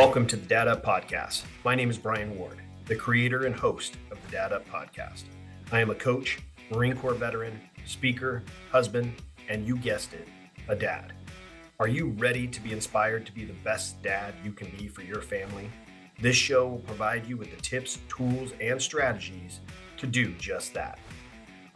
Welcome 0.00 0.26
to 0.28 0.36
the 0.36 0.46
Dad 0.46 0.66
Up 0.66 0.82
Podcast. 0.82 1.42
My 1.62 1.74
name 1.74 1.90
is 1.90 1.98
Bryan 1.98 2.34
Ward, 2.38 2.56
the 2.86 2.96
creator 2.96 3.44
and 3.44 3.54
host 3.54 3.98
of 4.10 4.16
the 4.24 4.32
Dad 4.32 4.50
Up 4.50 4.66
Podcast. 4.66 5.24
I 5.72 5.80
am 5.80 5.90
a 5.90 5.94
coach, 5.94 6.38
Marine 6.70 6.96
Corps 6.96 7.12
veteran, 7.12 7.60
speaker, 7.84 8.42
husband, 8.72 9.12
and 9.50 9.66
you 9.66 9.76
guessed 9.76 10.14
it, 10.14 10.26
a 10.68 10.74
dad. 10.74 11.12
Are 11.78 11.86
you 11.86 12.06
ready 12.16 12.48
to 12.48 12.62
be 12.62 12.72
inspired 12.72 13.26
to 13.26 13.32
be 13.32 13.44
the 13.44 13.52
best 13.62 14.02
dad 14.02 14.32
you 14.42 14.52
can 14.52 14.70
be 14.78 14.88
for 14.88 15.02
your 15.02 15.20
family? 15.20 15.68
This 16.18 16.34
show 16.34 16.66
will 16.66 16.78
provide 16.78 17.26
you 17.26 17.36
with 17.36 17.54
the 17.54 17.60
tips, 17.60 17.98
tools, 18.08 18.54
and 18.58 18.80
strategies 18.80 19.60
to 19.98 20.06
do 20.06 20.32
just 20.38 20.72
that. 20.72 20.98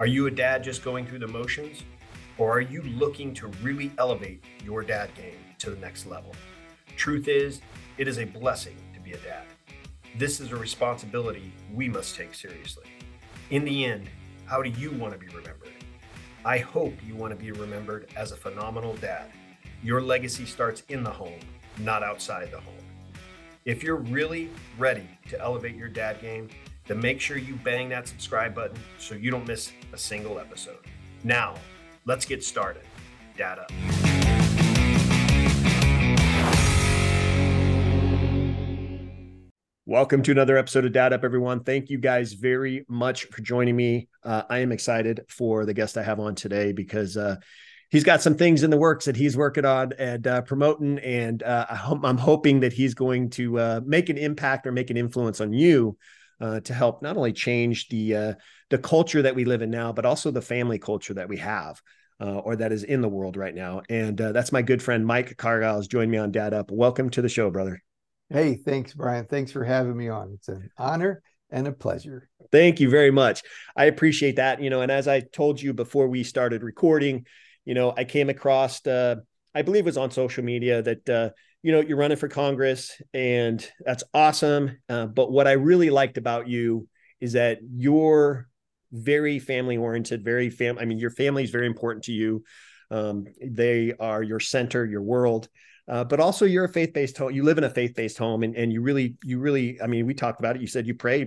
Are 0.01 0.07
you 0.07 0.29
a 0.29 0.31
dad 0.31 0.65
just 0.65 0.83
going 0.83 1.05
through 1.07 1.19
the 1.19 1.29
motions? 1.29 1.83
Or 2.39 2.57
are 2.57 2.63
you 2.63 2.81
looking 2.85 3.35
to 3.35 3.49
really 3.63 3.93
elevate 3.99 4.43
your 4.65 4.83
dad 4.83 5.15
game 5.15 5.37
to 5.59 5.69
the 5.69 5.77
next 5.77 6.07
level? 6.07 6.35
Truth 6.97 7.29
is, 7.29 7.61
it 7.97 8.09
is 8.09 8.19
a 8.19 8.25
blessing 8.25 8.77
to 8.93 9.01
be 9.01 9.13
a 9.13 9.19
dad. 9.19 9.45
This 10.17 10.41
is 10.41 10.53
a 10.53 10.57
responsibility 10.57 11.53
we 11.73 11.89
must 11.89 12.17
take 12.17 12.35
seriously. 12.35 12.87
In 13.51 13.65
the 13.65 13.85
end, 13.85 14.09
how 14.47 14.63
do 14.63 14.71
you 14.71 14.91
want 14.93 15.13
to 15.13 15.19
be 15.19 15.29
remembered? 15.29 15.73
I 16.45 16.59
hope 16.59 16.95
you 17.07 17.15
want 17.15 17.33
to 17.33 17.43
be 17.43 17.53
remembered 17.53 18.09
as 18.17 18.33
a 18.33 18.37
phenomenal 18.37 18.95
dad. 18.97 19.31
Your 19.83 20.01
legacy 20.01 20.45
starts 20.45 20.83
in 20.89 21.03
the 21.03 21.11
home, 21.11 21.41
not 21.79 22.03
outside 22.03 22.51
the 22.51 22.61
home. 22.61 22.75
If 23.65 23.83
you're 23.83 23.97
really 23.97 24.51
ready 24.77 25.09
to 25.31 25.41
elevate 25.41 25.77
your 25.77 25.89
dad 25.89 26.21
game, 26.21 26.49
then 26.87 27.01
make 27.01 27.21
sure 27.21 27.39
you 27.39 27.55
bang 27.65 27.89
that 27.91 28.07
subscribe 28.09 28.55
button 28.55 28.79
so 28.99 29.15
you 29.15 29.31
don't 29.31 29.47
miss 29.47 29.73
a 29.93 29.99
single 29.99 30.39
episode. 30.39 30.85
Now, 31.23 31.55
let's 32.05 32.27
get 32.27 32.45
started. 32.45 32.83
Dad 33.37 33.59
Up. 33.59 33.73
Welcome 39.87 40.23
to 40.23 40.31
another 40.31 40.57
episode 40.57 40.87
of 40.87 40.93
Dad 40.93 41.13
Up, 41.13 41.25
everyone. 41.25 41.63
Thank 41.63 41.91
you 41.91 41.99
guys 41.99 42.33
very 42.33 42.87
much 42.89 43.27
for 43.27 43.43
joining 43.43 43.77
me. 43.77 44.09
Uh, 44.23 44.43
I 44.49 44.61
am 44.61 44.73
excited 44.73 45.21
for 45.29 45.67
the 45.67 45.75
guest 45.75 45.99
I 45.99 46.03
have 46.03 46.19
on 46.19 46.35
today 46.35 46.73
because 46.73 47.19
uh, 47.19 47.37
he's 47.91 48.03
got 48.03 48.23
some 48.23 48.35
things 48.35 48.63
in 48.63 48.71
the 48.71 48.79
works 48.79 49.05
that 49.05 49.15
he's 49.15 49.37
working 49.37 49.67
on 49.67 49.93
and 49.99 50.27
uh, 50.27 50.41
promoting, 50.41 51.01
and 51.01 51.43
uh, 51.43 51.67
I 51.69 52.09
am 52.09 52.17
hoping 52.17 52.61
that 52.61 52.73
he's 52.73 52.95
going 52.95 53.29
to 53.33 53.59
uh, 53.59 53.81
make 53.85 54.09
an 54.09 54.17
impact 54.17 54.67
or 54.67 54.73
make 54.73 54.89
an 54.89 54.97
influence 54.97 55.43
on 55.43 55.53
you 55.53 55.99
uh, 56.41 56.61
to 56.61 56.73
help 56.73 57.03
not 57.03 57.19
only 57.19 57.35
change 57.35 57.89
the 57.89 58.37
the 58.71 58.79
culture 58.79 59.21
that 59.21 59.35
we 59.35 59.45
live 59.45 59.61
in 59.61 59.69
now, 59.69 59.93
but 59.93 60.07
also 60.07 60.31
the 60.31 60.41
family 60.41 60.79
culture 60.79 61.13
that 61.13 61.29
we 61.29 61.37
have. 61.37 61.83
or 62.21 62.57
that 62.57 62.73
is 62.73 62.85
in 62.85 63.03
the 63.03 63.09
world 63.09 63.37
right 63.37 63.55
now. 63.55 63.83
And 63.91 64.17
that's 64.17 64.51
my 64.51 64.63
good 64.63 64.83
friend 64.83 65.07
Mike 65.07 65.37
Cargile 65.37 65.77
has 65.77 65.89
joined 65.89 66.11
me 66.11 66.17
on 66.17 66.33
Dad 66.33 66.55
Up. 66.55 66.71
Welcome 66.71 67.11
to 67.11 67.21
the 67.21 67.29
show, 67.29 67.51
brother. 67.51 67.84
Hey, 68.31 68.57
thanks, 68.57 68.95
Bryan. 68.95 69.27
Thanks 69.27 69.53
for 69.53 69.65
having 69.65 69.97
me 69.97 70.09
on. 70.09 70.33
It's 70.35 70.49
an 70.49 70.71
honor 70.79 71.23
and 71.51 71.67
a 71.67 71.73
pleasure. 71.73 72.29
Thank 72.51 72.81
you 72.81 72.89
very 72.89 73.11
much. 73.11 73.43
I 73.77 73.85
appreciate 73.85 74.37
that. 74.37 74.63
You 74.63 74.71
know, 74.71 74.81
and 74.81 74.91
as 74.91 75.07
I 75.07 75.21
told 75.21 75.61
you 75.61 75.73
before 75.75 76.09
we 76.09 76.25
started 76.25 76.63
recording, 76.63 77.27
you 77.65 77.75
know, 77.75 77.93
I 77.97 78.05
came 78.05 78.31
across, 78.31 78.85
uh, 78.87 79.17
I 79.55 79.63
believe 79.63 79.85
it 79.85 79.87
was 79.87 79.99
on 79.99 80.11
social 80.11 80.43
media 80.45 80.83
that, 80.83 81.09
uh, 81.09 81.31
you 81.63 81.73
know, 81.73 81.81
you're 81.81 81.97
running 81.97 82.17
for 82.17 82.29
Congress 82.29 83.01
and 83.13 83.67
that's 83.81 84.05
awesome. 84.13 84.79
Uh, 84.89 85.07
but 85.07 85.31
what 85.31 85.47
I 85.47 85.53
really 85.53 85.91
liked 85.91 86.19
about 86.19 86.49
you 86.49 86.89
is 87.21 87.35
that 87.35 87.59
you're 87.63 88.49
very 88.93 89.39
family 89.39 89.77
oriented, 89.77 90.25
very 90.25 90.51
fam. 90.51 90.79
I 90.79 90.85
mean, 90.85 90.99
your 90.99 91.11
family 91.11 91.45
is 91.45 91.51
very 91.51 91.67
important 91.67 92.05
to 92.05 92.13
you. 92.13 92.45
Um, 92.91 93.27
they 93.43 93.93
are 93.99 94.23
your 94.23 94.41
center, 94.41 94.85
your 94.85 95.03
world 95.03 95.49
uh, 95.87 96.03
but 96.03 96.19
also 96.19 96.45
you're 96.45 96.65
a 96.65 96.69
faith-based 96.69 97.19
home 97.19 97.31
you 97.31 97.43
live 97.43 97.59
in 97.59 97.65
a 97.65 97.71
faith-based 97.71 98.17
home 98.17 98.43
and, 98.43 98.57
and 98.57 98.73
you 98.73 98.81
really 98.81 99.17
you 99.23 99.39
really 99.39 99.81
i 99.83 99.87
mean 99.87 100.07
we 100.07 100.15
talked 100.15 100.41
about 100.41 100.57
it. 100.57 100.63
You 100.63 100.67
said 100.67 100.87
you 100.87 100.95
pray 100.95 101.25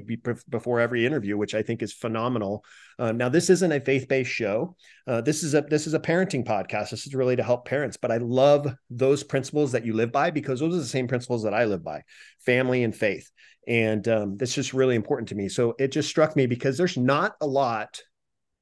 before 0.49 0.79
every 0.79 1.05
interview 1.05 1.37
which 1.37 1.55
i 1.55 1.61
think 1.61 1.81
is 1.81 1.93
phenomenal. 1.93 2.63
Uh, 2.99 3.11
now 3.11 3.29
this 3.29 3.49
isn't 3.49 3.71
a 3.71 3.79
faith-based 3.79 4.31
show. 4.31 4.75
Uh, 5.05 5.21
this 5.21 5.43
is 5.43 5.53
a 5.53 5.61
this 5.61 5.87
is 5.87 5.93
a 5.93 5.99
parenting 5.99 6.45
podcast. 6.45 6.89
This 6.89 7.05
is 7.05 7.13
really 7.13 7.35
to 7.35 7.43
help 7.43 7.65
parents 7.65 7.97
but 7.97 8.11
i 8.11 8.17
love 8.17 8.73
those 8.89 9.23
principles 9.23 9.71
that 9.73 9.85
you 9.85 9.93
live 9.93 10.11
by 10.11 10.31
because 10.31 10.59
those 10.59 10.73
are 10.73 10.79
the 10.79 10.85
same 10.85 11.07
principles 11.07 11.43
that 11.43 11.53
i 11.53 11.65
live 11.65 11.83
by 11.83 12.03
family 12.39 12.83
and 12.83 12.95
faith. 12.95 13.29
And 13.67 14.07
um, 14.07 14.37
that's 14.37 14.53
just 14.53 14.73
really 14.73 14.95
important 14.95 15.29
to 15.29 15.35
me. 15.35 15.49
So 15.49 15.75
it 15.77 15.89
just 15.91 16.07
struck 16.07 16.35
me 16.37 16.47
because 16.47 16.77
there's 16.77 16.97
not 16.97 17.35
a 17.41 17.45
lot 17.47 17.99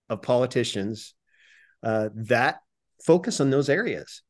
of 0.09 0.24
politicians 0.24 1.14
uh, 1.84 2.09
that 2.16 2.58
focus 3.06 3.40
on 3.40 3.52
those 3.52 3.69
areas 3.69 4.24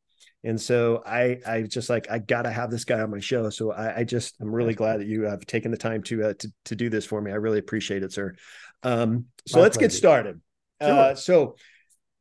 and 0.46 0.60
so 0.60 1.02
I, 1.04 1.40
I 1.46 1.62
just 1.62 1.90
like, 1.90 2.10
I 2.10 2.18
got 2.20 2.42
to 2.42 2.50
have 2.50 2.70
this 2.70 2.84
guy 2.84 3.00
on 3.00 3.10
my 3.10 3.18
show. 3.18 3.50
So 3.50 3.72
I, 3.72 3.98
I 3.98 4.04
just, 4.04 4.36
I'm 4.40 4.54
really 4.54 4.74
glad 4.74 5.00
that 5.00 5.08
you 5.08 5.22
have 5.24 5.44
taken 5.44 5.70
the 5.70 5.76
time 5.76 6.02
to, 6.04 6.28
uh, 6.28 6.34
to, 6.38 6.52
to 6.66 6.76
do 6.76 6.88
this 6.88 7.04
for 7.04 7.20
me. 7.20 7.32
I 7.32 7.34
really 7.34 7.58
appreciate 7.58 8.02
it, 8.02 8.12
sir. 8.12 8.34
Um, 8.82 9.26
so 9.46 9.58
my 9.58 9.62
let's 9.64 9.76
pleasure. 9.76 9.88
get 9.88 9.96
started. 9.96 10.40
Sure. 10.80 10.90
Uh, 10.90 11.14
so 11.14 11.56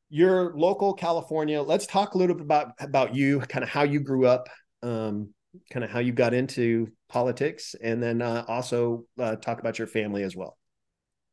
you're 0.10 0.58
local 0.58 0.94
California. 0.94 1.62
Let's 1.62 1.86
talk 1.86 2.16
a 2.16 2.18
little 2.18 2.36
bit 2.36 2.44
about, 2.44 2.72
about 2.80 3.14
you, 3.14 3.40
kind 3.42 3.64
of 3.64 3.70
how 3.70 3.84
you 3.84 4.00
grew 4.00 4.26
up, 4.26 4.50
um, 4.82 5.30
kind 5.70 5.84
of 5.84 5.92
how 5.92 6.00
you 6.00 6.12
got 6.12 6.34
into 6.34 6.92
politics, 7.08 7.76
and 7.82 8.02
then 8.02 8.22
uh, 8.22 8.44
also 8.48 9.06
uh, 9.20 9.36
talk 9.36 9.60
about 9.60 9.78
your 9.78 9.88
family 9.88 10.24
as 10.24 10.36
well. 10.36 10.58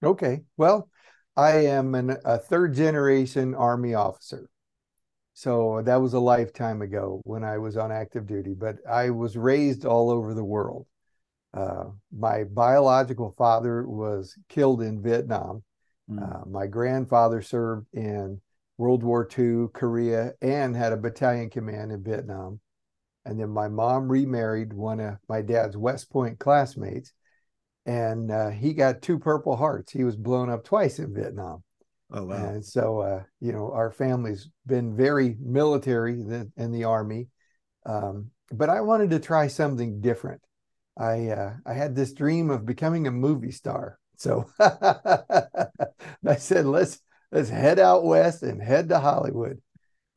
Okay. 0.04 0.42
Well, 0.56 0.88
I 1.36 1.66
am 1.66 1.94
an, 1.94 2.16
a 2.24 2.38
third 2.38 2.74
generation 2.74 3.54
Army 3.54 3.94
officer. 3.94 4.48
So 5.34 5.82
that 5.84 5.97
was 5.97 6.12
a 6.12 6.20
lifetime 6.20 6.82
ago 6.82 7.20
when 7.25 7.43
I 7.43 7.59
was 7.59 7.76
on 7.76 7.91
active 7.91 8.26
duty, 8.26 8.54
but 8.54 8.76
I 8.88 9.10
was 9.10 9.37
raised 9.37 9.84
all 9.84 10.10
over 10.10 10.34
the 10.34 10.44
world. 10.44 10.87
Uh, 11.54 11.84
my 12.10 12.44
biological 12.44 13.34
father 13.37 13.87
was 13.87 14.37
killed 14.48 14.82
in 14.82 15.03
Vietnam. 15.03 15.62
Mm. 16.10 16.22
Uh, 16.22 16.44
my 16.48 16.66
grandfather 16.66 17.42
served 17.42 17.87
in 17.92 18.41
World 18.78 19.03
War 19.03 19.28
II, 19.38 19.69
Korea, 19.72 20.32
and 20.41 20.75
had 20.75 20.92
a 20.92 20.97
battalion 20.97 21.50
command 21.50 21.92
in 21.92 22.03
Vietnam. 22.03 22.60
And 23.25 23.38
then 23.38 23.50
my 23.50 23.69
mom 23.69 24.09
remarried 24.09 24.72
one 24.72 24.98
of 24.98 25.16
my 25.28 25.42
dad's 25.42 25.76
West 25.76 26.10
Point 26.10 26.38
classmates, 26.38 27.12
and 27.87 28.31
uh, 28.31 28.50
he 28.50 28.75
got 28.75 29.03
two 29.03 29.19
Purple 29.19 29.56
Hearts. 29.56 29.92
He 29.92 30.04
was 30.04 30.16
blown 30.16 30.50
up 30.50 30.65
twice 30.65 30.98
in 30.98 31.15
Vietnam. 31.15 31.62
Oh 32.14 32.24
wow! 32.24 32.34
And 32.34 32.64
so, 32.64 33.00
uh, 33.00 33.22
you 33.40 33.52
know, 33.52 33.72
our 33.72 33.90
family's 33.90 34.50
been 34.66 34.94
very 34.94 35.36
military 35.40 36.20
in, 36.56 36.72
the 36.72 36.84
army, 36.84 37.28
um, 37.86 38.30
but 38.50 38.68
I 38.68 38.82
wanted 38.82 39.10
to 39.10 39.18
try 39.18 39.46
something 39.46 40.00
different. 40.00 40.42
I 40.98 41.28
uh, 41.28 41.54
I 41.64 41.72
had 41.72 41.96
this 41.96 42.12
dream 42.12 42.50
of 42.50 42.66
becoming 42.66 43.06
a 43.06 43.10
movie 43.10 43.50
star, 43.50 43.98
so 44.16 44.44
I 44.60 46.36
said, 46.36 46.66
let's 46.66 47.00
let's 47.30 47.48
head 47.48 47.78
out 47.78 48.04
west 48.04 48.42
and 48.42 48.62
head 48.62 48.90
to 48.90 49.00
Hollywood. 49.00 49.60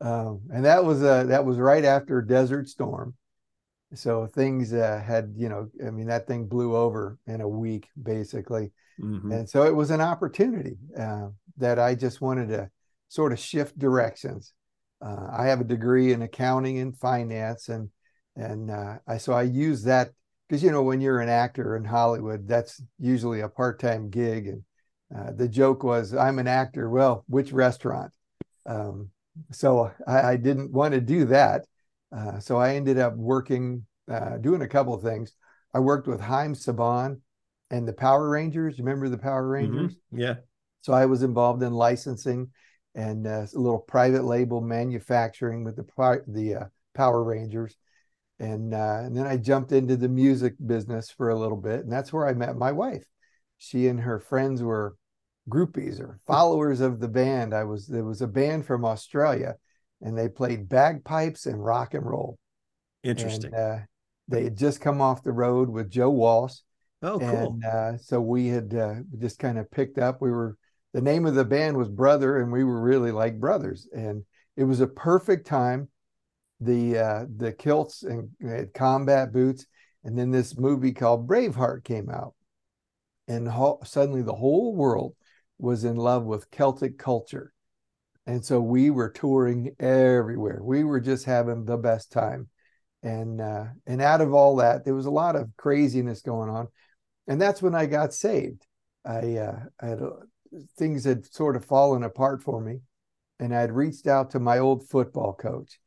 Um, 0.02 0.42
and 0.52 0.66
that 0.66 0.84
was 0.84 1.02
uh, 1.02 1.24
that 1.24 1.46
was 1.46 1.56
right 1.56 1.84
after 1.84 2.20
Desert 2.20 2.68
Storm, 2.68 3.14
so 3.94 4.26
things 4.26 4.74
uh, 4.74 5.02
had 5.02 5.32
you 5.36 5.48
know 5.48 5.70
I 5.84 5.90
mean 5.90 6.08
that 6.08 6.26
thing 6.26 6.46
blew 6.46 6.76
over 6.76 7.18
in 7.26 7.40
a 7.40 7.48
week 7.48 7.88
basically, 8.00 8.72
mm-hmm. 9.00 9.32
and 9.32 9.48
so 9.48 9.62
it 9.62 9.74
was 9.74 9.90
an 9.90 10.02
opportunity. 10.02 10.76
Uh, 10.98 11.28
that 11.58 11.78
I 11.78 11.94
just 11.94 12.20
wanted 12.20 12.48
to 12.48 12.70
sort 13.08 13.32
of 13.32 13.38
shift 13.38 13.78
directions. 13.78 14.52
Uh, 15.04 15.28
I 15.36 15.46
have 15.46 15.60
a 15.60 15.64
degree 15.64 16.12
in 16.12 16.22
accounting 16.22 16.78
and 16.78 16.96
finance, 16.96 17.68
and 17.68 17.90
and 18.34 18.70
uh, 18.70 18.96
I 19.06 19.18
so 19.18 19.32
I 19.32 19.42
use 19.42 19.82
that 19.84 20.10
because 20.48 20.62
you 20.62 20.70
know 20.70 20.82
when 20.82 21.00
you're 21.00 21.20
an 21.20 21.28
actor 21.28 21.76
in 21.76 21.84
Hollywood, 21.84 22.46
that's 22.48 22.82
usually 22.98 23.40
a 23.40 23.48
part-time 23.48 24.10
gig. 24.10 24.48
And 24.48 24.62
uh, 25.14 25.32
the 25.32 25.48
joke 25.48 25.82
was, 25.82 26.14
I'm 26.14 26.38
an 26.38 26.48
actor. 26.48 26.88
Well, 26.88 27.24
which 27.28 27.52
restaurant? 27.52 28.12
Um, 28.64 29.10
so 29.52 29.92
I, 30.06 30.20
I, 30.22 30.36
didn't 30.36 30.72
want 30.72 30.94
to 30.94 31.00
do 31.00 31.26
that. 31.26 31.66
Uh, 32.16 32.40
so 32.40 32.56
I 32.56 32.74
ended 32.74 32.98
up 32.98 33.14
working, 33.14 33.86
uh, 34.10 34.38
doing 34.38 34.62
a 34.62 34.68
couple 34.68 34.94
of 34.94 35.02
things. 35.02 35.32
I 35.72 35.78
worked 35.78 36.08
with 36.08 36.20
Haim 36.20 36.54
Saban 36.54 37.20
and 37.70 37.86
the 37.86 37.92
Power 37.92 38.28
Rangers. 38.28 38.78
Remember 38.78 39.08
the 39.08 39.18
Power 39.18 39.42
mm-hmm. 39.42 39.74
Rangers? 39.74 39.94
Mm-hmm. 39.94 40.18
Yeah. 40.20 40.34
So 40.86 40.92
I 40.92 41.06
was 41.06 41.24
involved 41.24 41.64
in 41.64 41.72
licensing 41.72 42.52
and 42.94 43.26
uh, 43.26 43.44
a 43.52 43.58
little 43.58 43.80
private 43.80 44.22
label 44.22 44.60
manufacturing 44.60 45.64
with 45.64 45.74
the 45.74 46.22
the 46.28 46.54
uh, 46.54 46.64
Power 46.94 47.24
Rangers, 47.24 47.76
and 48.38 48.72
uh, 48.72 49.00
and 49.02 49.16
then 49.16 49.26
I 49.26 49.36
jumped 49.36 49.72
into 49.72 49.96
the 49.96 50.08
music 50.08 50.54
business 50.64 51.10
for 51.10 51.30
a 51.30 51.34
little 51.34 51.56
bit, 51.56 51.80
and 51.80 51.90
that's 51.90 52.12
where 52.12 52.24
I 52.24 52.34
met 52.34 52.56
my 52.56 52.70
wife. 52.70 53.04
She 53.58 53.88
and 53.88 53.98
her 53.98 54.20
friends 54.20 54.62
were 54.62 54.94
groupies 55.50 55.98
or 55.98 56.20
followers 56.24 56.80
of 56.80 57.00
the 57.00 57.08
band. 57.08 57.52
I 57.52 57.64
was 57.64 57.88
there 57.88 58.04
was 58.04 58.22
a 58.22 58.28
band 58.28 58.64
from 58.64 58.84
Australia, 58.84 59.56
and 60.00 60.16
they 60.16 60.28
played 60.28 60.68
bagpipes 60.68 61.46
and 61.46 61.64
rock 61.64 61.94
and 61.94 62.06
roll. 62.06 62.38
Interesting. 63.02 63.52
And, 63.52 63.60
uh, 63.60 63.78
they 64.28 64.44
had 64.44 64.56
just 64.56 64.80
come 64.80 65.00
off 65.00 65.24
the 65.24 65.32
road 65.32 65.68
with 65.68 65.90
Joe 65.90 66.10
Walsh. 66.10 66.58
Oh, 67.02 67.18
cool. 67.18 67.28
And 67.28 67.64
uh, 67.64 67.98
so 67.98 68.20
we 68.20 68.46
had 68.46 68.72
uh, 68.72 68.94
just 69.18 69.40
kind 69.40 69.58
of 69.58 69.68
picked 69.72 69.98
up. 69.98 70.22
We 70.22 70.30
were 70.30 70.56
the 70.96 71.02
name 71.02 71.26
of 71.26 71.34
the 71.34 71.44
band 71.44 71.76
was 71.76 71.90
Brother, 71.90 72.40
and 72.40 72.50
we 72.50 72.64
were 72.64 72.80
really 72.80 73.12
like 73.12 73.38
brothers. 73.38 73.86
And 73.94 74.24
it 74.56 74.64
was 74.64 74.80
a 74.80 74.86
perfect 74.86 75.46
time. 75.46 75.90
The 76.60 76.98
uh, 76.98 77.24
the 77.36 77.52
kilts 77.52 78.02
and 78.02 78.30
combat 78.72 79.30
boots, 79.30 79.66
And 80.04 80.18
then 80.18 80.30
this 80.30 80.56
movie 80.56 80.92
called 80.92 81.28
Braveheart 81.28 81.84
came 81.84 82.08
out. 82.08 82.32
And 83.28 83.46
ho- 83.46 83.80
suddenly 83.84 84.22
the 84.22 84.34
whole 84.34 84.74
world 84.74 85.14
was 85.58 85.84
in 85.84 85.96
love 85.96 86.24
with 86.24 86.50
Celtic 86.50 86.96
culture. 86.96 87.52
And 88.26 88.42
so 88.42 88.58
we 88.58 88.88
were 88.88 89.10
touring 89.10 89.76
everywhere. 89.78 90.60
We 90.62 90.82
were 90.82 91.00
just 91.00 91.26
having 91.26 91.66
the 91.66 91.76
best 91.76 92.10
time. 92.10 92.48
And 93.02 93.38
uh, 93.42 93.64
and 93.86 94.00
out 94.00 94.22
of 94.22 94.32
all 94.32 94.56
that, 94.56 94.86
there 94.86 94.94
was 94.94 95.04
a 95.04 95.10
lot 95.10 95.36
of 95.36 95.54
craziness 95.58 96.22
going 96.22 96.48
on. 96.48 96.68
And 97.28 97.38
that's 97.38 97.60
when 97.60 97.74
I 97.74 97.84
got 97.84 98.14
saved. 98.14 98.66
I, 99.04 99.36
uh, 99.36 99.58
I 99.78 99.86
had, 99.88 100.00
uh, 100.00 100.10
things 100.76 101.04
had 101.04 101.32
sort 101.32 101.56
of 101.56 101.64
fallen 101.64 102.02
apart 102.02 102.42
for 102.42 102.60
me. 102.60 102.80
And 103.38 103.54
I 103.54 103.60
had 103.60 103.72
reached 103.72 104.06
out 104.06 104.30
to 104.30 104.40
my 104.40 104.58
old 104.58 104.88
football 104.88 105.34
coach. 105.34 105.78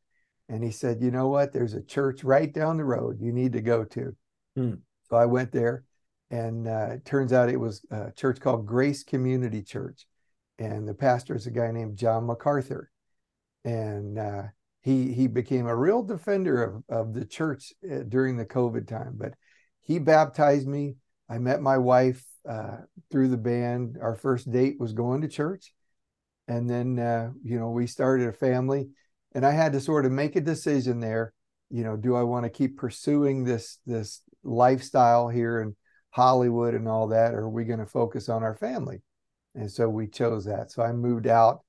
And 0.47 0.63
he 0.63 0.71
said, 0.71 1.01
You 1.01 1.11
know 1.11 1.29
what? 1.29 1.51
There's 1.51 1.73
a 1.73 1.81
church 1.81 2.23
right 2.23 2.51
down 2.51 2.77
the 2.77 2.83
road 2.83 3.19
you 3.19 3.31
need 3.31 3.53
to 3.53 3.61
go 3.61 3.83
to. 3.85 4.15
Hmm. 4.55 4.73
So 5.09 5.15
I 5.15 5.25
went 5.25 5.51
there. 5.51 5.83
And 6.31 6.67
uh, 6.67 6.89
it 6.93 7.05
turns 7.05 7.33
out 7.33 7.49
it 7.49 7.59
was 7.59 7.83
a 7.89 8.11
church 8.11 8.39
called 8.39 8.67
Grace 8.67 9.03
Community 9.03 9.63
Church 9.63 10.05
and 10.59 10.87
the 10.87 10.93
pastor 10.93 11.35
is 11.35 11.47
a 11.47 11.51
guy 11.51 11.71
named 11.71 11.97
John 11.97 12.25
MacArthur, 12.25 12.91
and 13.63 14.19
uh, 14.19 14.43
he 14.81 15.13
he 15.13 15.27
became 15.27 15.67
a 15.67 15.75
real 15.75 16.03
defender 16.03 16.63
of 16.63 16.83
of 16.89 17.13
the 17.13 17.25
church 17.25 17.73
uh, 17.89 17.99
during 18.07 18.37
the 18.37 18.45
COVID 18.45 18.87
time. 18.87 19.13
But 19.17 19.33
he 19.81 19.97
baptized 19.99 20.67
me. 20.67 20.95
I 21.29 21.37
met 21.37 21.61
my 21.61 21.77
wife 21.77 22.23
uh, 22.49 22.77
through 23.11 23.29
the 23.29 23.37
band. 23.37 23.97
Our 24.01 24.15
first 24.15 24.51
date 24.51 24.77
was 24.79 24.93
going 24.93 25.21
to 25.21 25.27
church, 25.27 25.73
and 26.47 26.69
then 26.69 26.97
uh, 26.97 27.31
you 27.43 27.59
know 27.59 27.69
we 27.69 27.87
started 27.87 28.27
a 28.27 28.33
family. 28.33 28.89
And 29.35 29.45
I 29.45 29.51
had 29.51 29.73
to 29.73 29.79
sort 29.79 30.07
of 30.07 30.11
make 30.11 30.35
a 30.35 30.41
decision 30.41 30.99
there. 30.99 31.33
You 31.69 31.83
know, 31.83 31.95
do 31.95 32.15
I 32.15 32.23
want 32.23 32.45
to 32.45 32.49
keep 32.49 32.77
pursuing 32.77 33.43
this 33.43 33.77
this 33.85 34.23
lifestyle 34.43 35.29
here 35.29 35.61
in 35.61 35.75
Hollywood 36.09 36.73
and 36.73 36.87
all 36.87 37.07
that, 37.09 37.35
or 37.35 37.41
are 37.41 37.49
we 37.49 37.65
going 37.65 37.79
to 37.79 37.85
focus 37.85 38.27
on 38.27 38.43
our 38.43 38.55
family? 38.55 39.01
And 39.53 39.71
so 39.71 39.87
we 39.87 40.07
chose 40.07 40.45
that. 40.45 40.71
So 40.71 40.81
I 40.81 40.91
moved 40.91 41.27
out 41.27 41.61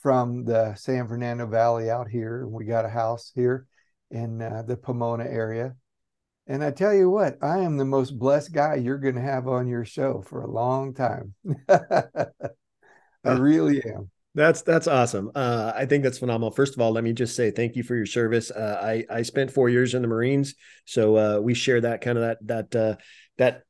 from 0.00 0.44
the 0.44 0.74
San 0.74 1.08
Fernando 1.08 1.46
Valley 1.46 1.90
out 1.90 2.08
here, 2.08 2.42
and 2.42 2.52
we 2.52 2.64
got 2.64 2.84
a 2.84 2.90
house 2.90 3.30
here 3.34 3.66
in 4.10 4.40
uh, 4.40 4.62
the 4.66 4.76
Pomona 4.76 5.24
area. 5.24 5.74
And 6.46 6.62
I 6.62 6.70
tell 6.70 6.92
you 6.92 7.08
what, 7.08 7.38
I 7.42 7.60
am 7.60 7.78
the 7.78 7.84
most 7.84 8.18
blessed 8.18 8.52
guy 8.52 8.74
you're 8.74 8.98
going 8.98 9.14
to 9.14 9.20
have 9.20 9.48
on 9.48 9.66
your 9.66 9.84
show 9.84 10.22
for 10.26 10.42
a 10.42 10.50
long 10.50 10.92
time. 10.92 11.34
I 11.68 13.32
really 13.32 13.82
am. 13.84 14.10
That's 14.34 14.62
that's 14.62 14.88
awesome. 14.88 15.30
Uh, 15.34 15.72
I 15.74 15.86
think 15.86 16.02
that's 16.02 16.18
phenomenal. 16.18 16.50
First 16.50 16.74
of 16.74 16.80
all, 16.80 16.90
let 16.90 17.04
me 17.04 17.12
just 17.12 17.36
say 17.36 17.52
thank 17.52 17.76
you 17.76 17.84
for 17.84 17.94
your 17.94 18.04
service. 18.04 18.50
Uh, 18.50 18.78
I 18.82 19.04
I 19.08 19.22
spent 19.22 19.52
four 19.52 19.68
years 19.68 19.94
in 19.94 20.02
the 20.02 20.08
Marines, 20.08 20.54
so 20.84 21.16
uh, 21.16 21.40
we 21.40 21.54
share 21.54 21.80
that 21.80 22.00
kind 22.00 22.18
of 22.18 22.24
that 22.24 22.70
that 22.70 22.76
uh, 22.76 22.96
that 23.38 23.62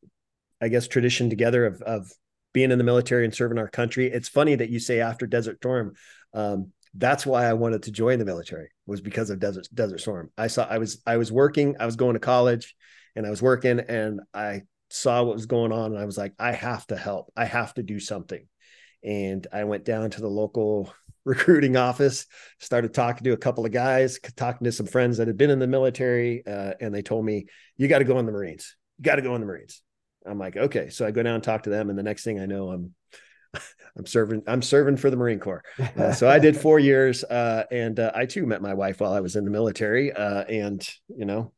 I 0.62 0.68
guess 0.68 0.88
tradition 0.88 1.28
together 1.28 1.66
of 1.66 1.82
of 1.82 2.10
being 2.54 2.70
in 2.70 2.78
the 2.78 2.84
military 2.84 3.26
and 3.26 3.34
serving 3.34 3.58
our 3.58 3.68
country. 3.68 4.06
It's 4.10 4.28
funny 4.28 4.54
that 4.54 4.70
you 4.70 4.80
say 4.80 5.00
after 5.00 5.26
Desert 5.26 5.58
Storm. 5.58 5.92
Um, 6.32 6.72
that's 6.96 7.26
why 7.26 7.46
I 7.46 7.54
wanted 7.54 7.84
to 7.84 7.90
join 7.90 8.18
the 8.18 8.24
military 8.24 8.70
was 8.86 9.00
because 9.00 9.30
of 9.30 9.40
Desert 9.40 9.68
Desert 9.74 10.00
Storm. 10.00 10.30
I 10.38 10.46
saw 10.46 10.66
I 10.68 10.78
was 10.78 11.02
I 11.06 11.16
was 11.16 11.32
working, 11.32 11.76
I 11.80 11.86
was 11.86 11.96
going 11.96 12.14
to 12.14 12.20
college, 12.20 12.74
and 13.16 13.26
I 13.26 13.30
was 13.30 13.42
working, 13.42 13.80
and 13.80 14.20
I 14.32 14.62
saw 14.90 15.22
what 15.22 15.34
was 15.34 15.46
going 15.46 15.72
on, 15.72 15.92
and 15.92 15.98
I 15.98 16.04
was 16.04 16.16
like, 16.16 16.34
I 16.38 16.52
have 16.52 16.86
to 16.88 16.96
help. 16.96 17.32
I 17.36 17.46
have 17.46 17.74
to 17.74 17.82
do 17.82 17.98
something. 17.98 18.46
And 19.02 19.46
I 19.52 19.64
went 19.64 19.84
down 19.84 20.10
to 20.10 20.20
the 20.20 20.28
local 20.28 20.94
recruiting 21.24 21.76
office, 21.76 22.26
started 22.60 22.94
talking 22.94 23.24
to 23.24 23.32
a 23.32 23.36
couple 23.36 23.66
of 23.66 23.72
guys, 23.72 24.18
talking 24.36 24.64
to 24.64 24.72
some 24.72 24.86
friends 24.86 25.18
that 25.18 25.26
had 25.26 25.36
been 25.36 25.50
in 25.50 25.58
the 25.58 25.66
military, 25.66 26.46
uh, 26.46 26.74
and 26.80 26.94
they 26.94 27.02
told 27.02 27.24
me, 27.24 27.46
"You 27.76 27.88
got 27.88 27.98
to 27.98 28.04
go 28.04 28.18
in 28.18 28.26
the 28.26 28.32
Marines. 28.32 28.76
You 28.98 29.04
got 29.04 29.16
to 29.16 29.22
go 29.22 29.34
in 29.34 29.40
the 29.40 29.46
Marines." 29.46 29.82
I'm 30.26 30.38
like, 30.38 30.56
okay. 30.56 30.88
So 30.88 31.06
I 31.06 31.10
go 31.10 31.22
down 31.22 31.34
and 31.34 31.44
talk 31.44 31.64
to 31.64 31.70
them, 31.70 31.90
and 31.90 31.98
the 31.98 32.02
next 32.02 32.24
thing 32.24 32.40
I 32.40 32.46
know, 32.46 32.70
I'm 32.70 32.94
I'm 33.96 34.06
serving 34.06 34.42
I'm 34.46 34.62
serving 34.62 34.96
for 34.96 35.10
the 35.10 35.16
Marine 35.16 35.40
Corps. 35.40 35.62
Uh, 35.96 36.12
so 36.12 36.28
I 36.28 36.40
did 36.40 36.56
four 36.56 36.80
years, 36.80 37.22
uh, 37.24 37.64
and 37.70 38.00
uh, 38.00 38.10
I 38.14 38.26
too 38.26 38.46
met 38.46 38.60
my 38.60 38.74
wife 38.74 39.00
while 39.00 39.12
I 39.12 39.20
was 39.20 39.36
in 39.36 39.44
the 39.44 39.50
military, 39.50 40.12
uh, 40.12 40.42
and 40.44 40.86
you 41.08 41.24
know, 41.24 41.52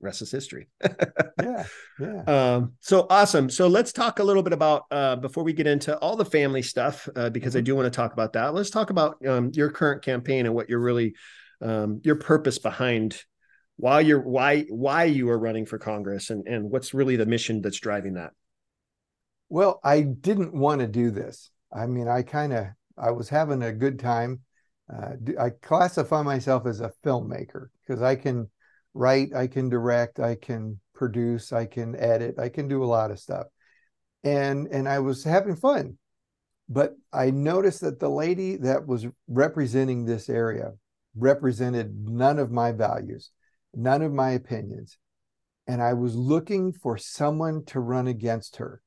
rest 0.00 0.22
is 0.22 0.30
history. 0.30 0.68
yeah, 1.42 1.64
yeah. 1.98 2.22
Um, 2.22 2.72
so 2.80 3.06
awesome. 3.10 3.50
So 3.50 3.66
let's 3.66 3.92
talk 3.92 4.20
a 4.20 4.22
little 4.22 4.42
bit 4.42 4.52
about 4.52 4.84
uh, 4.90 5.16
before 5.16 5.42
we 5.42 5.52
get 5.52 5.66
into 5.66 5.96
all 5.98 6.16
the 6.16 6.24
family 6.24 6.62
stuff, 6.62 7.08
uh, 7.16 7.30
because 7.30 7.52
mm-hmm. 7.52 7.58
I 7.58 7.62
do 7.62 7.76
want 7.76 7.86
to 7.86 7.96
talk 7.96 8.12
about 8.12 8.34
that. 8.34 8.54
Let's 8.54 8.70
talk 8.70 8.90
about 8.90 9.24
um, 9.26 9.50
your 9.54 9.70
current 9.70 10.02
campaign 10.02 10.46
and 10.46 10.54
what 10.54 10.68
you're 10.68 10.80
really 10.80 11.14
um, 11.60 12.00
your 12.04 12.16
purpose 12.16 12.58
behind 12.58 13.20
why 13.76 14.00
you're 14.00 14.20
why 14.20 14.62
why 14.68 15.04
you 15.04 15.28
are 15.30 15.38
running 15.38 15.66
for 15.66 15.78
Congress 15.78 16.30
and 16.30 16.46
and 16.46 16.70
what's 16.70 16.94
really 16.94 17.16
the 17.16 17.26
mission 17.26 17.62
that's 17.62 17.80
driving 17.80 18.14
that. 18.14 18.32
Well, 19.50 19.80
I 19.84 20.00
didn't 20.02 20.54
want 20.54 20.80
to 20.80 20.86
do 20.86 21.10
this. 21.10 21.50
I 21.72 21.86
mean, 21.86 22.08
I 22.08 22.22
kind 22.22 22.52
of 22.52 22.68
I 22.96 23.10
was 23.10 23.28
having 23.28 23.62
a 23.62 23.72
good 23.72 23.98
time. 23.98 24.40
Uh, 24.92 25.12
I 25.38 25.50
classify 25.50 26.22
myself 26.22 26.66
as 26.66 26.80
a 26.80 26.92
filmmaker 27.04 27.68
because 27.80 28.00
I 28.02 28.16
can 28.16 28.48
write, 28.94 29.34
I 29.34 29.46
can 29.46 29.68
direct, 29.68 30.18
I 30.18 30.36
can 30.36 30.80
produce, 30.94 31.52
I 31.52 31.66
can 31.66 31.94
edit, 31.96 32.38
I 32.38 32.48
can 32.48 32.68
do 32.68 32.82
a 32.82 32.86
lot 32.86 33.10
of 33.10 33.18
stuff. 33.18 33.46
And 34.24 34.68
and 34.68 34.88
I 34.88 35.00
was 35.00 35.24
having 35.24 35.56
fun. 35.56 35.98
But 36.68 36.94
I 37.12 37.30
noticed 37.30 37.80
that 37.82 37.98
the 37.98 38.08
lady 38.08 38.56
that 38.56 38.86
was 38.86 39.06
representing 39.28 40.04
this 40.04 40.28
area 40.28 40.72
represented 41.16 41.92
none 42.08 42.38
of 42.38 42.52
my 42.52 42.72
values 42.72 43.30
none 43.74 44.02
of 44.02 44.12
my 44.12 44.30
opinions. 44.30 44.98
And 45.66 45.80
I 45.82 45.92
was 45.94 46.16
looking 46.16 46.72
for 46.72 46.98
someone 46.98 47.64
to 47.66 47.80
run 47.80 48.08
against 48.08 48.56
her 48.56 48.82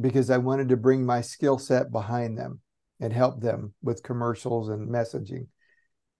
because 0.00 0.30
I 0.30 0.38
wanted 0.38 0.68
to 0.70 0.76
bring 0.76 1.04
my 1.04 1.20
skill 1.20 1.58
set 1.58 1.92
behind 1.92 2.38
them 2.38 2.60
and 3.00 3.12
help 3.12 3.40
them 3.40 3.74
with 3.82 4.02
commercials 4.02 4.68
and 4.68 4.88
messaging. 4.88 5.46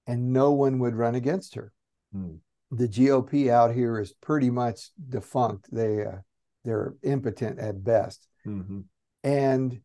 And 0.06 0.32
no 0.32 0.52
one 0.52 0.78
would 0.80 0.94
run 0.94 1.14
against 1.14 1.54
her. 1.54 1.72
Hmm. 2.12 2.36
The 2.70 2.88
GOP 2.88 3.50
out 3.50 3.74
here 3.74 3.98
is 4.00 4.12
pretty 4.12 4.50
much 4.50 4.90
defunct. 5.08 5.68
They 5.72 6.04
uh, 6.04 6.18
they're 6.64 6.94
impotent 7.02 7.58
at 7.58 7.84
best. 7.84 8.26
Mm-hmm. 8.46 8.80
And 9.22 9.80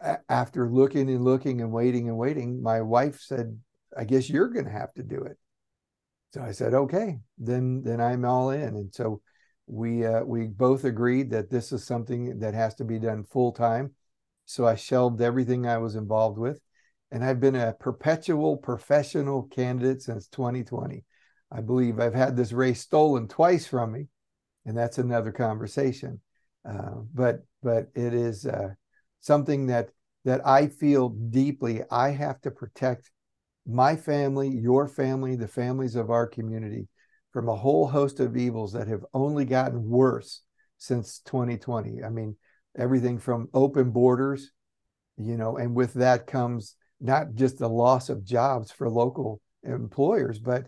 a- 0.00 0.18
after 0.28 0.68
looking 0.68 1.10
and 1.10 1.24
looking 1.24 1.60
and 1.60 1.72
waiting 1.72 2.08
and 2.08 2.16
waiting, 2.16 2.62
my 2.62 2.80
wife 2.80 3.20
said, 3.20 3.58
"I 3.96 4.04
guess 4.04 4.30
you're 4.30 4.48
going 4.48 4.64
to 4.64 4.70
have 4.72 4.94
to 4.94 5.02
do 5.02 5.22
it." 5.22 5.36
so 6.32 6.42
I 6.42 6.52
said, 6.52 6.72
okay, 6.72 7.18
then 7.38 7.82
then 7.82 8.00
I'm 8.00 8.24
all 8.24 8.50
in. 8.50 8.62
And 8.62 8.94
so 8.94 9.20
we 9.66 10.04
uh, 10.04 10.22
we 10.22 10.46
both 10.46 10.84
agreed 10.84 11.30
that 11.30 11.50
this 11.50 11.72
is 11.72 11.84
something 11.84 12.38
that 12.40 12.54
has 12.54 12.74
to 12.76 12.84
be 12.84 12.98
done 12.98 13.24
full 13.24 13.52
time. 13.52 13.92
So 14.44 14.66
I 14.66 14.74
shelved 14.74 15.20
everything 15.20 15.66
I 15.66 15.78
was 15.78 15.94
involved 15.94 16.38
with, 16.38 16.60
and 17.10 17.24
I've 17.24 17.40
been 17.40 17.56
a 17.56 17.72
perpetual 17.72 18.56
professional 18.56 19.44
candidate 19.44 20.02
since 20.02 20.28
2020. 20.28 21.04
I 21.50 21.60
believe 21.60 22.00
I've 22.00 22.14
had 22.14 22.36
this 22.36 22.52
race 22.52 22.80
stolen 22.80 23.28
twice 23.28 23.66
from 23.66 23.92
me, 23.92 24.08
and 24.66 24.76
that's 24.76 24.98
another 24.98 25.32
conversation. 25.32 26.20
Uh, 26.68 27.00
but 27.14 27.44
but 27.62 27.88
it 27.94 28.14
is 28.14 28.46
uh, 28.46 28.70
something 29.20 29.66
that 29.66 29.90
that 30.24 30.46
I 30.46 30.66
feel 30.68 31.10
deeply. 31.10 31.82
I 31.90 32.10
have 32.10 32.40
to 32.42 32.50
protect 32.50 33.10
my 33.66 33.96
family, 33.96 34.48
your 34.48 34.88
family, 34.88 35.36
the 35.36 35.48
families 35.48 35.94
of 35.94 36.10
our 36.10 36.26
community 36.26 36.88
from 37.32 37.48
a 37.48 37.56
whole 37.56 37.86
host 37.86 38.20
of 38.20 38.36
evils 38.36 38.72
that 38.72 38.88
have 38.88 39.04
only 39.14 39.44
gotten 39.44 39.88
worse 39.88 40.42
since 40.78 41.20
2020. 41.20 42.02
I 42.02 42.08
mean, 42.10 42.36
everything 42.76 43.18
from 43.18 43.48
open 43.54 43.90
borders, 43.90 44.50
you 45.16 45.36
know, 45.36 45.56
and 45.56 45.74
with 45.74 45.94
that 45.94 46.26
comes 46.26 46.76
not 47.00 47.34
just 47.34 47.58
the 47.58 47.68
loss 47.68 48.08
of 48.08 48.24
jobs 48.24 48.70
for 48.70 48.88
local 48.88 49.40
employers, 49.64 50.38
but 50.38 50.66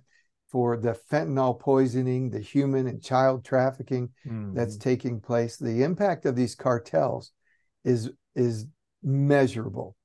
for 0.48 0.76
the 0.76 0.98
fentanyl 1.10 1.58
poisoning, 1.58 2.30
the 2.30 2.40
human 2.40 2.86
and 2.86 3.02
child 3.02 3.44
trafficking 3.44 4.10
mm-hmm. 4.26 4.54
that's 4.54 4.76
taking 4.76 5.20
place. 5.20 5.56
The 5.56 5.82
impact 5.82 6.26
of 6.26 6.36
these 6.36 6.54
cartels 6.54 7.32
is 7.84 8.10
is 8.34 8.66
measurable, 9.02 9.96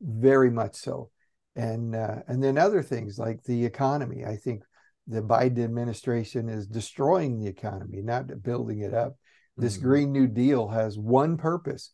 very 0.00 0.50
much 0.50 0.76
so 0.76 1.10
and 1.56 1.94
uh, 1.94 2.16
and 2.28 2.42
then 2.42 2.58
other 2.58 2.82
things 2.82 3.18
like 3.18 3.42
the 3.44 3.64
economy. 3.64 4.24
I 4.24 4.36
think 4.36 4.64
the 5.06 5.22
Biden 5.22 5.62
administration 5.62 6.48
is 6.48 6.66
destroying 6.66 7.38
the 7.38 7.46
economy, 7.46 8.00
not 8.02 8.42
building 8.42 8.80
it 8.80 8.94
up. 8.94 9.16
This 9.56 9.76
mm-hmm. 9.76 9.86
Green 9.86 10.12
New 10.12 10.26
Deal 10.26 10.68
has 10.68 10.98
one 10.98 11.36
purpose, 11.36 11.92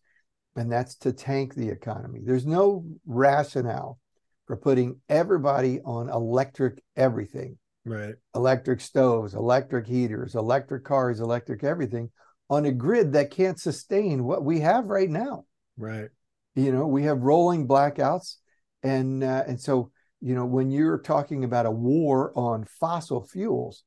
and 0.56 0.70
that's 0.70 0.96
to 0.98 1.12
tank 1.12 1.54
the 1.54 1.68
economy. 1.68 2.20
There's 2.24 2.46
no 2.46 2.86
rationale 3.06 3.98
for 4.46 4.56
putting 4.56 5.00
everybody 5.08 5.80
on 5.84 6.08
electric 6.08 6.82
everything. 6.96 7.58
Right. 7.84 8.14
Electric 8.34 8.80
stoves, 8.80 9.34
electric 9.34 9.86
heaters, 9.86 10.34
electric 10.34 10.84
cars, 10.84 11.20
electric 11.20 11.64
everything 11.64 12.10
on 12.48 12.64
a 12.66 12.72
grid 12.72 13.12
that 13.12 13.30
can't 13.30 13.58
sustain 13.58 14.24
what 14.24 14.44
we 14.44 14.60
have 14.60 14.86
right 14.86 15.08
now. 15.08 15.44
Right. 15.78 16.08
You 16.54 16.72
know, 16.72 16.86
we 16.86 17.04
have 17.04 17.20
rolling 17.20 17.68
blackouts 17.68 18.36
and 18.82 19.22
uh, 19.22 19.44
and 19.46 19.60
so 19.60 19.92
you 20.20 20.34
know 20.34 20.46
when 20.46 20.70
you're 20.70 20.98
talking 20.98 21.44
about 21.44 21.66
a 21.66 21.70
war 21.70 22.32
on 22.36 22.64
fossil 22.64 23.26
fuels 23.26 23.84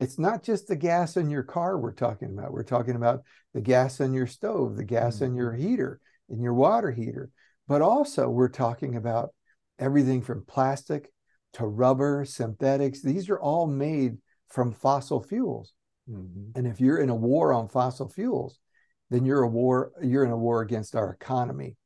It's 0.00 0.18
not 0.18 0.42
just 0.42 0.66
the 0.66 0.76
gas 0.76 1.16
in 1.16 1.30
your 1.30 1.44
car 1.44 1.78
we're 1.78 1.92
talking 1.92 2.32
about. 2.36 2.52
We're 2.52 2.64
talking 2.64 2.96
about 2.96 3.22
the 3.52 3.60
gas 3.60 4.00
in 4.00 4.12
your 4.12 4.26
stove, 4.26 4.76
the 4.76 4.84
gas 4.84 5.16
mm-hmm. 5.16 5.24
in 5.24 5.34
your 5.36 5.54
heater, 5.54 6.00
in 6.28 6.40
your 6.42 6.54
water 6.54 6.90
heater. 6.90 7.30
But 7.68 7.80
also, 7.80 8.28
we're 8.28 8.48
talking 8.48 8.96
about 8.96 9.30
everything 9.78 10.20
from 10.20 10.44
plastic 10.46 11.10
to 11.54 11.66
rubber, 11.66 12.24
synthetics. 12.24 13.02
These 13.02 13.30
are 13.30 13.40
all 13.40 13.66
made 13.66 14.18
from 14.48 14.72
fossil 14.72 15.22
fuels. 15.22 15.72
Mm-hmm. 16.10 16.58
And 16.58 16.66
if 16.66 16.80
you're 16.80 16.98
in 16.98 17.08
a 17.08 17.14
war 17.14 17.52
on 17.52 17.68
fossil 17.68 18.08
fuels, 18.08 18.58
then 19.10 19.24
you're 19.24 19.42
a 19.42 19.48
war, 19.48 19.92
you're 20.02 20.24
in 20.24 20.32
a 20.32 20.36
war 20.36 20.60
against 20.60 20.96
our 20.96 21.12
economy. 21.12 21.76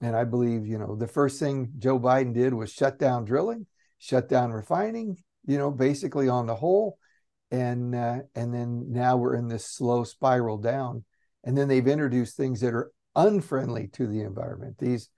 And 0.00 0.14
I 0.14 0.24
believe, 0.24 0.66
you 0.66 0.78
know, 0.78 0.94
the 0.94 1.08
first 1.08 1.40
thing 1.40 1.72
Joe 1.78 1.98
Biden 1.98 2.32
did 2.32 2.54
was 2.54 2.72
shut 2.72 2.98
down 2.98 3.24
drilling, 3.24 3.66
shut 3.98 4.28
down 4.28 4.52
refining, 4.52 5.16
you 5.44 5.58
know, 5.58 5.70
basically 5.70 6.28
on 6.28 6.46
the 6.46 6.54
whole. 6.54 6.98
And 7.50 7.94
uh, 7.94 8.20
and 8.34 8.52
then 8.52 8.92
now 8.92 9.16
we're 9.16 9.34
in 9.34 9.48
this 9.48 9.64
slow 9.64 10.04
spiral 10.04 10.58
down. 10.58 11.04
And 11.44 11.56
then 11.56 11.66
they've 11.66 11.86
introduced 11.86 12.36
things 12.36 12.60
that 12.60 12.74
are 12.74 12.92
unfriendly 13.16 13.88
to 13.94 14.06
the 14.06 14.20
environment. 14.20 14.76
These 14.78 15.08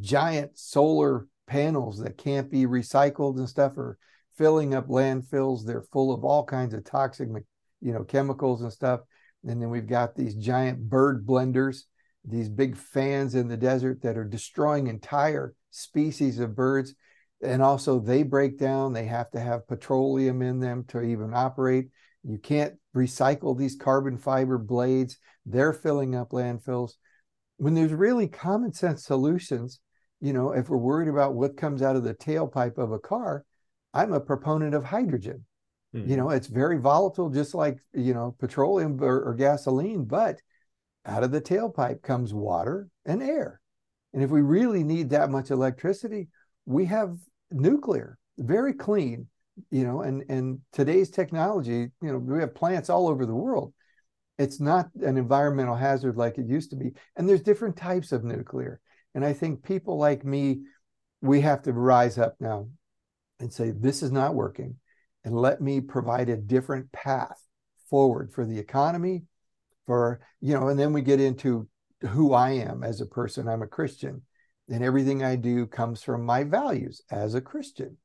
giant 0.00 0.58
solar 0.58 1.26
panels 1.46 1.98
that 1.98 2.18
can't 2.18 2.50
be 2.50 2.66
recycled 2.66 3.38
and 3.38 3.48
stuff 3.48 3.76
are 3.76 3.98
filling 4.36 4.74
up 4.74 4.88
landfills. 4.88 5.64
They're 5.64 5.86
full 5.92 6.12
of 6.12 6.24
all 6.24 6.44
kinds 6.44 6.74
of 6.74 6.84
toxic, 6.84 7.28
you 7.80 7.92
know, 7.92 8.04
chemicals 8.04 8.62
and 8.62 8.72
stuff. 8.72 9.00
And 9.44 9.60
then 9.60 9.70
we've 9.70 9.86
got 9.86 10.14
these 10.14 10.34
giant 10.34 10.88
bird 10.88 11.26
blenders, 11.26 11.82
these 12.26 12.48
big 12.48 12.76
fans 12.76 13.34
in 13.34 13.48
the 13.48 13.56
desert 13.56 14.02
that 14.02 14.16
are 14.16 14.24
destroying 14.24 14.88
entire 14.88 15.54
species 15.70 16.38
of 16.38 16.56
birds. 16.56 16.94
And 17.42 17.62
also, 17.62 18.00
they 18.00 18.22
break 18.22 18.58
down. 18.58 18.92
They 18.92 19.06
have 19.06 19.30
to 19.32 19.40
have 19.40 19.68
petroleum 19.68 20.42
in 20.42 20.58
them 20.58 20.84
to 20.88 21.02
even 21.02 21.32
operate. 21.34 21.88
You 22.24 22.38
can't 22.38 22.74
recycle 22.94 23.56
these 23.56 23.76
carbon 23.76 24.18
fiber 24.18 24.58
blades. 24.58 25.18
They're 25.44 25.74
filling 25.74 26.14
up 26.14 26.30
landfills. 26.30 26.92
When 27.58 27.74
there's 27.74 27.92
really 27.92 28.26
common 28.26 28.72
sense 28.72 29.04
solutions, 29.04 29.80
you 30.20 30.32
know, 30.32 30.52
if 30.52 30.68
we're 30.68 30.78
worried 30.78 31.08
about 31.08 31.34
what 31.34 31.56
comes 31.56 31.82
out 31.82 31.94
of 31.94 32.04
the 32.04 32.14
tailpipe 32.14 32.78
of 32.78 32.90
a 32.90 32.98
car, 32.98 33.44
I'm 33.92 34.12
a 34.12 34.20
proponent 34.20 34.74
of 34.74 34.84
hydrogen. 34.84 35.44
Mm-hmm. 35.94 36.10
You 36.10 36.16
know, 36.16 36.30
it's 36.30 36.48
very 36.48 36.78
volatile, 36.78 37.30
just 37.30 37.54
like, 37.54 37.78
you 37.92 38.14
know, 38.14 38.34
petroleum 38.38 39.02
or, 39.02 39.22
or 39.22 39.34
gasoline, 39.34 40.04
but 40.04 40.40
out 41.06 41.22
of 41.22 41.30
the 41.30 41.40
tailpipe 41.40 42.02
comes 42.02 42.34
water 42.34 42.88
and 43.04 43.22
air. 43.22 43.60
And 44.12 44.22
if 44.22 44.30
we 44.30 44.42
really 44.42 44.82
need 44.82 45.10
that 45.10 45.30
much 45.30 45.50
electricity, 45.50 46.28
we 46.64 46.86
have 46.86 47.16
nuclear, 47.50 48.18
very 48.38 48.72
clean, 48.72 49.28
you 49.70 49.84
know, 49.84 50.02
and, 50.02 50.24
and 50.28 50.60
today's 50.72 51.10
technology, 51.10 51.90
you 52.02 52.12
know, 52.12 52.18
we 52.18 52.40
have 52.40 52.54
plants 52.54 52.90
all 52.90 53.08
over 53.08 53.24
the 53.24 53.34
world. 53.34 53.72
It's 54.38 54.60
not 54.60 54.88
an 55.02 55.16
environmental 55.16 55.76
hazard 55.76 56.16
like 56.16 56.38
it 56.38 56.46
used 56.46 56.70
to 56.70 56.76
be. 56.76 56.92
And 57.16 57.28
there's 57.28 57.42
different 57.42 57.76
types 57.76 58.12
of 58.12 58.24
nuclear. 58.24 58.80
And 59.14 59.24
I 59.24 59.32
think 59.32 59.62
people 59.62 59.96
like 59.96 60.24
me, 60.24 60.62
we 61.22 61.40
have 61.40 61.62
to 61.62 61.72
rise 61.72 62.18
up 62.18 62.36
now 62.38 62.68
and 63.40 63.52
say, 63.52 63.70
this 63.70 64.02
is 64.02 64.12
not 64.12 64.34
working. 64.34 64.76
And 65.24 65.34
let 65.34 65.60
me 65.60 65.80
provide 65.80 66.28
a 66.28 66.36
different 66.36 66.92
path 66.92 67.40
forward 67.88 68.32
for 68.32 68.44
the 68.44 68.58
economy, 68.58 69.22
for, 69.86 70.20
you 70.40 70.54
know, 70.54 70.68
and 70.68 70.78
then 70.78 70.92
we 70.92 71.02
get 71.02 71.20
into 71.20 71.68
who 72.02 72.32
I 72.32 72.50
am 72.50 72.82
as 72.82 73.00
a 73.00 73.06
person. 73.06 73.48
I'm 73.48 73.62
a 73.62 73.66
Christian, 73.66 74.22
and 74.68 74.82
everything 74.84 75.22
I 75.22 75.36
do 75.36 75.66
comes 75.66 76.02
from 76.02 76.24
my 76.24 76.44
values 76.44 77.02
as 77.10 77.34
a 77.34 77.40
Christian. 77.40 77.96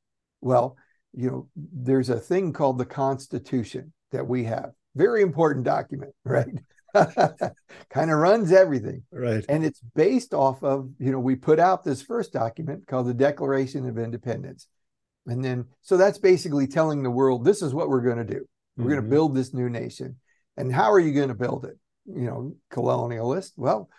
Well, 0.42 0.78
you 1.14 1.30
know, 1.30 1.50
there's 1.56 2.10
a 2.10 2.20
thing 2.20 2.54
called 2.54 2.78
the 2.78 2.86
Constitution 2.86 3.94
that 4.12 4.28
we 4.28 4.46
have. 4.46 4.72
Very 4.96 5.22
important 5.22 5.66
document, 5.66 6.14
right? 6.26 6.48
kind 6.94 8.12
of 8.12 8.18
runs 8.18 8.52
everything. 8.52 9.04
Right. 9.12 9.46
And 9.48 9.64
it's 9.64 9.82
based 9.96 10.34
off 10.34 10.64
of, 10.64 10.90
you 11.00 11.12
know, 11.12 11.20
we 11.20 11.36
put 11.36 11.60
out 11.60 11.84
this 11.84 12.02
first 12.02 12.34
document 12.34 12.88
called 12.88 13.08
the 13.08 13.14
Declaration 13.14 13.88
of 13.88 13.98
Independence. 13.98 14.68
And 15.26 15.44
then, 15.44 15.66
so 15.82 15.98
that's 15.98 16.18
basically 16.18 16.68
telling 16.68 17.04
the 17.04 17.12
world 17.12 17.46
this 17.46 17.62
is 17.62 17.74
what 17.74 17.90
we're 17.90 18.02
going 18.02 18.18
to 18.18 18.24
do. 18.24 18.46
We're 18.76 18.84
mm-hmm. 18.84 18.94
going 18.94 19.04
to 19.04 19.10
build 19.10 19.36
this 19.36 19.54
new 19.54 19.70
nation. 19.70 20.18
And 20.62 20.72
how 20.72 20.92
are 20.92 21.00
you 21.00 21.12
going 21.12 21.30
to 21.30 21.34
build 21.34 21.66
it? 21.66 21.78
You 22.06 22.22
know, 22.22 22.56
colonialist. 22.72 23.54
Well, 23.58 23.90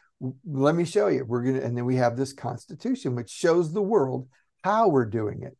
let 0.44 0.76
me 0.76 0.84
show 0.84 1.08
you. 1.08 1.24
We're 1.24 1.42
going 1.42 1.56
to, 1.56 1.64
and 1.64 1.76
then 1.76 1.84
we 1.84 1.96
have 1.96 2.16
this 2.16 2.32
constitution, 2.32 3.16
which 3.16 3.30
shows 3.30 3.72
the 3.72 3.82
world 3.82 4.28
how 4.62 4.86
we're 4.86 5.06
doing 5.06 5.42
it. 5.42 5.56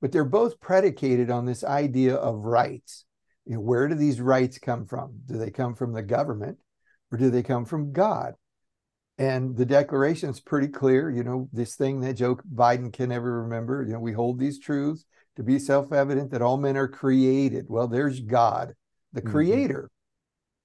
But 0.00 0.10
they're 0.10 0.24
both 0.24 0.58
predicated 0.58 1.30
on 1.30 1.46
this 1.46 1.62
idea 1.62 2.16
of 2.16 2.44
rights. 2.44 3.04
You 3.46 3.54
know, 3.54 3.60
where 3.60 3.86
do 3.86 3.94
these 3.94 4.20
rights 4.20 4.58
come 4.58 4.84
from? 4.84 5.20
Do 5.26 5.38
they 5.38 5.50
come 5.50 5.76
from 5.76 5.92
the 5.92 6.02
government 6.02 6.58
or 7.12 7.18
do 7.18 7.30
they 7.30 7.44
come 7.44 7.64
from 7.64 7.92
God? 7.92 8.34
And 9.18 9.56
the 9.56 9.66
declaration 9.66 10.30
is 10.30 10.40
pretty 10.40 10.68
clear. 10.68 11.08
You 11.08 11.22
know, 11.22 11.48
this 11.52 11.76
thing 11.76 12.00
that 12.00 12.14
Joe 12.14 12.36
Biden 12.52 12.92
can 12.92 13.10
never 13.10 13.42
remember. 13.42 13.84
You 13.84 13.92
know, 13.92 14.00
we 14.00 14.12
hold 14.12 14.40
these 14.40 14.58
truths 14.58 15.04
to 15.36 15.44
be 15.44 15.60
self-evident 15.60 16.32
that 16.32 16.42
all 16.42 16.56
men 16.56 16.76
are 16.76 16.88
created. 16.88 17.66
Well, 17.68 17.86
there's 17.86 18.18
God, 18.18 18.74
the 19.12 19.20
mm-hmm. 19.20 19.30
creator. 19.30 19.88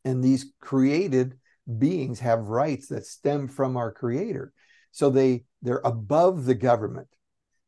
And 0.08 0.24
these 0.24 0.54
created 0.62 1.38
beings 1.78 2.22
have 2.22 2.48
rights 2.48 2.88
that 2.88 3.06
stem 3.06 3.50
from 3.50 3.76
our 3.76 3.92
creator. 3.92 4.54
So 4.92 5.10
they 5.10 5.44
they're 5.62 5.82
above 5.84 6.46
the 6.46 6.56
government. 6.56 7.10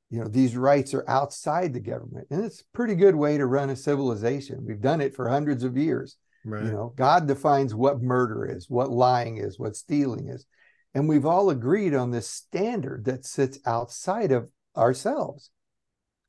You 0.10 0.22
know, 0.22 0.27
these 0.29 0.55
rights 0.55 0.93
are 0.93 1.03
outside 1.10 1.74
the 1.74 1.81
government. 1.81 2.27
And 2.31 2.46
it's 2.46 2.62
a 2.62 2.77
pretty 2.77 2.96
good 2.96 3.13
way 3.15 3.38
to 3.38 3.46
run 3.46 3.69
a 3.69 3.75
civilization. 3.75 4.65
We've 4.65 4.79
done 4.79 5.01
it 5.01 5.13
for 5.13 5.27
hundreds 5.27 5.65
of 5.65 5.77
years. 5.77 6.15
Right. 6.46 6.63
You 6.63 6.72
know, 6.72 6.93
God 6.96 7.27
defines 7.27 7.75
what 7.75 8.01
murder 8.01 8.46
is, 8.46 8.69
what 8.69 8.89
lying 8.89 9.38
is, 9.38 9.60
what 9.60 9.75
stealing 9.75 10.29
is. 10.29 10.46
And 10.93 11.10
we've 11.10 11.25
all 11.25 11.50
agreed 11.50 11.93
on 11.93 12.10
this 12.10 12.29
standard 12.29 13.03
that 13.05 13.25
sits 13.25 13.60
outside 13.65 14.31
of 14.31 14.50
ourselves. 14.77 15.51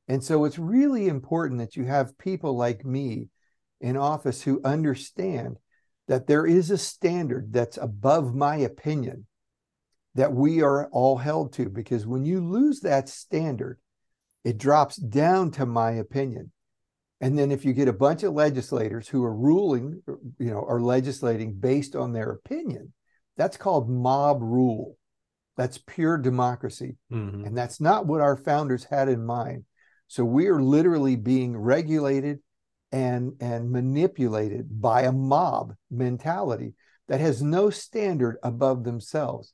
And 0.09 0.21
so 0.21 0.43
it's 0.43 0.59
really 0.59 1.07
important 1.07 1.61
that 1.61 1.77
you 1.77 1.85
have 1.85 2.17
people 2.17 2.57
like 2.57 2.83
me 2.83 3.29
in 3.79 3.95
office 3.95 4.41
who 4.41 4.61
understand 4.65 5.57
that 6.07 6.27
there 6.27 6.45
is 6.45 6.71
a 6.71 6.77
standard 6.77 7.53
that's 7.53 7.77
above 7.77 8.35
my 8.35 8.57
opinion 8.57 9.27
that 10.15 10.33
we 10.33 10.61
are 10.61 10.87
all 10.87 11.17
held 11.17 11.53
to. 11.53 11.69
Because 11.69 12.05
when 12.05 12.25
you 12.25 12.45
lose 12.45 12.81
that 12.81 13.07
standard, 13.07 13.79
it 14.43 14.57
drops 14.57 14.97
down 14.97 15.51
to 15.51 15.65
my 15.65 15.91
opinion. 15.91 16.51
And 17.21 17.37
then 17.37 17.51
if 17.51 17.63
you 17.63 17.73
get 17.73 17.87
a 17.87 17.93
bunch 17.93 18.23
of 18.23 18.33
legislators 18.33 19.07
who 19.07 19.23
are 19.23 19.35
ruling, 19.35 20.01
you 20.39 20.51
know, 20.51 20.65
are 20.67 20.81
legislating 20.81 21.53
based 21.53 21.95
on 21.95 22.13
their 22.13 22.31
opinion, 22.31 22.93
that's 23.37 23.57
called 23.57 23.89
mob 23.89 24.41
rule. 24.41 24.97
That's 25.55 25.77
pure 25.77 26.17
democracy. 26.17 26.97
Mm-hmm. 27.11 27.45
And 27.45 27.57
that's 27.57 27.79
not 27.79 28.07
what 28.07 28.21
our 28.21 28.35
founders 28.35 28.85
had 28.85 29.07
in 29.07 29.23
mind. 29.23 29.65
So 30.07 30.25
we 30.25 30.47
are 30.47 30.61
literally 30.61 31.15
being 31.15 31.55
regulated 31.55 32.39
and, 32.91 33.33
and 33.39 33.71
manipulated 33.71 34.81
by 34.81 35.03
a 35.03 35.11
mob 35.11 35.75
mentality 35.89 36.73
that 37.07 37.19
has 37.19 37.41
no 37.41 37.69
standard 37.69 38.37
above 38.43 38.83
themselves. 38.83 39.53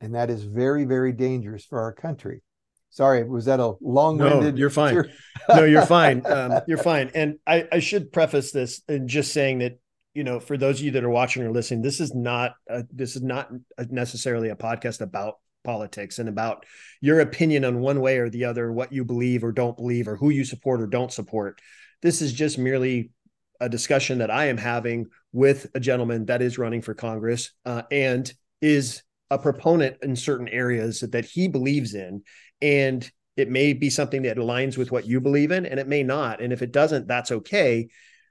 And 0.00 0.14
that 0.14 0.30
is 0.30 0.44
very, 0.44 0.84
very 0.84 1.12
dangerous 1.12 1.64
for 1.64 1.80
our 1.80 1.92
country. 1.92 2.42
Sorry, 2.90 3.24
was 3.24 3.46
that 3.46 3.60
a 3.60 3.74
long-winded? 3.80 4.54
No, 4.54 4.58
you're 4.58 4.70
fine. 4.70 5.04
no, 5.48 5.64
you're 5.64 5.86
fine. 5.86 6.24
Um, 6.26 6.60
you're 6.66 6.78
fine. 6.78 7.10
And 7.14 7.38
I, 7.46 7.66
I 7.70 7.78
should 7.80 8.12
preface 8.12 8.52
this 8.52 8.82
in 8.88 9.08
just 9.08 9.32
saying 9.32 9.58
that 9.58 9.78
you 10.16 10.24
know, 10.24 10.40
for 10.40 10.56
those 10.56 10.78
of 10.80 10.86
you 10.86 10.92
that 10.92 11.04
are 11.04 11.10
watching 11.10 11.42
or 11.42 11.50
listening, 11.50 11.82
this 11.82 12.00
is 12.00 12.14
not 12.14 12.54
a, 12.70 12.84
this 12.90 13.16
is 13.16 13.22
not 13.22 13.50
necessarily 13.90 14.48
a 14.48 14.56
podcast 14.56 15.02
about 15.02 15.34
politics 15.66 16.18
and 16.18 16.28
about 16.28 16.64
your 17.02 17.20
opinion 17.20 17.66
on 17.66 17.80
one 17.80 18.00
way 18.00 18.16
or 18.16 18.30
the 18.30 18.46
other, 18.46 18.72
what 18.72 18.92
you 18.92 19.04
believe 19.04 19.44
or 19.44 19.52
don't 19.52 19.76
believe, 19.76 20.08
or 20.08 20.16
who 20.16 20.30
you 20.30 20.44
support 20.44 20.80
or 20.80 20.86
don't 20.86 21.12
support. 21.12 21.60
This 22.00 22.22
is 22.22 22.32
just 22.32 22.56
merely 22.56 23.10
a 23.60 23.68
discussion 23.68 24.18
that 24.18 24.30
I 24.30 24.46
am 24.46 24.56
having 24.56 25.06
with 25.32 25.66
a 25.74 25.80
gentleman 25.80 26.24
that 26.26 26.40
is 26.40 26.56
running 26.56 26.80
for 26.80 26.94
Congress 26.94 27.50
uh, 27.66 27.82
and 27.90 28.32
is 28.62 29.02
a 29.30 29.38
proponent 29.38 29.98
in 30.02 30.16
certain 30.16 30.48
areas 30.48 31.00
that 31.00 31.26
he 31.26 31.48
believes 31.48 31.94
in. 31.94 32.22
And 32.62 33.10
it 33.36 33.50
may 33.50 33.74
be 33.74 33.90
something 33.90 34.22
that 34.22 34.38
aligns 34.38 34.78
with 34.78 34.90
what 34.90 35.06
you 35.06 35.20
believe 35.20 35.50
in, 35.50 35.66
and 35.66 35.78
it 35.78 35.88
may 35.88 36.02
not. 36.02 36.40
And 36.40 36.52
if 36.52 36.62
it 36.62 36.72
doesn't, 36.72 37.06
that's 37.06 37.30
okay 37.30 37.88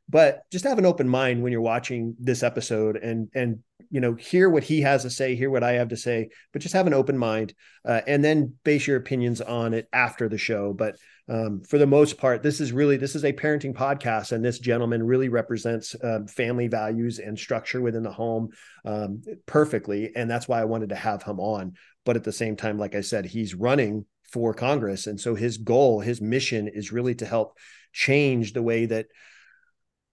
but 0.08 0.44
just 0.51 0.65
have 0.65 0.77
an 0.77 0.86
open 0.86 1.10
mind 1.10 1.42
when 1.42 1.51
you're 1.51 1.62
watching 1.62 2.15
this 2.20 2.44
episode 2.44 2.98
and 2.98 3.30
and 3.34 3.60
you 3.89 4.00
know 4.00 4.13
hear 4.13 4.50
what 4.50 4.63
he 4.63 4.82
has 4.82 5.04
to 5.04 5.10
say 5.10 5.36
hear 5.36 5.50
what 5.50 5.63
i 5.63 5.74
have 5.74 5.89
to 5.89 5.98
say 5.98 6.30
but 6.51 6.62
just 6.62 6.74
have 6.74 6.88
an 6.88 6.94
open 6.94 7.18
mind 7.18 7.54
uh, 7.86 8.01
and 8.08 8.24
then 8.24 8.54
base 8.63 8.88
your 8.88 8.98
opinions 8.98 9.42
on 9.42 9.74
it 9.74 9.88
after 9.94 10.27
the 10.27 10.38
show. 10.38 10.74
But 10.74 10.96
um, 11.27 11.62
for 11.62 11.77
the 11.80 11.88
most 11.88 12.20
part 12.20 12.44
this 12.44 12.62
is 12.62 12.72
really 12.72 12.98
this 12.98 13.15
is 13.15 13.25
a 13.25 13.34
parenting 13.34 13.74
podcast 13.74 14.32
and 14.32 14.46
this 14.46 14.60
gentleman 14.60 15.01
really 15.01 15.27
represents 15.27 15.96
um, 16.04 16.27
family 16.27 16.68
values 16.68 17.18
and 17.18 17.38
structure 17.38 17.82
within 17.82 18.04
the 18.04 18.12
home 18.12 18.50
um, 18.86 19.24
perfectly 19.48 20.12
and 20.15 20.30
that's 20.30 20.48
why 20.48 20.62
i 20.62 20.65
wanted 20.65 20.89
to 20.89 20.96
have 20.96 21.24
him 21.24 21.39
on. 21.39 21.74
But 22.06 22.15
at 22.15 22.24
the 22.24 22.32
same 22.32 22.56
time 22.56 22.77
like 22.77 22.94
i 22.94 23.01
said 23.01 23.25
he's 23.25 23.56
running 23.56 24.06
for 24.32 24.54
congress 24.54 25.08
and 25.08 25.20
so 25.20 25.34
his 25.34 25.58
goal 25.58 26.00
his 26.00 26.22
mission 26.22 26.68
is 26.68 26.92
really 26.92 27.15
to 27.15 27.25
help 27.25 27.58
change 27.92 28.54
the 28.54 28.62
way 28.62 28.86
that 28.86 29.08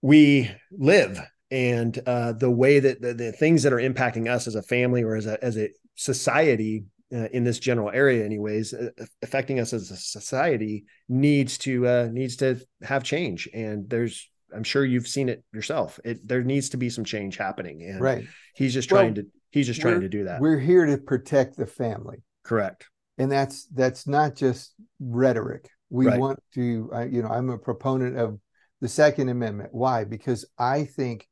we 0.01 0.49
live 0.71 1.21
and 1.53 2.01
uh, 2.07 2.33
the 2.33 2.49
way 2.49 2.79
that 2.79 2.99
the, 2.99 3.13
the, 3.13 3.31
things 3.31 3.61
that 3.61 3.71
are 3.71 3.77
impacting 3.77 4.27
us 4.27 4.47
as 4.47 4.55
a 4.55 4.63
family 4.63 5.03
or 5.03 5.15
as 5.15 5.27
a 5.27 5.41
as 5.43 5.55
a 5.55 5.69
society 5.93 6.85
uh, 7.13 7.27
in 7.31 7.43
this 7.43 7.59
general 7.59 7.91
area 7.91 8.25
anyways 8.25 8.73
uh, 8.73 8.89
affecting 9.21 9.59
us 9.59 9.71
as 9.71 9.91
a 9.91 9.95
society 9.95 10.83
needs 11.07 11.59
to 11.59 11.87
uh, 11.87 12.09
needs 12.11 12.35
to 12.37 12.59
have 12.81 13.03
change. 13.03 13.47
And 13.53 13.87
there's 13.87 14.27
i'm 14.53 14.63
sure 14.63 14.83
you've 14.83 15.07
seen 15.07 15.29
it 15.29 15.43
yourself. 15.53 15.99
It 16.03 16.27
there 16.27 16.43
needs 16.43 16.69
to 16.69 16.77
be 16.77 16.89
some 16.89 17.05
change 17.05 17.37
happening. 17.37 17.83
And 17.83 18.01
right. 18.01 18.25
he's 18.55 18.73
just 18.73 18.89
trying 18.89 19.13
well, 19.13 19.23
to 19.23 19.27
he's 19.51 19.67
just 19.67 19.79
trying 19.79 20.01
to 20.01 20.09
do 20.09 20.23
that. 20.23 20.41
we're 20.41 20.59
here 20.59 20.87
to 20.87 20.97
protect 20.97 21.55
the 21.55 21.67
family. 21.67 22.23
Correct. 22.43 22.89
And 23.19 23.31
that's 23.31 23.67
that's 23.67 24.07
not 24.07 24.35
just 24.35 24.73
rhetoric. 24.99 25.69
We 25.91 26.07
right. 26.07 26.19
want 26.19 26.39
to 26.55 26.89
you 27.11 27.21
know 27.21 27.29
i'm 27.29 27.51
a 27.51 27.59
proponent 27.59 28.17
of 28.17 28.39
the 28.81 28.87
second 28.87 29.29
amendment. 29.29 29.69
Why? 29.71 30.03
Because 30.03 30.45
i 30.57 30.85
think 30.85 31.27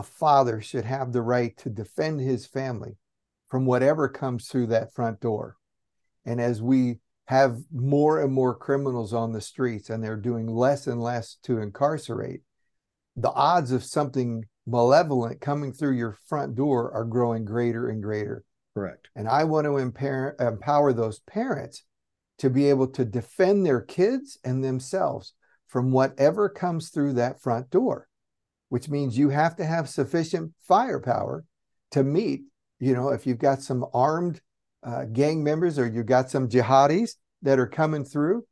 a 0.00 0.02
father 0.02 0.62
should 0.62 0.86
have 0.86 1.12
the 1.12 1.20
right 1.20 1.54
to 1.58 1.68
defend 1.68 2.20
his 2.20 2.46
family 2.46 2.96
from 3.48 3.66
whatever 3.66 4.08
comes 4.08 4.48
through 4.48 4.66
that 4.68 4.94
front 4.94 5.20
door. 5.20 5.56
And 6.24 6.40
as 6.40 6.62
we 6.62 7.00
have 7.26 7.58
more 7.70 8.22
and 8.22 8.32
more 8.32 8.54
criminals 8.54 9.12
on 9.12 9.32
the 9.32 9.42
streets 9.42 9.90
and 9.90 10.02
they're 10.02 10.16
doing 10.16 10.46
less 10.46 10.86
and 10.86 11.02
less 11.02 11.36
to 11.42 11.58
incarcerate, 11.58 12.40
the 13.14 13.30
odds 13.30 13.72
of 13.72 13.84
something 13.84 14.46
malevolent 14.66 15.42
coming 15.42 15.70
through 15.70 15.96
your 15.96 16.16
front 16.26 16.54
door 16.54 16.90
are 16.92 17.04
growing 17.04 17.44
greater 17.44 17.90
and 17.90 18.02
greater. 18.02 18.42
Correct. 18.72 19.10
And 19.14 19.28
I 19.28 19.44
want 19.44 19.66
to 19.66 19.76
empower, 19.76 20.34
empower 20.40 20.94
those 20.94 21.18
parents 21.20 21.84
to 22.38 22.48
be 22.48 22.70
able 22.70 22.86
to 22.86 23.04
defend 23.04 23.66
their 23.66 23.82
kids 23.82 24.38
and 24.44 24.64
themselves 24.64 25.34
from 25.66 25.92
whatever 25.92 26.48
comes 26.48 26.88
through 26.88 27.12
that 27.14 27.42
front 27.42 27.68
door, 27.68 28.08
which 28.70 28.88
means 28.88 29.18
you 29.18 29.28
have 29.28 29.54
to 29.56 29.64
have 29.64 29.88
sufficient 29.88 30.52
firepower 30.66 31.44
to 31.90 32.02
meet 32.02 32.42
you 32.80 32.94
know, 32.94 33.10
if 33.10 33.26
you've 33.26 33.38
got 33.38 33.62
some 33.62 33.84
armed 33.92 34.40
uh, 34.82 35.04
gang 35.04 35.44
members 35.44 35.78
or 35.78 35.86
you've 35.86 36.06
got 36.06 36.30
some 36.30 36.48
jihadis 36.48 37.12
that 37.42 37.58
are 37.58 37.66
coming 37.66 38.04
through, 38.04 38.44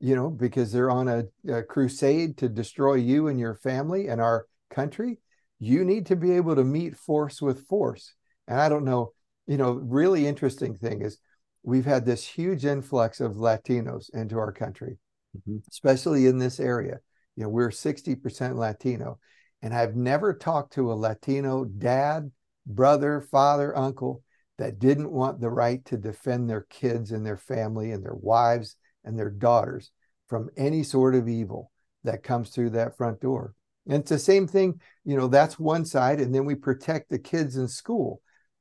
you 0.00 0.16
know, 0.16 0.28
because 0.28 0.72
they're 0.72 0.90
on 0.90 1.08
a, 1.08 1.24
a 1.50 1.62
crusade 1.62 2.36
to 2.38 2.48
destroy 2.48 2.94
you 2.94 3.28
and 3.28 3.38
your 3.38 3.54
family 3.54 4.08
and 4.08 4.20
our 4.20 4.46
country, 4.70 5.18
you 5.60 5.84
need 5.84 6.06
to 6.06 6.16
be 6.16 6.32
able 6.32 6.56
to 6.56 6.64
meet 6.64 6.96
force 6.96 7.40
with 7.40 7.66
force. 7.66 8.14
And 8.48 8.60
I 8.60 8.68
don't 8.68 8.84
know, 8.84 9.12
you 9.46 9.56
know, 9.56 9.72
really 9.72 10.26
interesting 10.26 10.74
thing 10.74 11.02
is 11.02 11.18
we've 11.62 11.84
had 11.84 12.04
this 12.04 12.26
huge 12.26 12.64
influx 12.64 13.20
of 13.20 13.34
Latinos 13.34 14.12
into 14.12 14.36
our 14.38 14.52
country, 14.52 14.98
mm-hmm. 15.36 15.58
especially 15.70 16.26
in 16.26 16.38
this 16.38 16.58
area. 16.58 16.98
You 17.36 17.44
know, 17.44 17.50
we're 17.50 17.70
60% 17.70 18.56
Latino. 18.56 19.20
And 19.62 19.74
I've 19.74 19.96
never 19.96 20.32
talked 20.32 20.74
to 20.74 20.90
a 20.90 20.94
Latino 20.94 21.64
dad, 21.64 22.30
brother, 22.66 23.20
father, 23.20 23.76
uncle 23.76 24.22
that 24.58 24.78
didn't 24.78 25.10
want 25.10 25.40
the 25.40 25.50
right 25.50 25.84
to 25.86 25.96
defend 25.96 26.48
their 26.48 26.66
kids 26.70 27.12
and 27.12 27.24
their 27.24 27.36
family 27.36 27.92
and 27.92 28.04
their 28.04 28.14
wives 28.14 28.76
and 29.04 29.18
their 29.18 29.30
daughters 29.30 29.90
from 30.28 30.50
any 30.56 30.82
sort 30.82 31.14
of 31.14 31.28
evil 31.28 31.70
that 32.04 32.22
comes 32.22 32.50
through 32.50 32.70
that 32.70 32.96
front 32.96 33.20
door. 33.20 33.54
And 33.86 34.00
it's 34.00 34.10
the 34.10 34.18
same 34.18 34.46
thing, 34.46 34.80
you 35.04 35.16
know, 35.16 35.26
that's 35.26 35.58
one 35.58 35.84
side. 35.84 36.20
And 36.20 36.34
then 36.34 36.44
we 36.44 36.54
protect 36.54 37.10
the 37.10 37.18
kids 37.18 37.56
in 37.56 37.68
school. 37.68 38.20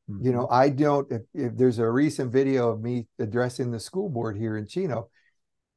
Mm-hmm. 0.10 0.26
You 0.26 0.32
know, 0.32 0.44
mm-hmm. 0.44 0.54
I 0.54 0.70
don't, 0.70 1.12
if, 1.12 1.22
if 1.34 1.58
there's 1.58 1.80
a 1.80 1.90
recent 1.90 2.32
video 2.32 2.70
of 2.70 2.82
me 2.82 3.08
addressing 3.20 3.72
the 3.72 3.80
school 3.80 4.10
board 4.10 4.38
here 4.38 4.58
in 4.58 4.68
Chino, 4.68 5.10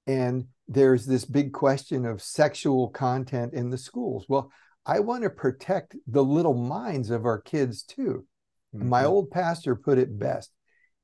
and 0.07 0.47
there's 0.69 1.05
this 1.05 1.25
big 1.25 1.53
question 1.53 2.07
of 2.07 2.23
sexual 2.23 2.89
content 2.89 3.53
in 3.55 3.71
the 3.71 3.79
schools. 3.79 4.25
Well, 4.29 4.51
I 4.85 5.01
want 5.01 5.23
to 5.23 5.31
protect 5.31 5.97
the 6.07 6.25
little 6.25 6.55
minds 6.55 7.11
of 7.11 7.25
our 7.25 7.41
kids 7.41 7.83
too. 7.83 8.27
Mm-hmm. 8.75 8.89
My 8.89 9.05
old 9.05 9.31
pastor 9.31 9.77
put 9.77 9.99
it 9.99 10.19
best. 10.19 10.51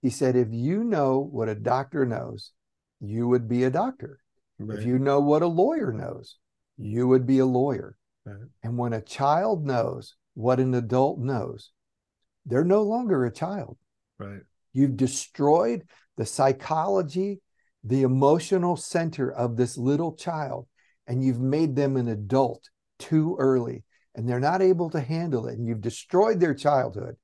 He 0.03 0.11
said, 0.11 0.37
if 0.37 0.49
you 0.51 0.85
know 0.85 1.19
what 1.19 1.49
a 1.49 1.55
doctor 1.55 2.07
knows, 2.07 2.53
you 3.01 3.29
would 3.29 3.49
be 3.49 3.64
a 3.64 3.71
doctor. 3.71 4.21
Right. 4.59 4.79
If 4.79 4.87
you 4.87 4.99
know 4.99 5.21
what 5.21 5.43
a 5.43 5.47
lawyer 5.47 5.93
knows, 5.93 6.37
you 6.77 7.07
would 7.09 7.27
be 7.27 7.38
a 7.38 7.47
lawyer. 7.47 7.97
Right. 8.25 8.49
And 8.62 8.77
when 8.77 8.93
a 8.93 9.01
child 9.01 9.64
knows 9.64 10.17
what 10.35 10.61
an 10.61 10.75
adult 10.75 11.19
knows, 11.19 11.71
they're 12.47 12.64
no 12.64 12.83
longer 12.83 13.25
a 13.25 13.33
child. 13.33 13.77
Right. 14.19 14.41
You've 14.73 14.97
destroyed 14.97 15.85
the 16.17 16.27
psychology, 16.27 17.41
the 17.85 18.03
emotional 18.03 18.77
center 18.77 19.31
of 19.31 19.57
this 19.57 19.79
little 19.79 20.14
child, 20.14 20.67
and 21.07 21.23
you've 21.23 21.41
made 21.41 21.77
them 21.77 21.97
an 21.97 22.09
adult 22.09 22.69
too 22.99 23.37
early 23.39 23.85
and 24.15 24.29
they're 24.29 24.41
not 24.41 24.63
able 24.63 24.91
to 24.91 25.01
handle 25.01 25.47
it 25.47 25.59
and 25.59 25.67
you've 25.67 25.81
destroyed 25.81 26.41
their 26.41 26.55
childhood 26.55 27.17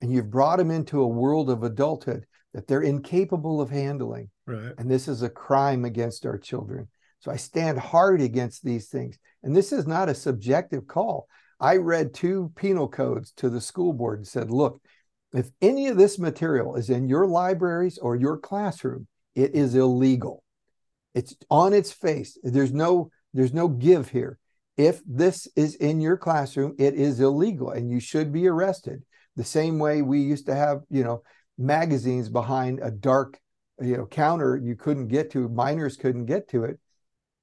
and 0.00 0.12
you've 0.12 0.30
brought 0.30 0.58
them 0.58 0.70
into 0.70 1.00
a 1.00 1.08
world 1.08 1.50
of 1.50 1.62
adulthood 1.62 2.26
that 2.54 2.66
they're 2.66 2.82
incapable 2.82 3.60
of 3.60 3.70
handling. 3.70 4.30
Right. 4.46 4.72
and 4.78 4.90
this 4.90 5.08
is 5.08 5.22
a 5.22 5.28
crime 5.28 5.84
against 5.84 6.24
our 6.24 6.38
children. 6.38 6.88
So 7.20 7.30
i 7.30 7.36
stand 7.36 7.78
hard 7.78 8.20
against 8.20 8.64
these 8.64 8.88
things. 8.88 9.18
And 9.42 9.54
this 9.54 9.72
is 9.72 9.86
not 9.86 10.08
a 10.08 10.14
subjective 10.14 10.86
call. 10.86 11.28
I 11.60 11.76
read 11.76 12.14
two 12.14 12.52
penal 12.56 12.88
codes 12.88 13.32
to 13.32 13.50
the 13.50 13.60
school 13.60 13.92
board 13.92 14.18
and 14.18 14.26
said 14.26 14.50
look 14.50 14.80
if 15.34 15.50
any 15.60 15.88
of 15.88 15.98
this 15.98 16.18
material 16.18 16.76
is 16.76 16.88
in 16.88 17.08
your 17.08 17.26
libraries 17.26 17.98
or 17.98 18.16
your 18.16 18.38
classroom 18.38 19.06
it 19.34 19.54
is 19.54 19.74
illegal. 19.74 20.42
It's 21.14 21.36
on 21.50 21.72
its 21.72 21.92
face. 21.92 22.38
There's 22.42 22.72
no 22.72 23.10
there's 23.34 23.54
no 23.54 23.68
give 23.68 24.08
here 24.08 24.38
if 24.78 25.02
this 25.04 25.48
is 25.56 25.74
in 25.74 26.00
your 26.00 26.16
classroom, 26.16 26.74
it 26.78 26.94
is 26.94 27.20
illegal 27.20 27.70
and 27.72 27.90
you 27.90 28.00
should 28.00 28.32
be 28.32 28.46
arrested. 28.46 29.02
The 29.36 29.44
same 29.44 29.78
way 29.78 30.02
we 30.02 30.20
used 30.20 30.46
to 30.46 30.54
have, 30.54 30.82
you 30.88 31.04
know, 31.04 31.22
magazines 31.58 32.28
behind 32.28 32.78
a 32.80 32.90
dark, 32.90 33.38
you 33.80 33.96
know, 33.96 34.06
counter 34.06 34.56
you 34.56 34.76
couldn't 34.76 35.08
get 35.08 35.32
to, 35.32 35.48
minors 35.48 35.96
couldn't 35.96 36.26
get 36.26 36.48
to 36.50 36.64
it. 36.64 36.78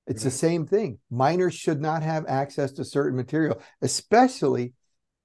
It's 0.08 0.24
the 0.24 0.32
same 0.32 0.66
thing. 0.66 1.00
Minors 1.10 1.56
should 1.56 1.82
not 1.82 2.04
have 2.04 2.26
access 2.28 2.72
to 2.74 2.86
certain 2.86 3.18
material, 3.18 3.62
especially 3.82 4.74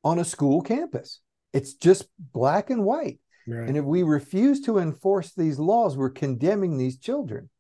on 0.03 0.19
a 0.19 0.25
school 0.25 0.63
campus. 0.63 1.21
It's 1.53 1.75
just 1.75 2.09
black 2.19 2.71
and 2.71 2.85
white. 2.85 3.21
Right. 3.47 3.69
And 3.69 3.77
if 3.77 3.85
we 3.85 4.03
refuse 4.03 4.63
to 4.63 4.79
enforce 4.79 5.35
these 5.35 5.59
laws, 5.59 5.97
we're 5.97 6.11
condemning 6.11 6.77
these 6.79 6.99
children. 6.99 7.51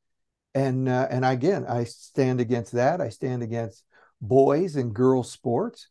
And 0.54 0.88
uh, 0.88 1.08
and 1.10 1.24
again, 1.24 1.66
I 1.68 1.84
stand 1.84 2.40
against 2.40 2.72
that. 2.72 3.00
I 3.00 3.10
stand 3.10 3.42
against 3.42 3.84
boys 4.20 4.76
and 4.76 4.94
girls 4.94 5.30
sports 5.30 5.88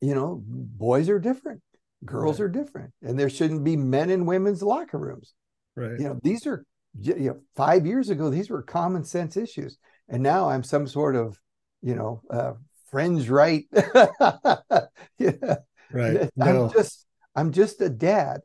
you 0.00 0.14
know 0.14 0.42
boys 0.46 1.08
are 1.08 1.18
different 1.18 1.60
girls 2.04 2.40
right. 2.40 2.46
are 2.46 2.48
different 2.48 2.92
and 3.02 3.18
there 3.18 3.30
shouldn't 3.30 3.64
be 3.64 3.76
men 3.76 4.10
and 4.10 4.26
women's 4.26 4.62
locker 4.62 4.98
rooms. 4.98 5.34
Right. 5.76 5.98
You 5.98 6.08
know 6.08 6.20
these 6.22 6.46
are 6.46 6.64
you 7.00 7.14
know 7.14 7.40
five 7.56 7.86
years 7.86 8.10
ago 8.10 8.28
these 8.28 8.50
were 8.50 8.62
common 8.62 9.04
sense 9.04 9.38
issues 9.38 9.78
and 10.10 10.22
now 10.22 10.50
i'm 10.50 10.62
some 10.62 10.86
sort 10.86 11.16
of 11.16 11.38
you 11.80 11.94
know 11.94 12.20
uh 12.30 12.52
friends 12.90 13.30
right. 13.30 13.64
Yeah. 15.18 15.56
Right. 15.90 16.30
I'm 16.38 16.70
just 16.70 17.06
i'm 17.34 17.50
just 17.50 17.80
a 17.80 17.88
dad 17.88 18.42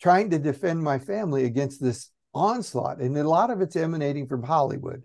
trying 0.00 0.30
to 0.30 0.38
defend 0.38 0.82
my 0.82 0.98
family 0.98 1.44
against 1.44 1.82
this 1.82 2.10
onslaught 2.32 2.98
and 3.00 3.16
a 3.18 3.28
lot 3.28 3.50
of 3.50 3.60
it's 3.60 3.76
emanating 3.76 4.26
from 4.26 4.42
hollywood 4.42 5.02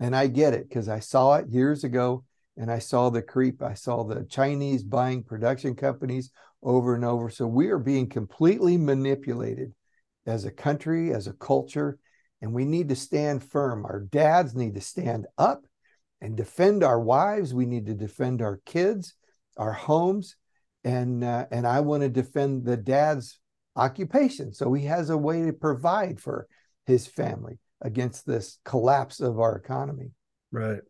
and 0.00 0.16
i 0.16 0.26
get 0.26 0.54
it 0.54 0.68
because 0.68 0.88
i 0.88 0.98
saw 0.98 1.36
it 1.36 1.48
years 1.48 1.84
ago 1.84 2.24
and 2.58 2.70
I 2.70 2.80
saw 2.80 3.08
the 3.08 3.22
creep. 3.22 3.62
I 3.62 3.74
saw 3.74 4.02
the 4.02 4.24
Chinese 4.24 4.82
buying 4.82 5.22
production 5.22 5.74
companies 5.74 6.30
over 6.62 6.94
and 6.94 7.04
over. 7.04 7.30
So 7.30 7.46
we 7.46 7.68
are 7.68 7.78
being 7.78 8.08
completely 8.08 8.76
manipulated 8.76 9.72
as 10.26 10.44
a 10.44 10.50
country, 10.50 11.14
as 11.14 11.28
a 11.28 11.32
culture, 11.32 11.98
and 12.42 12.52
we 12.52 12.64
need 12.64 12.88
to 12.88 12.96
stand 12.96 13.44
firm. 13.44 13.86
Our 13.86 14.00
dads 14.00 14.54
need 14.54 14.74
to 14.74 14.80
stand 14.80 15.26
up 15.38 15.64
and 16.20 16.36
defend 16.36 16.82
our 16.82 17.00
wives. 17.00 17.54
We 17.54 17.64
need 17.64 17.86
to 17.86 17.94
defend 17.94 18.42
our 18.42 18.60
kids, 18.66 19.14
our 19.56 19.72
homes, 19.72 20.36
and 20.84 21.24
uh, 21.24 21.46
and 21.50 21.66
I 21.66 21.80
want 21.80 22.02
to 22.02 22.08
defend 22.08 22.64
the 22.64 22.76
dad's 22.76 23.38
occupation, 23.76 24.52
so 24.52 24.72
he 24.72 24.84
has 24.86 25.10
a 25.10 25.16
way 25.16 25.42
to 25.44 25.52
provide 25.52 26.20
for 26.20 26.48
his 26.86 27.06
family 27.06 27.58
against 27.80 28.26
this 28.26 28.58
collapse 28.64 29.20
of 29.20 29.38
our 29.38 29.56
economy. 29.56 30.10
Right. 30.50 30.80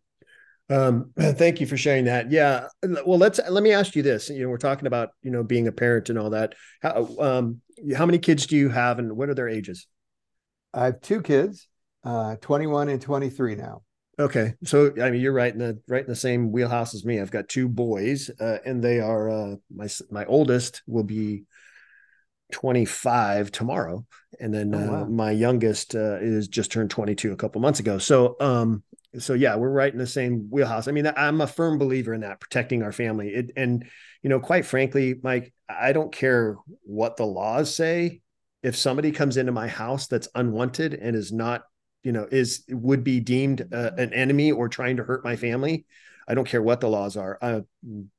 Um, 0.70 1.12
thank 1.18 1.60
you 1.60 1.66
for 1.66 1.76
sharing 1.76 2.04
that. 2.04 2.30
Yeah. 2.30 2.68
Well, 2.82 3.18
let's 3.18 3.40
let 3.48 3.62
me 3.62 3.72
ask 3.72 3.96
you 3.96 4.02
this. 4.02 4.28
You 4.28 4.42
know, 4.42 4.48
we're 4.48 4.58
talking 4.58 4.86
about 4.86 5.10
you 5.22 5.30
know 5.30 5.42
being 5.42 5.68
a 5.68 5.72
parent 5.72 6.10
and 6.10 6.18
all 6.18 6.30
that. 6.30 6.54
How 6.80 7.08
um, 7.18 7.60
how 7.96 8.06
many 8.06 8.18
kids 8.18 8.46
do 8.46 8.56
you 8.56 8.68
have, 8.68 8.98
and 8.98 9.16
what 9.16 9.28
are 9.28 9.34
their 9.34 9.48
ages? 9.48 9.86
I 10.74 10.86
have 10.86 11.00
two 11.00 11.22
kids, 11.22 11.66
uh, 12.04 12.36
21 12.36 12.88
and 12.88 13.00
23 13.00 13.54
now. 13.54 13.82
Okay, 14.20 14.54
so 14.64 14.92
I 15.00 15.10
mean, 15.10 15.20
you're 15.20 15.32
right 15.32 15.52
in 15.52 15.60
the 15.60 15.78
right 15.86 16.02
in 16.02 16.08
the 16.08 16.16
same 16.16 16.50
wheelhouse 16.50 16.94
as 16.94 17.04
me. 17.04 17.20
I've 17.20 17.30
got 17.30 17.48
two 17.48 17.68
boys, 17.68 18.30
uh, 18.40 18.58
and 18.64 18.82
they 18.82 19.00
are 19.00 19.30
uh, 19.30 19.56
my 19.72 19.88
my 20.10 20.24
oldest 20.24 20.82
will 20.86 21.04
be 21.04 21.44
25 22.52 23.52
tomorrow, 23.52 24.04
and 24.40 24.52
then 24.52 24.74
oh, 24.74 24.78
wow. 24.78 25.02
uh, 25.02 25.04
my 25.06 25.30
youngest 25.30 25.94
uh, 25.94 26.16
is 26.20 26.48
just 26.48 26.72
turned 26.72 26.90
22 26.90 27.32
a 27.32 27.36
couple 27.36 27.60
months 27.60 27.78
ago. 27.78 27.98
So, 27.98 28.36
um, 28.40 28.82
so 29.16 29.34
yeah, 29.34 29.56
we're 29.56 29.70
right 29.70 29.92
in 29.92 29.98
the 29.98 30.06
same 30.06 30.48
wheelhouse. 30.50 30.88
I 30.88 30.92
mean, 30.92 31.10
I'm 31.16 31.40
a 31.40 31.46
firm 31.46 31.78
believer 31.78 32.12
in 32.12 32.20
that 32.20 32.40
protecting 32.40 32.82
our 32.82 32.92
family. 32.92 33.28
It, 33.28 33.52
and 33.56 33.84
you 34.22 34.30
know, 34.30 34.40
quite 34.40 34.66
frankly, 34.66 35.14
Mike, 35.22 35.52
I 35.68 35.92
don't 35.92 36.12
care 36.12 36.56
what 36.82 37.16
the 37.16 37.24
laws 37.26 37.74
say. 37.74 38.20
If 38.62 38.76
somebody 38.76 39.12
comes 39.12 39.36
into 39.36 39.52
my 39.52 39.68
house 39.68 40.08
that's 40.08 40.28
unwanted 40.34 40.94
and 40.94 41.16
is 41.16 41.32
not, 41.32 41.62
you 42.02 42.12
know, 42.12 42.26
is 42.30 42.64
would 42.68 43.04
be 43.04 43.20
deemed 43.20 43.72
uh, 43.72 43.92
an 43.96 44.12
enemy 44.12 44.52
or 44.52 44.68
trying 44.68 44.96
to 44.96 45.04
hurt 45.04 45.24
my 45.24 45.36
family, 45.36 45.86
I 46.26 46.34
don't 46.34 46.46
care 46.46 46.62
what 46.62 46.80
the 46.80 46.88
laws 46.88 47.16
are. 47.16 47.38
Uh, 47.40 47.60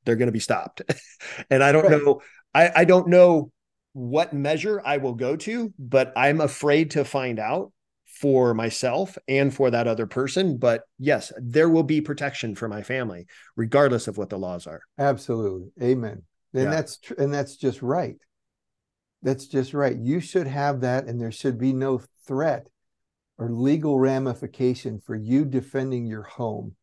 they're 0.04 0.16
going 0.16 0.26
to 0.26 0.32
be 0.32 0.40
stopped. 0.40 0.82
and 1.50 1.62
I 1.62 1.72
don't 1.72 1.84
right. 1.84 2.02
know. 2.02 2.22
I, 2.52 2.70
I 2.76 2.84
don't 2.84 3.08
know 3.08 3.52
what 3.92 4.32
measure 4.32 4.82
I 4.84 4.96
will 4.96 5.14
go 5.14 5.36
to, 5.36 5.72
but 5.78 6.12
I'm 6.16 6.40
afraid 6.40 6.92
to 6.92 7.04
find 7.04 7.38
out 7.38 7.72
for 8.20 8.52
myself 8.52 9.16
and 9.28 9.54
for 9.54 9.70
that 9.70 9.88
other 9.88 10.06
person. 10.06 10.58
But 10.58 10.82
yes, 10.98 11.32
there 11.38 11.70
will 11.70 11.82
be 11.82 12.02
protection 12.02 12.54
for 12.54 12.68
my 12.68 12.82
family, 12.82 13.26
regardless 13.56 14.08
of 14.08 14.18
what 14.18 14.28
the 14.28 14.38
laws 14.38 14.66
are. 14.66 14.82
Absolutely. 14.98 15.70
Amen. 15.82 16.22
And 16.52 16.64
yeah. 16.64 16.70
that's 16.70 16.98
tr- 16.98 17.14
and 17.14 17.32
that's 17.32 17.56
just 17.56 17.80
right. 17.80 18.16
That's 19.22 19.46
just 19.46 19.72
right. 19.72 19.96
You 19.96 20.20
should 20.20 20.46
have 20.46 20.80
that, 20.80 21.04
and 21.04 21.20
there 21.20 21.32
should 21.32 21.58
be 21.58 21.72
no 21.72 22.02
threat 22.26 22.68
or 23.38 23.50
legal 23.50 23.98
ramification 23.98 25.00
for 25.00 25.14
you 25.14 25.44
defending 25.44 26.06
your 26.06 26.22
home 26.22 26.76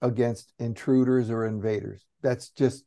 against 0.00 0.52
intruders 0.58 1.30
or 1.30 1.44
invaders. 1.46 2.06
That's 2.22 2.48
just 2.50 2.84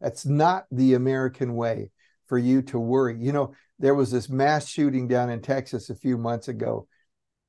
that's 0.00 0.24
not 0.24 0.64
the 0.70 0.94
American 0.94 1.54
way 1.54 1.90
for 2.26 2.38
you 2.38 2.62
to 2.62 2.78
worry. 2.78 3.16
You 3.20 3.32
know, 3.32 3.52
there 3.80 3.94
was 3.94 4.10
this 4.10 4.28
mass 4.28 4.68
shooting 4.68 5.08
down 5.08 5.30
in 5.30 5.40
Texas 5.40 5.90
a 5.90 5.94
few 5.94 6.18
months 6.18 6.48
ago, 6.48 6.86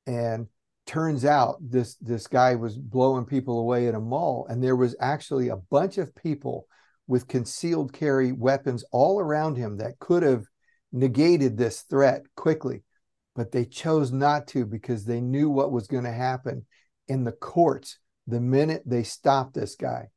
and 0.07 0.47
turns 0.87 1.25
out 1.25 1.57
this 1.61 1.95
this 1.95 2.25
guy 2.25 2.55
was 2.55 2.77
blowing 2.77 3.25
people 3.25 3.59
away 3.59 3.87
in 3.87 3.95
a 3.95 3.99
mall, 3.99 4.47
and 4.49 4.63
there 4.63 4.75
was 4.75 4.95
actually 4.99 5.49
a 5.49 5.57
bunch 5.57 5.97
of 5.97 6.15
people 6.15 6.67
with 7.05 7.27
concealed 7.27 7.91
carry 7.91 8.31
weapons 8.31 8.85
all 8.91 9.19
around 9.19 9.57
him 9.57 9.77
that 9.77 9.99
could 9.99 10.23
have 10.23 10.45
negated 10.93 11.57
this 11.57 11.81
threat 11.81 12.23
quickly, 12.35 12.83
but 13.35 13.51
they 13.51 13.65
chose 13.65 14.11
not 14.11 14.47
to 14.47 14.65
because 14.65 15.03
they 15.03 15.19
knew 15.19 15.49
what 15.49 15.71
was 15.71 15.87
going 15.87 16.05
to 16.05 16.11
happen 16.11 16.65
in 17.09 17.25
the 17.25 17.31
courts 17.33 17.99
the 18.27 18.39
minute 18.39 18.83
they 18.85 19.03
stopped 19.03 19.53
this 19.53 19.75
guy. 19.75 20.07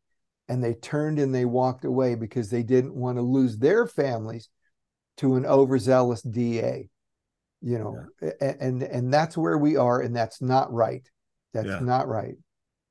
And 0.49 0.63
they 0.63 0.75
turned 0.75 1.19
and 1.19 1.35
they 1.35 1.47
walked 1.47 1.85
away 1.85 2.15
because 2.15 2.51
they 2.51 2.63
didn't 2.63 2.95
want 2.95 3.17
to 3.17 3.23
lose 3.23 3.57
their 3.57 3.87
families 3.87 4.51
to 5.19 5.37
an 5.37 5.47
overzealous 5.47 6.23
DA. 6.23 6.89
You 7.61 7.79
know, 7.79 8.07
yeah. 8.21 8.53
and 8.61 8.83
and 8.83 9.13
that's 9.13 9.39
where 9.39 9.57
we 9.57 9.77
are, 9.77 10.01
and 10.01 10.15
that's 10.15 10.43
not 10.43 10.71
right. 10.73 11.09
That's 11.55 11.67
yeah. 11.67 11.79
not 11.81 12.09
right. 12.09 12.35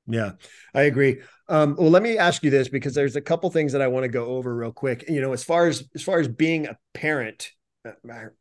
Yeah, 0.06 0.32
I 0.74 0.82
agree. 0.82 1.20
Um, 1.48 1.76
well, 1.78 1.90
let 1.90 2.02
me 2.02 2.18
ask 2.18 2.42
you 2.42 2.50
this 2.50 2.68
because 2.68 2.94
there's 2.94 3.16
a 3.16 3.20
couple 3.20 3.50
things 3.50 3.72
that 3.72 3.82
I 3.82 3.86
want 3.86 4.04
to 4.04 4.08
go 4.08 4.26
over 4.26 4.54
real 4.54 4.72
quick. 4.72 5.04
You 5.08 5.20
know, 5.20 5.32
as 5.32 5.44
far 5.44 5.68
as 5.68 5.84
as 5.94 6.02
far 6.02 6.18
as 6.18 6.28
being 6.28 6.66
a 6.66 6.76
parent, 6.92 7.52
uh, 7.86 7.90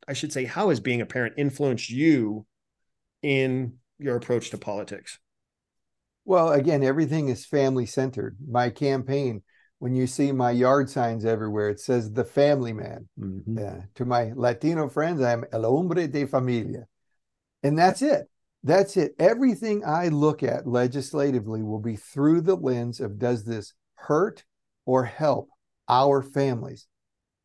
I 0.07 0.13
should 0.13 0.33
say, 0.33 0.45
how 0.45 0.69
has 0.69 0.79
being 0.79 1.01
a 1.01 1.05
parent 1.05 1.35
influenced 1.37 1.89
you 1.89 2.45
in 3.21 3.75
your 3.99 4.15
approach 4.15 4.49
to 4.49 4.57
politics? 4.57 5.19
Well, 6.25 6.51
again, 6.51 6.83
everything 6.83 7.29
is 7.29 7.45
family 7.45 7.85
centered. 7.85 8.37
My 8.45 8.69
campaign, 8.69 9.43
when 9.83 9.97
you 9.97 10.07
see 10.07 10.31
my 10.31 10.49
yard 10.49 10.89
signs 10.89 11.25
everywhere, 11.25 11.67
it 11.67 11.77
says 11.77 12.09
the 12.09 12.23
family 12.23 12.71
man. 12.71 13.09
Mm-hmm. 13.19 13.59
Yeah. 13.59 13.81
To 13.95 14.05
my 14.05 14.31
Latino 14.33 14.87
friends, 14.87 15.21
I'm 15.21 15.43
el 15.51 15.63
hombre 15.63 16.07
de 16.07 16.25
familia. 16.25 16.85
And 17.63 17.77
that's 17.77 18.01
it. 18.01 18.29
That's 18.63 18.95
it. 18.95 19.13
Everything 19.19 19.83
I 19.85 20.07
look 20.07 20.41
at 20.41 20.65
legislatively 20.65 21.63
will 21.63 21.81
be 21.81 21.97
through 21.97 22.39
the 22.43 22.55
lens 22.55 23.01
of 23.01 23.19
does 23.19 23.43
this 23.43 23.73
hurt 23.95 24.45
or 24.85 25.03
help 25.03 25.49
our 25.89 26.23
families? 26.23 26.87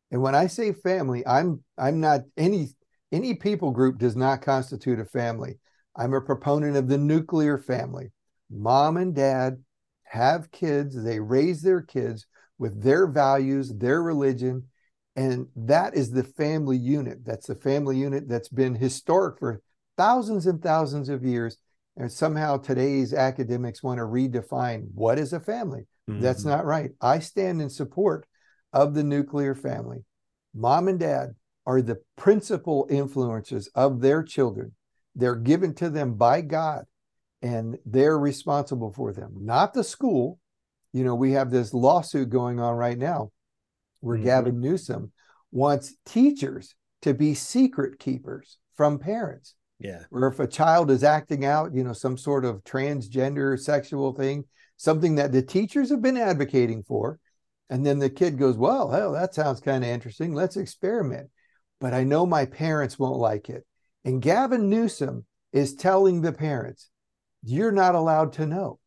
And 0.09 0.21
when 0.21 0.33
I 0.33 0.47
say 0.47 0.71
family, 0.71 1.27
I'm 1.27 1.61
I'm 1.77 1.99
not 1.99 2.21
any 2.37 2.69
any 3.11 3.33
people 3.33 3.71
group 3.71 3.97
does 3.97 4.15
not 4.15 4.41
constitute 4.41 5.01
a 5.01 5.05
family. 5.05 5.59
I'm 5.93 6.13
a 6.13 6.21
proponent 6.21 6.77
of 6.77 6.87
the 6.87 6.97
nuclear 6.97 7.57
family 7.57 8.13
mom 8.49 8.95
and 8.95 9.13
dad 9.13 9.61
have 10.09 10.49
kids, 10.51 11.01
they 11.03 11.19
raise 11.19 11.61
their 11.61 11.81
kids 11.81 12.25
with 12.59 12.83
their 12.83 13.07
values, 13.07 13.73
their 13.73 14.03
religion, 14.03 14.65
and 15.15 15.47
that 15.55 15.95
is 15.95 16.11
the 16.11 16.23
family 16.23 16.77
unit. 16.77 17.25
That's 17.25 17.47
the 17.47 17.55
family 17.55 17.97
unit 17.97 18.27
that's 18.27 18.49
been 18.49 18.75
historic 18.75 19.39
for 19.39 19.61
thousands 19.97 20.45
and 20.45 20.61
thousands 20.61 21.09
of 21.09 21.25
years. 21.25 21.57
And 21.97 22.11
somehow 22.11 22.57
today's 22.57 23.13
academics 23.13 23.81
want 23.81 23.97
to 23.97 24.03
redefine 24.03 24.87
what 24.93 25.17
is 25.17 25.33
a 25.33 25.39
family. 25.39 25.87
Mm-hmm. 26.09 26.21
That's 26.21 26.45
not 26.45 26.65
right. 26.65 26.91
I 27.01 27.19
stand 27.19 27.61
in 27.61 27.69
support 27.69 28.27
of 28.71 28.93
the 28.93 29.03
nuclear 29.03 29.55
family. 29.55 30.05
Mom 30.53 30.87
and 30.87 30.99
dad 30.99 31.35
are 31.65 31.81
the 31.81 32.01
principal 32.15 32.87
influences 32.89 33.67
of 33.75 33.99
their 33.99 34.23
children. 34.23 34.73
They're 35.15 35.35
given 35.35 35.73
to 35.75 35.89
them 35.89 36.13
by 36.13 36.41
God 36.41 36.85
and 37.41 37.77
they're 37.85 38.17
responsible 38.17 38.93
for 38.93 39.13
them, 39.13 39.33
not 39.39 39.73
the 39.73 39.83
school. 39.83 40.39
You 40.93 41.03
know, 41.03 41.15
we 41.15 41.33
have 41.33 41.51
this 41.51 41.73
lawsuit 41.73 42.29
going 42.29 42.59
on 42.59 42.75
right 42.75 42.97
now 42.97 43.31
where 43.99 44.17
mm-hmm. 44.17 44.25
Gavin 44.25 44.59
Newsom 44.59 45.11
wants 45.51 45.95
teachers 46.05 46.75
to 47.01 47.13
be 47.13 47.33
secret 47.33 47.99
keepers 47.99 48.57
from 48.75 48.99
parents. 48.99 49.55
Yeah. 49.79 50.03
Or 50.11 50.27
if 50.27 50.39
a 50.39 50.47
child 50.47 50.91
is 50.91 51.03
acting 51.03 51.45
out, 51.45 51.73
you 51.73 51.83
know, 51.83 51.93
some 51.93 52.17
sort 52.17 52.43
of 52.43 52.63
transgender 52.63 53.57
sexual 53.57 54.13
thing, 54.13 54.43
something 54.77 55.15
that 55.15 55.31
the 55.31 55.41
teachers 55.41 55.89
have 55.89 56.01
been 56.01 56.17
advocating 56.17 56.83
for. 56.83 57.19
And 57.69 57.85
then 57.85 57.99
the 57.99 58.09
kid 58.09 58.37
goes, 58.37 58.57
Well, 58.57 58.89
hell, 58.89 59.13
that 59.13 59.35
sounds 59.35 59.59
kind 59.59 59.83
of 59.83 59.89
interesting. 59.89 60.33
Let's 60.33 60.57
experiment. 60.57 61.29
But 61.79 61.93
I 61.93 62.03
know 62.03 62.25
my 62.25 62.45
parents 62.45 62.99
won't 62.99 63.19
like 63.19 63.49
it. 63.49 63.65
And 64.03 64.21
Gavin 64.21 64.69
Newsom 64.69 65.25
is 65.53 65.75
telling 65.75 66.21
the 66.21 66.33
parents, 66.33 66.89
you're 67.43 67.71
not 67.71 67.95
allowed 67.95 68.33
to 68.33 68.45
know. 68.45 68.79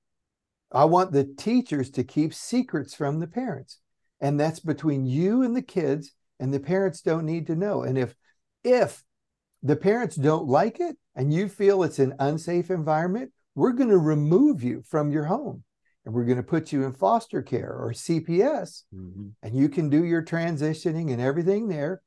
I 0.75 0.85
want 0.87 1.13
the 1.13 1.25
teachers 1.25 1.91
to 1.91 2.05
keep 2.05 2.33
secrets 2.33 2.95
from 2.95 3.21
the 3.21 3.27
parents. 3.27 3.79
And 4.21 4.39
that's 4.39 4.61
between 4.61 5.07
you 5.07 5.43
and 5.43 5.57
the 5.57 5.63
kids, 5.63 6.13
and 6.39 6.55
the 6.55 6.61
parents 6.61 7.03
don't 7.03 7.27
need 7.27 7.47
to 7.49 7.57
know. 7.57 7.83
And 7.83 7.99
if 7.99 8.15
if 8.65 9.03
the 9.63 9.77
parents 9.77 10.17
don't 10.17 10.47
like 10.47 10.81
it 10.81 10.97
and 11.15 11.33
you 11.33 11.49
feel 11.49 11.83
it's 11.83 11.99
an 11.99 12.15
unsafe 12.19 12.71
environment, 12.71 13.33
we're 13.55 13.73
going 13.73 13.91
to 13.91 13.99
remove 13.99 14.63
you 14.63 14.83
from 14.89 15.11
your 15.11 15.25
home 15.25 15.65
and 16.05 16.15
we're 16.15 16.25
going 16.25 16.37
to 16.37 16.43
put 16.43 16.73
you 16.73 16.85
in 16.85 16.93
foster 16.93 17.43
care 17.43 17.73
or 17.73 17.93
CPS 17.93 18.83
mm-hmm. 18.95 19.29
and 19.43 19.57
you 19.57 19.69
can 19.69 19.89
do 19.89 20.05
your 20.05 20.23
transitioning 20.23 21.13
and 21.13 21.21
everything 21.21 21.69
there 21.69 22.01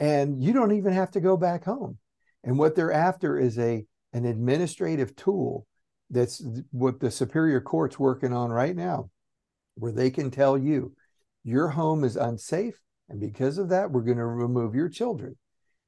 and 0.00 0.42
you 0.42 0.52
don't 0.52 0.72
even 0.72 0.92
have 0.92 1.10
to 1.12 1.20
go 1.20 1.36
back 1.36 1.64
home. 1.64 1.98
And 2.44 2.58
what 2.58 2.74
they're 2.74 2.92
after 2.92 3.38
is 3.38 3.58
a 3.58 3.84
an 4.12 4.24
administrative 4.24 5.14
tool 5.16 5.66
that's 6.10 6.42
what 6.70 7.00
the 7.00 7.10
superior 7.10 7.60
court's 7.60 7.98
working 7.98 8.32
on 8.32 8.50
right 8.50 8.74
now 8.74 9.10
where 9.74 9.92
they 9.92 10.10
can 10.10 10.30
tell 10.30 10.58
you 10.58 10.92
your 11.44 11.68
home 11.68 12.04
is 12.04 12.16
unsafe 12.16 12.80
and 13.08 13.20
because 13.20 13.58
of 13.58 13.68
that 13.68 13.90
we're 13.90 14.02
going 14.02 14.18
to 14.18 14.26
remove 14.26 14.74
your 14.74 14.88
children. 14.88 15.36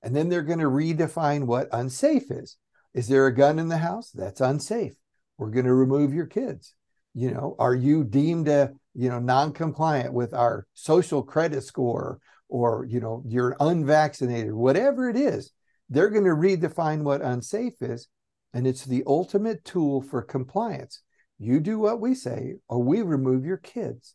And 0.03 0.17
then 0.17 0.31
they're 0.31 0.43
going 0.43 0.61
to 0.61 0.65
redefine 0.65 1.45
what 1.45 1.69
unsafe 1.73 2.31
is. 2.31 2.57
Is 2.95 3.09
there 3.09 3.27
a 3.27 3.35
gun 3.35 3.59
in 3.59 3.69
the 3.69 3.77
house? 3.77 4.11
That's 4.11 4.41
unsafe. 4.41 4.95
We're 5.37 5.51
going 5.51 5.67
to 5.67 5.75
remove 5.75 6.15
your 6.15 6.27
kids. 6.27 6.75
You 7.13 7.33
know 7.33 7.57
are 7.59 7.75
you 7.75 8.05
deemed 8.05 8.47
a 8.47 8.73
you 8.95 9.09
know 9.09 9.19
non-compliant 9.19 10.13
with 10.15 10.33
our 10.33 10.67
social 10.75 11.25
credit 11.25 11.65
score 11.65 12.21
or 12.49 12.87
you 12.89 13.01
know 13.01 13.25
you're 13.27 13.57
unvaccinated? 13.59 14.53
Whatever 14.53 15.11
it 15.11 15.17
is 15.17 15.53
they're 15.91 16.09
going 16.09 16.25
to 16.25 16.31
redefine 16.31 17.03
what 17.03 17.21
unsafe 17.21 17.83
is 17.83 18.09
and 18.53 18.67
it's 18.67 18.85
the 18.85 19.05
ultimate 19.07 19.65
tool 19.65 20.03
for 20.03 20.23
compliance. 20.23 21.03
You 21.39 21.61
do 21.61 21.79
what 21.79 22.01
we 22.01 22.15
say, 22.15 22.57
or 22.69 22.83
we 22.83 23.03
remove 23.03 23.45
your 23.45 23.57
kids. 23.57 24.15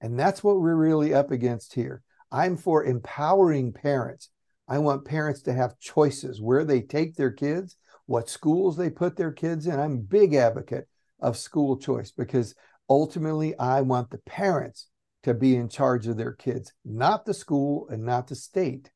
And 0.00 0.18
that's 0.18 0.44
what 0.44 0.60
we're 0.60 0.76
really 0.76 1.14
up 1.14 1.30
against 1.30 1.74
here. 1.74 2.02
I'm 2.30 2.56
for 2.56 2.84
empowering 2.84 3.72
parents. 3.72 4.30
I 4.68 4.78
want 4.78 5.04
parents 5.04 5.42
to 5.42 5.52
have 5.52 5.78
choices 5.78 6.40
where 6.40 6.64
they 6.64 6.80
take 6.80 7.16
their 7.16 7.30
kids, 7.30 7.76
what 8.06 8.28
schools 8.28 8.76
they 8.76 8.90
put 8.90 9.16
their 9.16 9.32
kids 9.32 9.66
in. 9.66 9.78
I'm 9.78 9.94
a 9.94 9.98
big 9.98 10.34
advocate 10.34 10.88
of 11.20 11.36
school 11.36 11.76
choice 11.76 12.10
because 12.10 12.54
ultimately 12.88 13.56
I 13.58 13.80
want 13.80 14.10
the 14.10 14.18
parents 14.18 14.88
to 15.22 15.34
be 15.34 15.56
in 15.56 15.68
charge 15.68 16.06
of 16.06 16.16
their 16.16 16.32
kids, 16.32 16.72
not 16.84 17.24
the 17.24 17.34
school 17.34 17.88
and 17.88 18.04
not 18.04 18.26
the 18.26 18.34
state. 18.34 18.90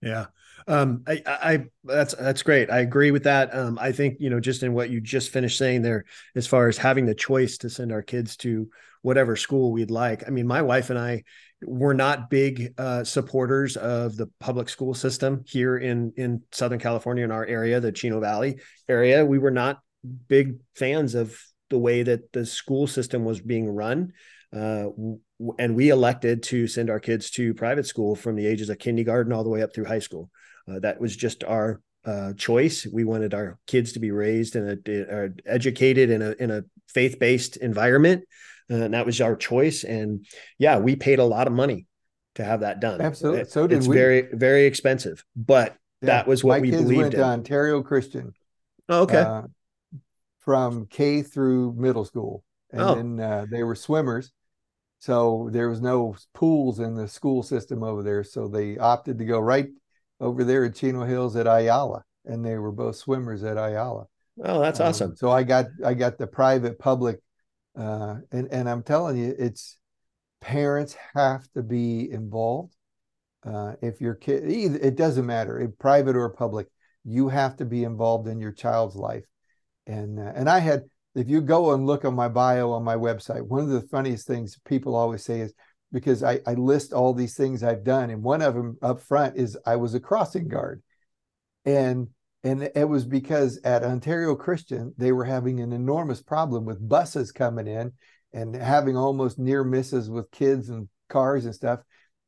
Yeah. 0.00 0.26
Um, 0.68 1.02
I, 1.06 1.22
I, 1.26 1.64
that's, 1.84 2.14
that's 2.14 2.42
great. 2.42 2.70
I 2.70 2.80
agree 2.80 3.10
with 3.10 3.24
that. 3.24 3.54
Um, 3.54 3.78
I 3.80 3.92
think, 3.92 4.16
you 4.20 4.30
know, 4.30 4.40
just 4.40 4.62
in 4.62 4.72
what 4.72 4.90
you 4.90 5.00
just 5.00 5.30
finished 5.30 5.58
saying 5.58 5.82
there, 5.82 6.04
as 6.34 6.46
far 6.46 6.68
as 6.68 6.78
having 6.78 7.06
the 7.06 7.14
choice 7.14 7.58
to 7.58 7.70
send 7.70 7.92
our 7.92 8.02
kids 8.02 8.36
to 8.38 8.68
whatever 9.02 9.34
school 9.36 9.72
we'd 9.72 9.90
like. 9.90 10.22
I 10.26 10.30
mean, 10.30 10.46
my 10.46 10.62
wife 10.62 10.90
and 10.90 10.98
I 10.98 11.24
were 11.64 11.94
not 11.94 12.30
big 12.30 12.74
uh, 12.78 13.04
supporters 13.04 13.76
of 13.76 14.16
the 14.16 14.28
public 14.38 14.68
school 14.68 14.94
system 14.94 15.42
here 15.46 15.76
in, 15.76 16.12
in 16.16 16.42
Southern 16.52 16.78
California, 16.78 17.24
in 17.24 17.32
our 17.32 17.44
area, 17.44 17.80
the 17.80 17.92
Chino 17.92 18.20
Valley 18.20 18.60
area. 18.88 19.24
We 19.24 19.38
were 19.38 19.50
not 19.50 19.80
big 20.28 20.58
fans 20.76 21.14
of 21.14 21.36
the 21.70 21.78
way 21.78 22.02
that 22.02 22.32
the 22.32 22.46
school 22.46 22.86
system 22.86 23.24
was 23.24 23.40
being 23.40 23.68
run. 23.68 24.12
Uh, 24.54 24.88
and 25.58 25.74
we 25.74 25.88
elected 25.88 26.42
to 26.42 26.66
send 26.66 26.90
our 26.90 27.00
kids 27.00 27.30
to 27.30 27.54
private 27.54 27.86
school 27.86 28.14
from 28.14 28.36
the 28.36 28.46
ages 28.46 28.68
of 28.68 28.78
kindergarten 28.78 29.32
all 29.32 29.42
the 29.42 29.50
way 29.50 29.62
up 29.62 29.74
through 29.74 29.86
high 29.86 29.98
school. 29.98 30.30
Uh, 30.68 30.78
that 30.80 31.00
was 31.00 31.16
just 31.16 31.44
our 31.44 31.80
uh, 32.04 32.32
choice. 32.34 32.86
We 32.86 33.04
wanted 33.04 33.34
our 33.34 33.58
kids 33.66 33.92
to 33.92 34.00
be 34.00 34.10
raised 34.10 34.56
and 34.56 34.88
uh, 34.88 35.28
educated 35.46 36.10
in 36.10 36.22
a 36.22 36.30
in 36.32 36.50
a 36.50 36.64
faith 36.88 37.18
based 37.18 37.56
environment, 37.56 38.24
uh, 38.70 38.74
and 38.74 38.94
that 38.94 39.06
was 39.06 39.20
our 39.20 39.36
choice. 39.36 39.84
And 39.84 40.26
yeah, 40.58 40.78
we 40.78 40.96
paid 40.96 41.18
a 41.18 41.24
lot 41.24 41.46
of 41.46 41.52
money 41.52 41.86
to 42.36 42.44
have 42.44 42.60
that 42.60 42.80
done. 42.80 43.00
Absolutely, 43.00 43.44
so 43.44 43.66
did 43.66 43.78
it's 43.78 43.86
we. 43.86 43.96
Very 43.96 44.28
very 44.32 44.66
expensive, 44.66 45.24
but 45.36 45.76
yeah. 46.00 46.06
that 46.06 46.26
was 46.26 46.42
what 46.42 46.56
My 46.56 46.60
we 46.60 46.70
kids 46.70 46.82
believed 46.82 47.00
went 47.02 47.14
in. 47.14 47.20
to 47.20 47.26
Ontario 47.26 47.82
Christian. 47.82 48.32
Oh, 48.88 49.02
okay. 49.02 49.42
From 50.40 50.86
K 50.86 51.22
through 51.22 51.74
middle 51.74 52.04
school, 52.04 52.42
and 52.72 52.80
Oh. 52.80 52.94
then 52.96 53.20
uh, 53.20 53.46
they 53.48 53.62
were 53.62 53.76
swimmers. 53.76 54.32
So 54.98 55.48
there 55.52 55.68
was 55.68 55.80
no 55.80 56.16
pools 56.34 56.80
in 56.80 56.94
the 56.94 57.06
school 57.06 57.42
system 57.44 57.82
over 57.84 58.02
there, 58.02 58.24
so 58.24 58.48
they 58.48 58.76
opted 58.76 59.18
to 59.18 59.24
go 59.24 59.38
right 59.38 59.68
over 60.22 60.44
there 60.44 60.64
at 60.64 60.76
Chino 60.76 61.04
Hills 61.04 61.36
at 61.36 61.46
Ayala, 61.46 62.04
and 62.24 62.44
they 62.44 62.56
were 62.56 62.72
both 62.72 62.96
swimmers 62.96 63.44
at 63.44 63.58
Ayala. 63.58 64.06
oh, 64.44 64.60
that's 64.60 64.80
Um, 64.80 64.86
awesome. 64.88 65.16
So 65.16 65.30
I 65.30 65.42
got 65.42 65.66
I 65.84 65.94
got 65.94 66.18
the 66.18 66.26
private 66.26 66.78
public, 66.78 67.20
uh, 67.76 68.16
and 68.30 68.48
and 68.52 68.68
I'm 68.70 68.82
telling 68.82 69.16
you, 69.18 69.34
it's 69.38 69.78
parents 70.40 70.96
have 71.14 71.46
to 71.52 71.62
be 71.62 72.10
involved. 72.10 72.74
Uh, 73.44 73.74
if 73.82 74.00
your 74.00 74.14
kid, 74.14 74.48
either, 74.50 74.78
it 74.78 74.96
doesn't 74.96 75.26
matter, 75.26 75.60
if 75.60 75.76
private 75.78 76.16
or 76.16 76.28
public, 76.30 76.68
you 77.04 77.28
have 77.28 77.56
to 77.56 77.64
be 77.64 77.84
involved 77.84 78.28
in 78.28 78.40
your 78.40 78.52
child's 78.52 78.94
life. 78.96 79.24
And 79.86 80.18
uh, 80.20 80.32
and 80.34 80.48
I 80.48 80.60
had, 80.60 80.84
if 81.14 81.28
you 81.28 81.40
go 81.40 81.72
and 81.74 81.86
look 81.86 82.04
on 82.04 82.14
my 82.14 82.28
bio 82.28 82.70
on 82.72 82.84
my 82.84 82.96
website, 82.96 83.42
one 83.46 83.60
of 83.62 83.68
the 83.70 83.82
funniest 83.82 84.26
things 84.28 84.58
people 84.64 84.94
always 84.94 85.24
say 85.24 85.40
is 85.40 85.54
because 85.92 86.22
I, 86.22 86.40
I 86.46 86.54
list 86.54 86.92
all 86.92 87.12
these 87.12 87.36
things 87.36 87.62
I've 87.62 87.84
done, 87.84 88.10
and 88.10 88.22
one 88.22 88.42
of 88.42 88.54
them 88.54 88.78
up 88.82 89.00
front 89.00 89.36
is 89.36 89.56
I 89.66 89.76
was 89.76 89.94
a 89.94 90.00
crossing 90.00 90.48
guard, 90.48 90.82
and 91.64 92.08
and 92.44 92.70
it 92.74 92.88
was 92.88 93.04
because 93.04 93.60
at 93.62 93.84
Ontario 93.84 94.34
Christian 94.34 94.94
they 94.96 95.12
were 95.12 95.24
having 95.24 95.60
an 95.60 95.72
enormous 95.72 96.22
problem 96.22 96.64
with 96.64 96.88
buses 96.88 97.30
coming 97.30 97.68
in 97.68 97.92
and 98.32 98.56
having 98.56 98.96
almost 98.96 99.38
near 99.38 99.62
misses 99.62 100.10
with 100.10 100.30
kids 100.30 100.68
and 100.70 100.88
cars 101.08 101.44
and 101.44 101.54
stuff. 101.54 101.80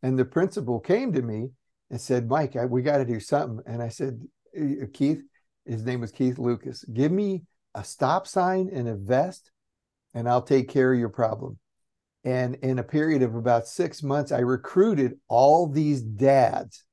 And 0.02 0.18
the 0.18 0.24
principal 0.24 0.78
came 0.78 1.12
to 1.14 1.22
me 1.22 1.48
and 1.90 2.00
said, 2.00 2.28
"Mike, 2.28 2.56
I, 2.56 2.66
we 2.66 2.82
got 2.82 2.98
to 2.98 3.04
do 3.04 3.18
something." 3.18 3.60
And 3.66 3.82
I 3.82 3.88
said, 3.88 4.20
"Uh, 4.56 4.86
"Keith, 4.92 5.22
his 5.64 5.82
name 5.82 6.00
was 6.00 6.12
Keith 6.12 6.38
Lucas. 6.38 6.84
Give 6.84 7.10
me 7.10 7.44
a 7.74 7.82
stop 7.82 8.26
sign 8.26 8.68
and 8.72 8.88
a 8.88 8.94
vest, 8.94 9.50
and 10.12 10.28
I'll 10.28 10.42
take 10.42 10.68
care 10.68 10.92
of 10.92 10.98
your 10.98 11.08
problem." 11.08 11.58
And 12.24 12.54
in 12.56 12.78
a 12.78 12.84
period 12.84 13.22
of 13.22 13.34
about 13.34 13.66
six 13.66 14.02
months, 14.02 14.32
I 14.32 14.40
recruited 14.40 15.18
all 15.28 15.68
these 15.68 16.00
dads 16.00 16.84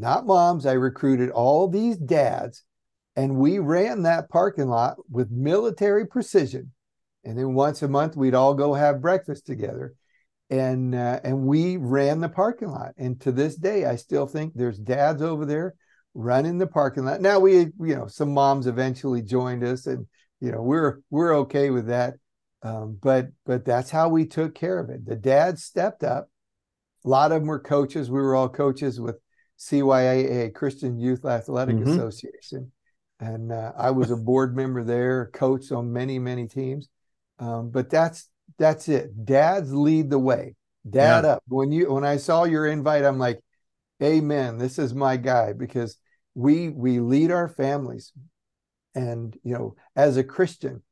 not 0.00 0.26
moms. 0.26 0.66
I 0.66 0.72
recruited 0.72 1.30
all 1.30 1.68
these 1.68 1.96
dads, 1.96 2.64
and 3.16 3.36
we 3.36 3.58
ran 3.58 4.02
that 4.02 4.28
parking 4.28 4.68
lot 4.68 4.96
with 5.10 5.30
military 5.30 6.06
precision. 6.06 6.72
And 7.24 7.38
then 7.38 7.54
once 7.54 7.82
a 7.82 7.88
month, 7.88 8.16
we'd 8.16 8.34
all 8.34 8.54
go 8.54 8.72
have 8.74 9.02
breakfast 9.02 9.46
together, 9.46 9.94
and 10.48 10.94
uh, 10.94 11.20
and 11.22 11.42
we 11.42 11.76
ran 11.76 12.20
the 12.20 12.28
parking 12.28 12.70
lot. 12.70 12.92
And 12.96 13.20
to 13.20 13.30
this 13.30 13.56
day, 13.56 13.84
I 13.84 13.96
still 13.96 14.26
think 14.26 14.54
there's 14.54 14.78
dads 14.78 15.20
over 15.20 15.44
there 15.44 15.74
running 16.14 16.58
the 16.58 16.66
parking 16.66 17.04
lot. 17.04 17.20
Now 17.20 17.38
we, 17.38 17.56
you 17.58 17.94
know, 17.94 18.06
some 18.06 18.32
moms 18.32 18.66
eventually 18.66 19.22
joined 19.22 19.62
us, 19.62 19.86
and 19.86 20.06
you 20.40 20.50
know 20.50 20.62
we're 20.62 21.00
we're 21.10 21.36
okay 21.40 21.68
with 21.70 21.88
that. 21.88 22.14
Um, 22.62 22.98
but 23.00 23.28
but 23.46 23.64
that's 23.64 23.90
how 23.90 24.08
we 24.08 24.26
took 24.26 24.54
care 24.54 24.78
of 24.78 24.90
it. 24.90 25.06
The 25.06 25.16
dads 25.16 25.64
stepped 25.64 26.04
up. 26.04 26.28
A 27.04 27.08
lot 27.08 27.32
of 27.32 27.40
them 27.40 27.48
were 27.48 27.60
coaches. 27.60 28.10
We 28.10 28.20
were 28.20 28.34
all 28.34 28.48
coaches 28.48 29.00
with 29.00 29.16
CYAA, 29.58 30.54
Christian 30.54 30.98
Youth 30.98 31.24
Athletic 31.24 31.76
Mhm. 31.76 31.86
Association. 31.86 32.72
And 33.18 33.52
uh, 33.52 33.72
I 33.76 33.90
was 33.90 34.10
a 34.10 34.16
board 34.16 34.56
member 34.56 34.82
there, 34.82 35.26
coach 35.32 35.70
on 35.72 35.92
many, 35.92 36.18
many 36.18 36.46
teams. 36.46 36.88
Um, 37.38 37.70
but 37.70 37.90
that's 37.90 38.28
that's 38.58 38.88
it. 38.88 39.24
Dads 39.24 39.72
lead 39.72 40.10
the 40.10 40.18
way. 40.18 40.54
Dad 40.88 41.24
up. 41.24 41.42
When 41.48 41.72
you 41.72 41.92
when 41.92 42.04
I 42.04 42.16
saw 42.16 42.44
your 42.44 42.66
invite, 42.66 43.04
I'm 43.04 43.18
like, 43.18 43.40
Amen. 44.02 44.58
This 44.58 44.78
is 44.78 44.94
my 44.94 45.16
guy 45.16 45.52
because 45.52 45.96
we 46.34 46.68
we 46.70 47.00
lead 47.00 47.30
our 47.30 47.48
families. 47.48 48.12
And 48.94 49.36
you 49.42 49.54
know, 49.54 49.76
as 49.94 50.16
a 50.16 50.24
Christian, 50.24 50.82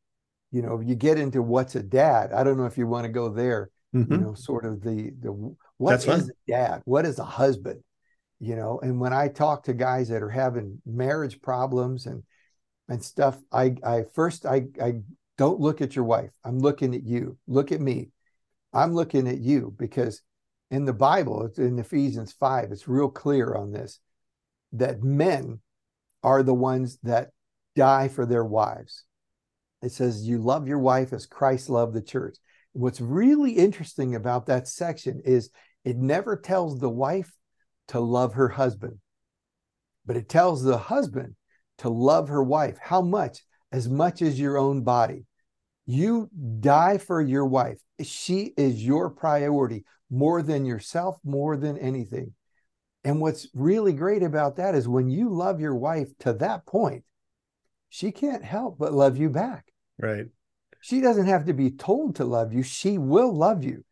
you 0.50 0.62
know, 0.62 0.80
you 0.80 0.94
get 0.94 1.18
into 1.18 1.42
what's 1.42 1.74
a 1.74 1.82
dad. 1.82 2.32
I 2.32 2.42
don't 2.44 2.56
know 2.56 2.66
if 2.66 2.78
you 2.78 2.86
want 2.86 3.04
to 3.04 3.12
go 3.12 3.28
there, 3.28 3.70
Mhm. 3.94 4.10
you 4.10 4.18
know, 4.18 4.34
sort 4.34 4.64
of 4.64 4.80
the 4.80 5.10
the 5.20 5.54
what 5.76 5.90
That's 5.92 6.06
is 6.06 6.28
a 6.30 6.50
dad? 6.50 6.82
What 6.84 7.06
is 7.06 7.18
a 7.18 7.24
husband? 7.24 7.82
you 8.40 8.54
know 8.54 8.78
and 8.84 9.00
when 9.00 9.12
i 9.12 9.26
talk 9.26 9.64
to 9.64 9.72
guys 9.74 10.08
that 10.10 10.22
are 10.22 10.30
having 10.30 10.80
marriage 10.86 11.42
problems 11.42 12.06
and 12.06 12.22
and 12.88 13.02
stuff 13.02 13.36
i 13.50 13.74
i 13.84 14.04
first 14.14 14.46
i 14.46 14.64
i 14.80 14.94
don't 15.36 15.58
look 15.58 15.80
at 15.80 15.96
your 15.96 16.04
wife 16.04 16.30
i'm 16.44 16.60
looking 16.60 16.94
at 16.94 17.02
you 17.02 17.36
look 17.48 17.72
at 17.72 17.80
me 17.80 18.10
i'm 18.72 18.94
looking 18.94 19.26
at 19.26 19.38
you 19.38 19.74
because 19.76 20.22
in 20.70 20.84
the 20.84 20.92
bible 20.92 21.46
it's 21.46 21.58
in 21.58 21.80
ephesians 21.80 22.32
5 22.32 22.70
it's 22.70 22.86
real 22.86 23.08
clear 23.08 23.56
on 23.56 23.72
this 23.72 23.98
that 24.72 25.02
men 25.02 25.58
are 26.22 26.44
the 26.44 26.54
ones 26.54 26.96
that 27.02 27.30
die 27.74 28.06
for 28.06 28.24
their 28.24 28.44
wives 28.44 29.04
it 29.82 29.92
says 29.92 30.26
you 30.26 30.38
love 30.38 30.68
your 30.68 30.78
wife 30.78 31.12
as 31.12 31.26
christ 31.26 31.68
loved 31.68 31.94
the 31.94 32.02
church 32.02 32.36
what's 32.72 33.00
really 33.00 33.52
interesting 33.52 34.14
about 34.14 34.46
that 34.46 34.68
section 34.68 35.20
is 35.24 35.50
it 35.84 35.96
never 35.96 36.36
tells 36.36 36.78
the 36.78 36.90
wife 36.90 37.32
to 37.88 38.00
love 38.00 38.34
her 38.34 38.48
husband. 38.48 38.98
But 40.06 40.16
it 40.16 40.28
tells 40.28 40.62
the 40.62 40.78
husband 40.78 41.34
to 41.78 41.88
love 41.88 42.28
her 42.28 42.42
wife. 42.42 42.78
How 42.80 43.02
much? 43.02 43.42
As 43.70 43.88
much 43.88 44.22
as 44.22 44.40
your 44.40 44.56
own 44.56 44.82
body. 44.82 45.26
You 45.86 46.30
die 46.60 46.98
for 46.98 47.20
your 47.20 47.46
wife. 47.46 47.78
She 48.02 48.52
is 48.56 48.84
your 48.84 49.10
priority 49.10 49.84
more 50.10 50.42
than 50.42 50.64
yourself, 50.64 51.18
more 51.24 51.56
than 51.56 51.76
anything. 51.78 52.34
And 53.04 53.20
what's 53.20 53.48
really 53.54 53.92
great 53.92 54.22
about 54.22 54.56
that 54.56 54.74
is 54.74 54.88
when 54.88 55.08
you 55.08 55.30
love 55.30 55.60
your 55.60 55.74
wife 55.74 56.08
to 56.20 56.32
that 56.34 56.66
point, 56.66 57.04
she 57.98 58.12
can't 58.12 58.44
help 58.44 58.78
but 58.78 58.94
love 58.94 59.18
you 59.18 59.28
back. 59.28 59.72
Right. 60.00 60.26
she 60.80 61.00
doesn't 61.00 61.26
have 61.26 61.46
to 61.46 61.52
be 61.52 61.72
told 61.72 62.14
to 62.16 62.24
love 62.24 62.52
you. 62.52 62.62
She 62.62 62.96
will 62.96 63.36
love 63.36 63.64
you 63.64 63.84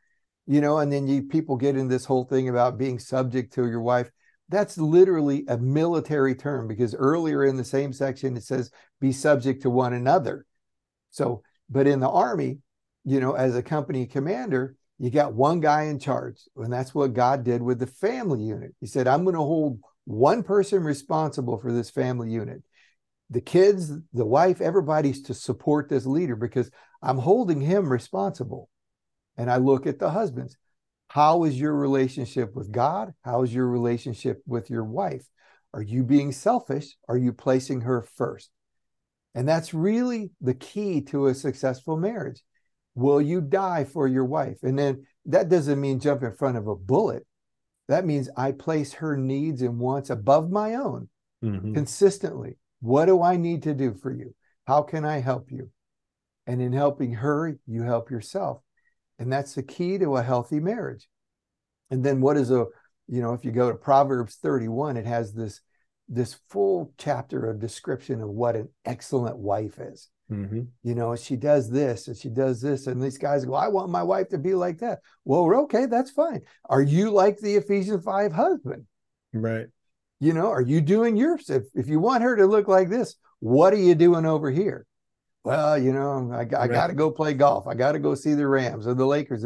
you 0.46 0.60
know 0.60 0.78
and 0.78 0.92
then 0.92 1.08
you 1.08 1.24
people 1.24 1.56
get 1.56 1.76
in 1.76 1.88
this 1.88 2.04
whole 2.04 2.22
thing 2.24 2.48
about 2.48 2.78
being 2.78 3.00
subject 3.00 3.52
to 3.54 3.66
your 3.66 3.80
wife. 3.80 4.10
That's 4.48 4.78
literally 4.78 5.44
a 5.48 5.58
military 5.58 6.36
term 6.36 6.68
because 6.68 6.94
earlier 6.94 7.44
in 7.44 7.56
the 7.56 7.64
same 7.64 7.92
section 7.92 8.36
it 8.36 8.44
says 8.44 8.70
be 9.00 9.10
subject 9.10 9.62
to 9.62 9.70
one 9.70 9.92
another. 9.92 10.46
So 11.10 11.42
but 11.68 11.88
in 11.88 11.98
the 11.98 12.08
army 12.08 12.58
you 13.04 13.18
know 13.18 13.32
as 13.32 13.56
a 13.56 13.62
company 13.62 14.06
commander 14.06 14.76
you 14.98 15.10
got 15.10 15.34
one 15.34 15.58
guy 15.58 15.84
in 15.84 15.98
charge 15.98 16.42
and 16.56 16.72
that's 16.72 16.94
what 16.94 17.12
god 17.12 17.42
did 17.42 17.60
with 17.60 17.80
the 17.80 17.88
family 17.88 18.44
unit. 18.44 18.72
He 18.78 18.86
said 18.86 19.08
i'm 19.08 19.24
going 19.24 19.34
to 19.34 19.40
hold 19.40 19.80
one 20.04 20.44
person 20.44 20.84
responsible 20.84 21.58
for 21.58 21.72
this 21.72 21.90
family 21.90 22.30
unit 22.30 22.62
the 23.30 23.40
kids, 23.40 23.92
the 24.12 24.24
wife, 24.24 24.60
everybody's 24.60 25.22
to 25.22 25.34
support 25.34 25.88
this 25.88 26.06
leader 26.06 26.36
because 26.36 26.70
I'm 27.02 27.18
holding 27.18 27.60
him 27.60 27.90
responsible. 27.90 28.68
And 29.36 29.50
I 29.50 29.56
look 29.56 29.86
at 29.86 29.98
the 29.98 30.10
husbands. 30.10 30.56
How 31.08 31.44
is 31.44 31.58
your 31.58 31.74
relationship 31.74 32.54
with 32.54 32.72
God? 32.72 33.12
How 33.22 33.42
is 33.42 33.54
your 33.54 33.66
relationship 33.66 34.42
with 34.46 34.70
your 34.70 34.84
wife? 34.84 35.26
Are 35.74 35.82
you 35.82 36.04
being 36.04 36.32
selfish? 36.32 36.96
Are 37.08 37.16
you 37.16 37.32
placing 37.32 37.82
her 37.82 38.02
first? 38.02 38.50
And 39.34 39.46
that's 39.46 39.74
really 39.74 40.30
the 40.40 40.54
key 40.54 41.02
to 41.02 41.26
a 41.26 41.34
successful 41.34 41.96
marriage. 41.96 42.42
Will 42.94 43.20
you 43.20 43.42
die 43.42 43.84
for 43.84 44.08
your 44.08 44.24
wife? 44.24 44.56
And 44.62 44.78
then 44.78 45.06
that 45.26 45.50
doesn't 45.50 45.80
mean 45.80 46.00
jump 46.00 46.22
in 46.22 46.32
front 46.32 46.56
of 46.56 46.66
a 46.66 46.74
bullet. 46.74 47.26
That 47.88 48.06
means 48.06 48.30
I 48.36 48.52
place 48.52 48.94
her 48.94 49.16
needs 49.16 49.62
and 49.62 49.78
wants 49.78 50.10
above 50.10 50.50
my 50.50 50.74
own 50.74 51.08
Mhm. 51.42 51.74
consistently. 51.74 52.56
What 52.80 53.06
do 53.06 53.22
I 53.22 53.36
need 53.36 53.62
to 53.64 53.74
do 53.74 53.94
for 53.94 54.12
you? 54.12 54.34
How 54.66 54.82
can 54.82 55.04
I 55.04 55.18
help 55.18 55.50
you? 55.50 55.70
And 56.46 56.60
in 56.60 56.72
helping 56.72 57.14
her, 57.14 57.58
you 57.66 57.82
help 57.82 58.10
yourself. 58.10 58.60
And 59.18 59.32
that's 59.32 59.54
the 59.54 59.62
key 59.62 59.98
to 59.98 60.16
a 60.16 60.22
healthy 60.22 60.60
marriage. 60.60 61.08
And 61.90 62.04
then 62.04 62.20
what 62.20 62.36
is 62.36 62.50
a, 62.50 62.66
you 63.08 63.22
know, 63.22 63.32
if 63.32 63.44
you 63.44 63.52
go 63.52 63.70
to 63.70 63.76
Proverbs 63.76 64.36
31, 64.36 64.96
it 64.96 65.06
has 65.06 65.32
this 65.32 65.60
this 66.08 66.36
full 66.50 66.92
chapter 66.98 67.50
of 67.50 67.58
description 67.58 68.20
of 68.20 68.28
what 68.28 68.54
an 68.54 68.68
excellent 68.84 69.36
wife 69.36 69.80
is. 69.80 70.08
Mhm. 70.30 70.68
You 70.82 70.94
know, 70.94 71.16
she 71.16 71.36
does 71.36 71.68
this 71.68 72.08
and 72.08 72.16
she 72.16 72.28
does 72.28 72.60
this. 72.60 72.86
And 72.86 73.02
these 73.02 73.18
guys 73.18 73.44
go, 73.44 73.54
I 73.54 73.68
want 73.68 73.90
my 73.90 74.02
wife 74.02 74.28
to 74.28 74.38
be 74.38 74.54
like 74.54 74.78
that. 74.78 75.00
Well, 75.24 75.52
okay, 75.62 75.86
that's 75.86 76.10
fine. 76.10 76.42
Are 76.66 76.82
you 76.82 77.10
like 77.10 77.38
the 77.38 77.56
Ephesians 77.56 78.04
5 78.04 78.32
husband? 78.32 78.86
Right. 79.32 79.66
You 80.18 80.32
know, 80.32 80.50
are 80.50 80.62
you 80.62 80.80
doing 80.80 81.16
yours? 81.16 81.50
If, 81.50 81.64
if 81.74 81.88
you 81.88 82.00
want 82.00 82.22
her 82.22 82.36
to 82.36 82.46
look 82.46 82.68
like 82.68 82.88
this, 82.88 83.16
what 83.40 83.72
are 83.72 83.78
you 83.78 83.94
doing 83.94 84.24
over 84.24 84.50
here? 84.50 84.86
well, 85.46 85.78
you 85.78 85.92
know, 85.92 86.32
I, 86.32 86.38
I 86.38 86.40
right. 86.40 86.70
got 86.72 86.88
to 86.88 86.92
go 86.92 87.08
play 87.12 87.32
golf. 87.32 87.68
I 87.68 87.74
got 87.74 87.92
to 87.92 88.00
go 88.00 88.16
see 88.16 88.34
the 88.34 88.48
Rams 88.48 88.84
or 88.84 88.94
the 88.94 89.06
Lakers. 89.06 89.44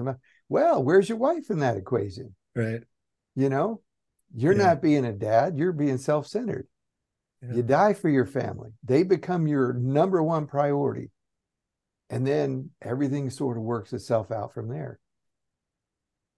Well, 0.49 0.83
where's 0.83 1.11
your 1.11 1.19
wife 1.19 1.51
in 1.51 1.59
that 1.59 1.77
equation? 1.77 2.35
Right. 2.57 2.81
You 3.37 3.51
know, 3.51 3.83
you're 4.35 4.55
yeah. 4.55 4.65
not 4.65 4.81
being 4.81 5.05
a 5.05 5.13
dad, 5.13 5.59
you're 5.59 5.75
being 5.75 5.99
self 5.99 6.27
centered. 6.27 6.67
Yeah. 7.43 7.57
You 7.57 7.63
die 7.63 7.93
for 7.93 8.09
your 8.09 8.25
family, 8.25 8.71
they 8.83 9.03
become 9.03 9.47
your 9.47 9.75
number 9.75 10.23
one 10.23 10.47
priority. 10.47 11.11
And 12.09 12.27
then 12.27 12.71
everything 12.81 13.29
sort 13.29 13.59
of 13.59 13.63
works 13.63 13.93
itself 13.93 14.31
out 14.31 14.55
from 14.55 14.71
there. 14.71 15.00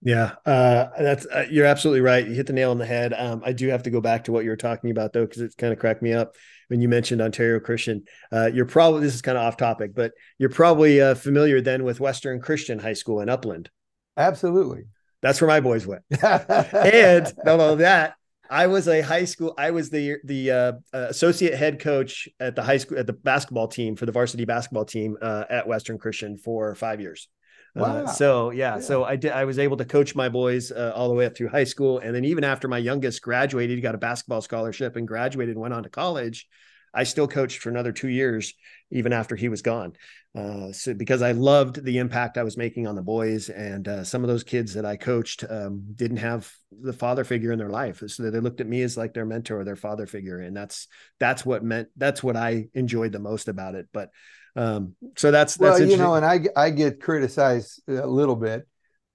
Yeah, 0.03 0.33
uh, 0.45 0.89
that's 0.99 1.25
uh, 1.25 1.45
you're 1.49 1.65
absolutely 1.65 2.01
right. 2.01 2.27
You 2.27 2.33
hit 2.33 2.47
the 2.47 2.53
nail 2.53 2.71
on 2.71 2.77
the 2.77 2.85
head. 2.85 3.13
Um, 3.13 3.41
I 3.45 3.53
do 3.53 3.69
have 3.69 3.83
to 3.83 3.89
go 3.89 4.01
back 4.01 4.25
to 4.25 4.33
what 4.33 4.43
you 4.43 4.49
were 4.49 4.57
talking 4.57 4.91
about 4.91 5.13
though, 5.13 5.25
because 5.25 5.41
it's 5.41 5.55
kind 5.55 5.71
of 5.71 5.79
cracked 5.79 6.01
me 6.01 6.11
up 6.11 6.35
when 6.67 6.81
you 6.81 6.89
mentioned 6.89 7.21
Ontario 7.21 7.59
Christian. 7.59 8.03
Uh, 8.31 8.49
you're 8.53 8.65
probably 8.65 9.01
this 9.01 9.15
is 9.15 9.21
kind 9.21 9.37
of 9.37 9.45
off 9.45 9.55
topic, 9.55 9.95
but 9.95 10.11
you're 10.37 10.49
probably 10.49 10.99
uh, 10.99 11.15
familiar 11.15 11.61
then 11.61 11.85
with 11.85 12.01
Western 12.01 12.41
Christian 12.41 12.79
High 12.79 12.93
School 12.93 13.21
in 13.21 13.29
Upland. 13.29 13.69
Absolutely, 14.17 14.85
that's 15.21 15.39
where 15.39 15.47
my 15.47 15.61
boys 15.61 15.87
went. 15.87 16.03
and 16.21 17.33
no, 17.45 17.55
no, 17.55 17.75
that 17.77 18.15
I 18.49 18.67
was 18.67 18.89
a 18.89 18.99
high 18.99 19.25
school. 19.25 19.53
I 19.57 19.71
was 19.71 19.89
the 19.89 20.17
the 20.25 20.51
uh, 20.51 20.71
uh, 20.93 21.07
associate 21.09 21.53
head 21.53 21.79
coach 21.79 22.27
at 22.41 22.57
the 22.57 22.63
high 22.63 22.77
school 22.77 22.99
at 22.99 23.07
the 23.07 23.13
basketball 23.13 23.69
team 23.69 23.95
for 23.95 24.05
the 24.05 24.11
varsity 24.11 24.43
basketball 24.43 24.85
team 24.85 25.17
uh, 25.21 25.45
at 25.49 25.65
Western 25.65 25.97
Christian 25.97 26.37
for 26.37 26.75
five 26.75 26.99
years. 26.99 27.29
Uh, 27.75 28.05
so 28.05 28.51
yeah, 28.51 28.75
yeah, 28.75 28.81
so 28.81 29.03
I 29.03 29.15
did. 29.15 29.31
I 29.31 29.45
was 29.45 29.57
able 29.57 29.77
to 29.77 29.85
coach 29.85 30.15
my 30.15 30.29
boys 30.29 30.71
uh, 30.71 30.91
all 30.95 31.09
the 31.09 31.15
way 31.15 31.25
up 31.25 31.35
through 31.35 31.49
high 31.49 31.63
school, 31.63 31.99
and 31.99 32.13
then 32.13 32.25
even 32.25 32.43
after 32.43 32.67
my 32.67 32.77
youngest 32.77 33.21
graduated, 33.21 33.77
he 33.77 33.81
got 33.81 33.95
a 33.95 33.99
basketball 33.99 34.41
scholarship 34.41 34.95
and 34.95 35.07
graduated, 35.07 35.55
and 35.55 35.61
went 35.61 35.73
on 35.73 35.83
to 35.83 35.89
college. 35.89 36.47
I 36.93 37.03
still 37.03 37.27
coached 37.27 37.57
for 37.59 37.69
another 37.69 37.91
two 37.91 38.09
years, 38.09 38.53
even 38.91 39.13
after 39.13 39.35
he 39.35 39.49
was 39.49 39.63
gone. 39.63 39.93
Uh, 40.35 40.71
so 40.71 40.93
because 40.93 41.23
I 41.23 41.31
loved 41.31 41.83
the 41.83 41.97
impact 41.97 42.37
I 42.37 42.43
was 42.43 42.57
making 42.57 42.85
on 42.85 42.95
the 42.95 43.01
boys, 43.01 43.49
and 43.49 43.87
uh, 43.87 44.03
some 44.03 44.23
of 44.23 44.27
those 44.27 44.43
kids 44.43 44.75
that 44.75 44.85
I 44.85 44.95
coached 44.95 45.43
um, 45.49 45.83
didn't 45.95 46.17
have 46.17 46.51
the 46.71 46.93
father 46.93 47.23
figure 47.23 47.51
in 47.51 47.59
their 47.59 47.69
life, 47.69 48.03
so 48.05 48.29
they 48.29 48.39
looked 48.39 48.61
at 48.61 48.67
me 48.67 48.83
as 48.83 48.97
like 48.97 49.15
their 49.15 49.25
mentor, 49.25 49.61
or 49.61 49.63
their 49.63 49.75
father 49.75 50.05
figure, 50.05 50.39
and 50.39 50.55
that's 50.55 50.87
that's 51.19 51.43
what 51.43 51.63
meant 51.63 51.89
that's 51.97 52.21
what 52.21 52.35
I 52.35 52.67
enjoyed 52.75 53.11
the 53.11 53.19
most 53.19 53.47
about 53.47 53.75
it. 53.75 53.87
But 53.91 54.09
um, 54.55 54.95
so 55.15 55.31
that's 55.31 55.55
that's 55.57 55.79
well, 55.79 55.89
you 55.89 55.97
know, 55.97 56.15
and 56.15 56.25
I 56.25 56.41
I 56.55 56.69
get 56.69 57.01
criticized 57.01 57.81
a 57.87 58.07
little 58.07 58.35
bit 58.35 58.67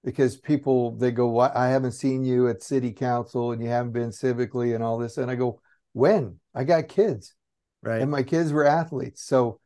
because 0.03 0.37
people 0.37 0.95
they 0.97 1.11
go, 1.11 1.39
I 1.39 1.67
haven't 1.67 1.93
seen 1.93 2.23
you 2.23 2.47
at 2.49 2.63
city 2.63 2.91
council, 2.91 3.51
and 3.51 3.61
you 3.61 3.69
haven't 3.69 3.93
been 3.93 4.09
civically, 4.09 4.75
and 4.75 4.83
all 4.83 4.97
this, 4.97 5.17
and 5.17 5.29
I 5.29 5.35
go, 5.35 5.61
when 5.93 6.39
I 6.53 6.63
got 6.63 6.87
kids 6.87 7.33
Right. 7.81 8.01
And 8.01 8.11
my 8.11 8.23
kids 8.23 8.51
were 8.51 8.65
athletes. 8.65 9.23
So 9.23 9.59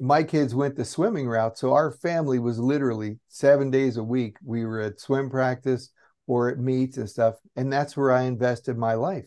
my 0.00 0.22
kids 0.22 0.54
went 0.54 0.76
the 0.76 0.84
swimming 0.84 1.28
route. 1.28 1.58
So 1.58 1.72
our 1.74 1.92
family 1.92 2.38
was 2.38 2.58
literally 2.58 3.18
seven 3.28 3.70
days 3.70 3.96
a 3.96 4.04
week. 4.04 4.36
We 4.44 4.64
were 4.64 4.80
at 4.80 5.00
swim 5.00 5.30
practice 5.30 5.90
or 6.26 6.48
at 6.48 6.58
meets 6.58 6.96
and 6.96 7.08
stuff. 7.08 7.36
And 7.56 7.72
that's 7.72 7.96
where 7.96 8.10
I 8.10 8.22
invested 8.22 8.76
my 8.76 8.94
life, 8.94 9.26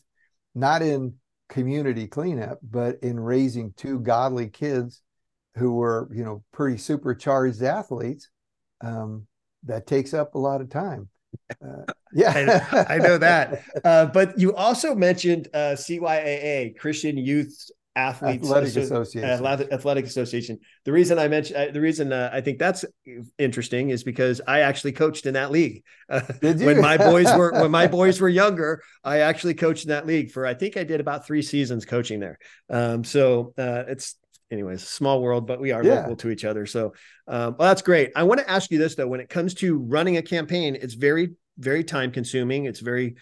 not 0.54 0.82
in 0.82 1.14
community 1.48 2.08
cleanup, 2.08 2.60
but 2.62 2.98
in 3.02 3.20
raising 3.20 3.74
two 3.78 4.00
godly 4.00 4.50
kids 4.50 5.02
who 5.56 5.74
were, 5.74 6.10
you 6.14 6.24
know, 6.24 6.44
pretty 6.52 6.78
supercharged 6.78 7.64
athletes. 7.64 8.30
Um, 8.82 9.28
that 9.64 9.88
takes 9.88 10.14
up 10.14 10.36
a 10.36 10.38
lot 10.38 10.62
of 10.62 10.70
time. 10.70 11.10
Uh, 11.64 11.92
yeah, 12.14 12.62
I, 12.72 12.96
I, 12.96 12.98
know 13.00 13.18
that. 13.18 13.64
Uh, 13.84 14.06
but 14.06 14.38
you 14.40 14.54
also 14.56 14.94
mentioned 14.94 15.48
uh, 15.54 15.76
CYAA, 15.76 16.78
Christian 16.78 17.18
Youth 17.18 17.70
athletes 17.96 18.46
athletic 18.46 18.76
association 18.76 19.46
athletic 19.72 20.06
association 20.06 20.60
the 20.84 20.92
reason 20.92 21.18
i 21.18 21.30
mentioned 21.30 21.58
uh, 21.58 21.72
the 21.72 21.80
reason 21.80 22.12
uh, 22.12 22.30
i 22.34 22.42
think 22.42 22.60
that's 22.60 22.84
interesting 23.38 23.90
is 23.90 24.04
because 24.04 24.42
i 24.48 24.60
actually 24.60 24.92
coached 24.92 25.26
in 25.26 25.34
that 25.34 25.50
league 25.50 25.82
uh, 26.10 26.20
when 26.42 26.82
my 26.82 26.98
boys 26.98 27.34
were 27.38 27.54
when 27.54 27.72
my 27.72 27.88
boys 28.00 28.20
were 28.20 28.28
younger 28.28 28.82
i 29.06 29.20
actually 29.20 29.54
coached 29.54 29.86
in 29.86 29.90
that 29.90 30.06
league 30.06 30.30
for 30.30 30.46
i 30.46 30.54
think 30.54 30.76
i 30.76 30.84
did 30.84 31.00
about 31.00 31.26
three 31.26 31.42
seasons 31.42 31.86
coaching 31.86 32.20
there 32.20 32.38
um, 32.70 33.04
so 33.04 33.54
uh, 33.58 33.84
it's 33.88 34.16
anyways 34.52 34.88
small 34.88 35.22
world 35.22 35.48
but 35.48 35.60
we 35.60 35.72
are 35.72 35.84
yeah. 35.84 36.02
local 36.02 36.16
to 36.16 36.30
each 36.30 36.46
other. 36.46 36.66
So 36.66 36.94
um, 37.28 37.56
well 37.58 37.70
that's 37.70 37.82
great. 37.82 38.12
I 38.16 38.24
want 38.24 38.40
to 38.40 38.50
ask 38.50 38.72
you 38.72 38.78
this 38.78 38.96
though. 38.96 39.08
When 39.08 39.20
it 39.20 39.30
comes 39.30 39.54
to 39.56 39.78
running 39.78 40.18
a 40.18 40.22
campaign 40.22 40.76
it's 40.76 40.94
very 40.94 41.32
very 41.58 41.84
time 41.84 42.12
consuming. 42.12 42.66
It's 42.66 42.80
very 42.80 43.16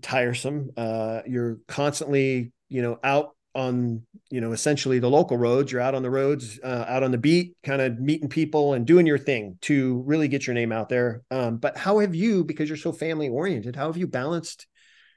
tiresome. 0.00 0.70
Uh, 0.76 1.20
you're 1.26 1.58
constantly 1.68 2.52
you 2.68 2.82
know 2.82 2.98
out 3.04 3.36
on 3.54 4.02
you 4.30 4.40
know 4.40 4.52
essentially 4.52 4.98
the 4.98 5.10
local 5.10 5.36
roads. 5.36 5.70
You're 5.70 5.80
out 5.80 5.94
on 5.94 6.02
the 6.02 6.10
roads 6.10 6.58
uh, 6.62 6.84
out 6.88 7.02
on 7.02 7.10
the 7.10 7.18
beat 7.18 7.56
kind 7.62 7.82
of 7.82 7.98
meeting 7.98 8.28
people 8.28 8.74
and 8.74 8.86
doing 8.86 9.06
your 9.06 9.18
thing 9.18 9.58
to 9.62 10.02
really 10.06 10.28
get 10.28 10.46
your 10.46 10.54
name 10.54 10.72
out 10.72 10.88
there. 10.88 11.22
Um, 11.30 11.58
but 11.58 11.76
how 11.76 11.98
have 11.98 12.14
you 12.14 12.44
because 12.44 12.68
you're 12.68 12.78
so 12.78 12.92
family 12.92 13.28
oriented 13.28 13.76
how 13.76 13.86
have 13.86 13.96
you 13.96 14.06
balanced 14.06 14.66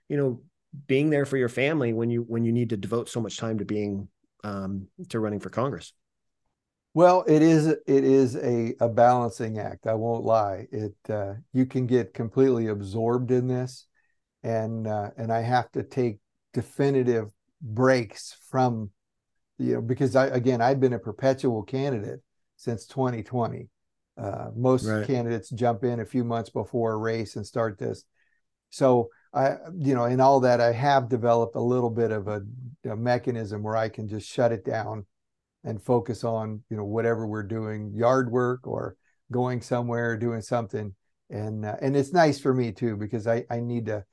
you 0.09 0.17
know 0.17 0.41
being 0.87 1.09
there 1.09 1.25
for 1.25 1.37
your 1.37 1.49
family 1.49 1.93
when 1.93 2.09
you 2.09 2.21
when 2.27 2.43
you 2.43 2.51
need 2.51 2.71
to 2.71 2.77
devote 2.77 3.07
so 3.07 3.21
much 3.21 3.37
time 3.37 3.59
to 3.59 3.65
being 3.65 4.09
um, 4.45 4.87
to 5.09 5.19
running 5.19 5.39
for 5.39 5.49
congress 5.49 5.93
well 6.93 7.23
it 7.27 7.41
is 7.41 7.67
it 7.67 7.81
is 7.87 8.35
a, 8.35 8.73
a 8.79 8.89
balancing 8.89 9.59
act 9.59 9.87
i 9.87 9.93
won't 9.93 10.23
lie 10.23 10.67
it 10.71 10.95
uh, 11.09 11.33
you 11.53 11.65
can 11.65 11.85
get 11.85 12.13
completely 12.13 12.67
absorbed 12.67 13.31
in 13.31 13.47
this 13.47 13.87
and 14.43 14.87
uh, 14.87 15.09
and 15.17 15.31
i 15.31 15.41
have 15.41 15.71
to 15.71 15.83
take 15.83 16.19
definitive 16.53 17.29
breaks 17.61 18.35
from 18.49 18.89
you 19.57 19.75
know 19.75 19.81
because 19.81 20.15
I 20.15 20.27
again 20.27 20.61
I've 20.61 20.79
been 20.79 20.93
a 20.93 20.99
perpetual 20.99 21.63
candidate 21.63 22.21
since 22.57 22.85
2020. 22.85 23.69
Uh, 24.17 24.49
most 24.55 24.85
right. 24.85 25.05
candidates 25.05 25.49
jump 25.49 25.83
in 25.83 25.99
a 25.99 26.05
few 26.05 26.23
months 26.23 26.49
before 26.49 26.93
a 26.93 26.97
race 26.97 27.35
and 27.35 27.45
start 27.45 27.77
this. 27.77 28.05
So 28.69 29.09
I 29.35 29.57
you 29.77 29.93
know 29.93 30.05
in 30.05 30.21
all 30.21 30.39
that 30.41 30.61
I 30.61 30.71
have 30.71 31.09
developed 31.09 31.55
a 31.55 31.61
little 31.61 31.89
bit 31.89 32.11
of 32.11 32.27
a, 32.27 32.41
a 32.89 32.95
mechanism 32.95 33.61
where 33.61 33.75
I 33.75 33.89
can 33.89 34.07
just 34.07 34.27
shut 34.27 34.51
it 34.51 34.65
down 34.65 35.05
and 35.63 35.81
focus 35.81 36.23
on 36.23 36.63
you 36.69 36.77
know 36.77 36.85
whatever 36.85 37.27
we're 37.27 37.43
doing 37.43 37.91
yard 37.93 38.31
work 38.31 38.65
or 38.65 38.95
going 39.31 39.61
somewhere 39.61 40.17
doing 40.17 40.41
something 40.41 40.93
and 41.29 41.65
uh, 41.65 41.75
and 41.81 41.95
it's 41.95 42.13
nice 42.13 42.39
for 42.39 42.53
me 42.53 42.71
too 42.71 42.95
because 42.95 43.27
I 43.27 43.43
I 43.49 43.59
need 43.59 43.87
to 43.87 44.05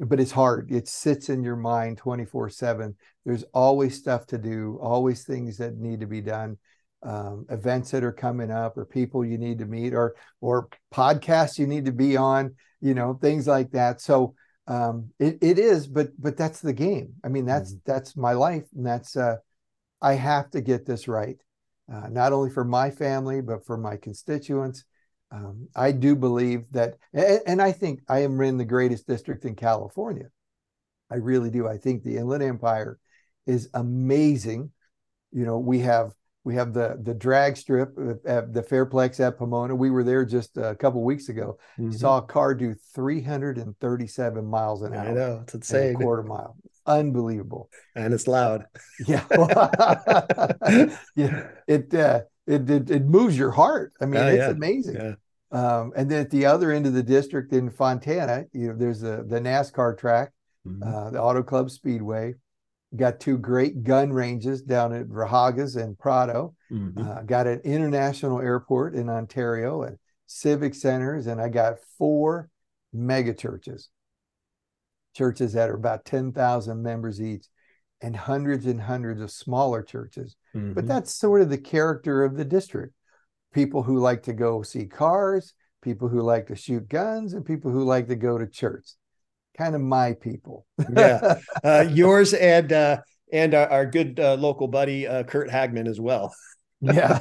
but 0.00 0.18
it's 0.18 0.32
hard. 0.32 0.72
It 0.72 0.88
sits 0.88 1.28
in 1.28 1.42
your 1.42 1.56
mind 1.56 1.98
24 1.98 2.48
7. 2.48 2.96
There's 3.24 3.44
always 3.52 3.98
stuff 3.98 4.26
to 4.28 4.38
do, 4.38 4.78
always 4.80 5.24
things 5.24 5.58
that 5.58 5.76
need 5.76 6.00
to 6.00 6.06
be 6.06 6.22
done, 6.22 6.56
um, 7.02 7.44
events 7.50 7.90
that 7.90 8.02
are 8.02 8.12
coming 8.12 8.50
up, 8.50 8.78
or 8.78 8.86
people 8.86 9.24
you 9.24 9.36
need 9.36 9.58
to 9.58 9.66
meet, 9.66 9.92
or 9.92 10.14
or 10.40 10.68
podcasts 10.92 11.58
you 11.58 11.66
need 11.66 11.84
to 11.84 11.92
be 11.92 12.16
on, 12.16 12.54
you 12.80 12.94
know, 12.94 13.14
things 13.14 13.46
like 13.46 13.72
that. 13.72 14.00
So 14.00 14.34
um, 14.70 15.10
it, 15.18 15.38
it 15.42 15.58
is, 15.58 15.86
but 15.86 16.08
but 16.18 16.36
that's 16.36 16.60
the 16.60 16.72
game. 16.72 17.14
I 17.24 17.28
mean, 17.28 17.44
that's 17.44 17.72
mm-hmm. 17.72 17.92
that's 17.92 18.16
my 18.16 18.32
life, 18.32 18.64
and 18.74 18.86
that's 18.86 19.16
uh, 19.16 19.36
I 20.00 20.14
have 20.14 20.50
to 20.52 20.60
get 20.60 20.86
this 20.86 21.08
right, 21.08 21.36
uh, 21.92 22.08
not 22.08 22.32
only 22.32 22.50
for 22.50 22.64
my 22.64 22.90
family, 22.90 23.40
but 23.40 23.66
for 23.66 23.76
my 23.76 23.96
constituents 23.96 24.84
um, 25.32 25.68
I 25.76 25.92
do 25.92 26.16
believe 26.16 26.64
that, 26.72 26.96
and, 27.12 27.40
and, 27.46 27.62
I 27.62 27.70
think 27.72 28.00
I 28.08 28.20
am 28.20 28.40
in 28.40 28.56
the 28.58 28.64
greatest 28.64 29.06
district 29.06 29.44
in 29.44 29.54
California. 29.54 30.28
I 31.10 31.16
really 31.16 31.50
do. 31.50 31.68
I 31.68 31.76
think 31.76 32.02
the 32.02 32.16
Inland 32.16 32.42
Empire 32.42 32.98
is 33.46 33.68
amazing. 33.74 34.72
You 35.30 35.44
know, 35.44 35.58
we 35.58 35.80
have 35.80 36.12
we 36.44 36.54
have 36.54 36.72
the 36.72 36.98
the 37.02 37.14
drag 37.14 37.56
strip 37.56 37.90
at 38.24 38.52
the 38.52 38.62
Fairplex 38.62 39.20
at 39.20 39.36
Pomona. 39.36 39.74
We 39.74 39.90
were 39.90 40.04
there 40.04 40.24
just 40.24 40.56
a 40.56 40.74
couple 40.74 41.04
weeks 41.04 41.28
ago. 41.28 41.58
Mm-hmm. 41.78 41.92
Saw 41.92 42.18
a 42.18 42.22
car 42.22 42.54
do 42.54 42.74
337 42.94 44.44
miles 44.44 44.82
an 44.82 44.94
hour. 44.94 45.08
I 45.08 45.12
know 45.12 45.40
it's 45.42 45.54
insane. 45.54 45.96
quarter 45.96 46.22
mile, 46.22 46.56
unbelievable. 46.86 47.68
And 47.94 48.14
it's 48.14 48.26
loud. 48.26 48.64
Yeah, 49.06 49.24
yeah. 51.16 51.48
It 51.66 51.94
uh, 51.94 52.20
it, 52.46 52.68
it, 52.68 52.90
it 52.90 53.04
moves 53.04 53.36
your 53.36 53.50
heart. 53.50 53.92
I 54.00 54.06
mean, 54.06 54.22
oh, 54.22 54.26
it's 54.26 54.38
yeah. 54.38 54.50
amazing. 54.50 54.94
Yeah. 54.96 55.14
Um, 55.52 55.92
and 55.96 56.10
then 56.10 56.20
at 56.20 56.30
the 56.30 56.46
other 56.46 56.70
end 56.70 56.86
of 56.86 56.94
the 56.94 57.02
district 57.02 57.52
in 57.52 57.70
Fontana, 57.70 58.44
you 58.52 58.68
know, 58.68 58.76
there's 58.76 59.00
the 59.00 59.24
the 59.28 59.40
NASCAR 59.40 59.98
track, 59.98 60.32
mm-hmm. 60.66 60.82
uh, 60.82 61.10
the 61.10 61.20
Auto 61.20 61.42
Club 61.42 61.70
Speedway. 61.70 62.34
Got 62.96 63.20
two 63.20 63.38
great 63.38 63.84
gun 63.84 64.12
ranges 64.12 64.62
down 64.62 64.92
at 64.92 65.06
Raahauge's 65.06 65.76
and 65.76 65.96
Prado. 65.96 66.54
Mm-hmm. 66.72 67.08
Uh, 67.08 67.22
got 67.22 67.46
an 67.46 67.60
international 67.60 68.40
airport 68.40 68.96
in 68.96 69.08
Ontario 69.08 69.82
and 69.82 69.96
civic 70.26 70.74
centers, 70.74 71.28
and 71.28 71.40
I 71.40 71.50
got 71.50 71.78
four 71.98 72.50
mega 72.92 73.32
churches, 73.32 73.90
churches 75.14 75.52
that 75.52 75.70
are 75.70 75.74
about 75.74 76.04
ten 76.04 76.32
thousand 76.32 76.82
members 76.82 77.22
each 77.22 77.46
and 78.00 78.16
hundreds 78.16 78.66
and 78.66 78.80
hundreds 78.80 79.20
of 79.20 79.30
smaller 79.30 79.82
churches. 79.82 80.34
Mm-hmm. 80.56 80.72
But 80.72 80.88
that's 80.88 81.14
sort 81.14 81.42
of 81.42 81.50
the 81.50 81.58
character 81.58 82.24
of 82.24 82.36
the 82.36 82.44
district. 82.44 82.94
People 83.54 83.84
who 83.84 83.98
like 83.98 84.24
to 84.24 84.32
go 84.32 84.62
see 84.62 84.86
cars, 84.86 85.54
people 85.80 86.08
who 86.08 86.22
like 86.22 86.48
to 86.48 86.56
shoot 86.56 86.88
guns, 86.88 87.34
and 87.34 87.44
people 87.44 87.70
who 87.70 87.84
like 87.84 88.08
to 88.08 88.16
go 88.16 88.36
to 88.36 88.46
church. 88.48 88.94
Kind 89.58 89.74
of 89.74 89.80
my 89.80 90.14
people. 90.14 90.66
yeah, 90.94 91.40
uh, 91.64 91.86
yours 91.90 92.32
and 92.34 92.72
uh, 92.72 92.98
and 93.32 93.54
our, 93.54 93.68
our 93.68 93.86
good 93.86 94.18
uh, 94.20 94.34
local 94.34 94.68
buddy 94.68 95.06
uh, 95.06 95.22
Curt 95.24 95.48
Hagman 95.48 95.88
as 95.88 96.00
well. 96.00 96.34
Yeah. 96.80 97.20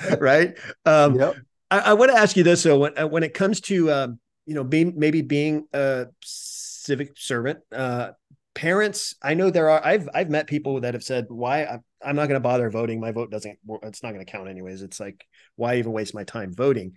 right. 0.20 0.58
Um, 0.84 1.18
yep. 1.18 1.36
I, 1.70 1.78
I, 1.78 1.92
want 1.94 2.10
to 2.10 2.18
ask 2.18 2.36
you 2.36 2.42
this. 2.42 2.62
though. 2.62 2.78
when, 2.78 2.98
uh, 2.98 3.06
when 3.06 3.22
it 3.22 3.34
comes 3.34 3.60
to, 3.62 3.90
um, 3.92 4.20
you 4.46 4.54
know, 4.54 4.64
being, 4.64 4.94
maybe 4.96 5.22
being 5.22 5.66
a 5.72 6.06
civic 6.22 7.12
servant, 7.16 7.60
uh, 7.70 8.10
parents, 8.54 9.14
I 9.22 9.34
know 9.34 9.50
there 9.50 9.70
are, 9.70 9.84
I've, 9.84 10.08
I've 10.14 10.30
met 10.30 10.46
people 10.46 10.80
that 10.80 10.94
have 10.94 11.04
said, 11.04 11.26
why 11.28 11.64
I'm, 11.64 11.84
I'm 12.04 12.16
not 12.16 12.26
going 12.26 12.40
to 12.40 12.40
bother 12.40 12.70
voting. 12.70 13.00
My 13.00 13.12
vote 13.12 13.30
doesn't, 13.30 13.58
it's 13.82 14.02
not 14.02 14.12
going 14.12 14.24
to 14.24 14.30
count 14.30 14.48
anyways. 14.48 14.82
It's 14.82 15.00
like, 15.00 15.26
why 15.56 15.76
even 15.76 15.92
waste 15.92 16.14
my 16.14 16.24
time 16.24 16.52
voting? 16.54 16.96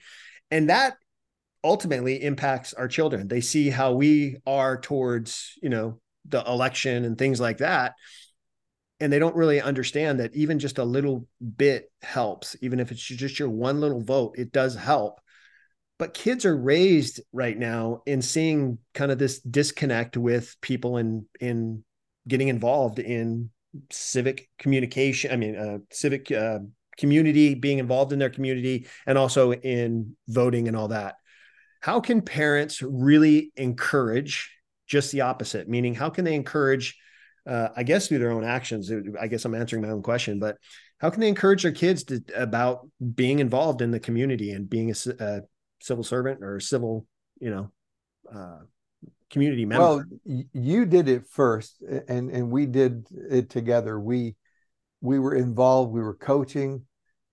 And 0.52 0.70
that 0.70 0.96
ultimately 1.66 2.24
impacts 2.24 2.74
our 2.74 2.88
children. 2.88 3.28
They 3.28 3.42
see 3.42 3.70
how 3.70 3.94
we 3.94 4.38
are 4.46 4.80
towards, 4.80 5.54
you 5.62 5.70
know, 5.70 6.00
the 6.30 6.44
election 6.46 7.04
and 7.04 7.18
things 7.18 7.42
like 7.42 7.58
that. 7.58 7.96
And 9.00 9.12
they 9.12 9.20
don't 9.20 9.36
really 9.36 9.60
understand 9.60 10.20
that 10.20 10.36
even 10.36 10.60
just 10.60 10.78
a 10.78 10.84
little 10.86 11.28
bit 11.58 11.92
helps. 12.02 12.56
Even 12.62 12.80
if 12.80 12.92
it's 12.92 13.02
just 13.02 13.40
your 13.40 13.50
one 13.50 13.82
little 13.82 14.02
vote 14.02 14.36
it 14.38 14.52
does 14.52 14.76
help. 14.76 15.20
But 15.98 16.14
kids 16.14 16.46
are 16.46 16.56
raised 16.56 17.22
right 17.34 17.58
now 17.58 18.02
in 18.06 18.22
seeing 18.22 18.78
kind 18.94 19.12
of 19.12 19.18
this 19.18 19.40
disconnect 19.40 20.18
with 20.18 20.56
people 20.62 20.98
in 20.98 21.26
in 21.40 21.84
getting 22.28 22.48
involved 22.48 23.00
in 23.00 23.50
civic 23.92 24.50
communication 24.58 25.32
i 25.32 25.36
mean 25.36 25.56
uh, 25.56 25.78
civic 25.92 26.32
uh, 26.32 26.60
community 26.98 27.56
being 27.56 27.80
involved 27.80 28.14
in 28.14 28.20
their 28.20 28.30
community 28.30 28.88
and 29.06 29.18
also 29.18 29.52
in 29.52 30.16
voting 30.30 30.70
and 30.70 30.78
all 30.78 30.88
that 30.88 31.16
how 31.86 32.00
can 32.00 32.22
parents 32.22 32.82
really 32.82 33.52
encourage 33.56 34.52
just 34.88 35.12
the 35.12 35.22
opposite 35.22 35.68
meaning 35.68 35.94
how 35.94 36.10
can 36.10 36.26
they 36.26 36.36
encourage 36.36 36.98
uh, 37.48 37.70
I 37.76 37.84
guess 37.84 38.08
through 38.08 38.20
their 38.20 38.32
own 38.32 38.44
actions. 38.44 38.92
I 39.20 39.28
guess 39.28 39.46
I'm 39.46 39.54
answering 39.54 39.84
my 39.84 39.90
own 39.90 40.02
question, 40.02 40.40
but 40.40 40.58
how 41.00 41.10
can 41.10 41.22
they 41.22 41.28
encourage 41.28 41.64
their 41.64 41.72
kids 41.72 42.04
to, 42.06 42.24
about 42.36 42.88
being 43.14 43.40
involved 43.40 43.82
in 43.82 43.92
the 43.92 44.00
community 44.00 44.52
and 44.52 44.70
being 44.70 44.92
a, 44.92 44.96
a 45.20 45.42
civil 45.82 46.04
servant 46.04 46.44
or 46.44 46.60
civil, 46.60 47.06
you 47.40 47.52
know, 47.52 47.72
uh, 48.34 48.60
community 49.30 49.66
member? 49.66 49.84
Well, 49.84 50.04
you 50.54 50.86
did 50.86 51.08
it 51.08 51.28
first, 51.28 51.84
and 52.08 52.32
and 52.32 52.50
we 52.50 52.66
did 52.66 53.08
it 53.30 53.50
together. 53.50 54.00
We 54.00 54.36
we 55.02 55.20
were 55.20 55.36
involved. 55.36 55.92
We 55.92 56.02
were 56.02 56.16
coaching. 56.16 56.80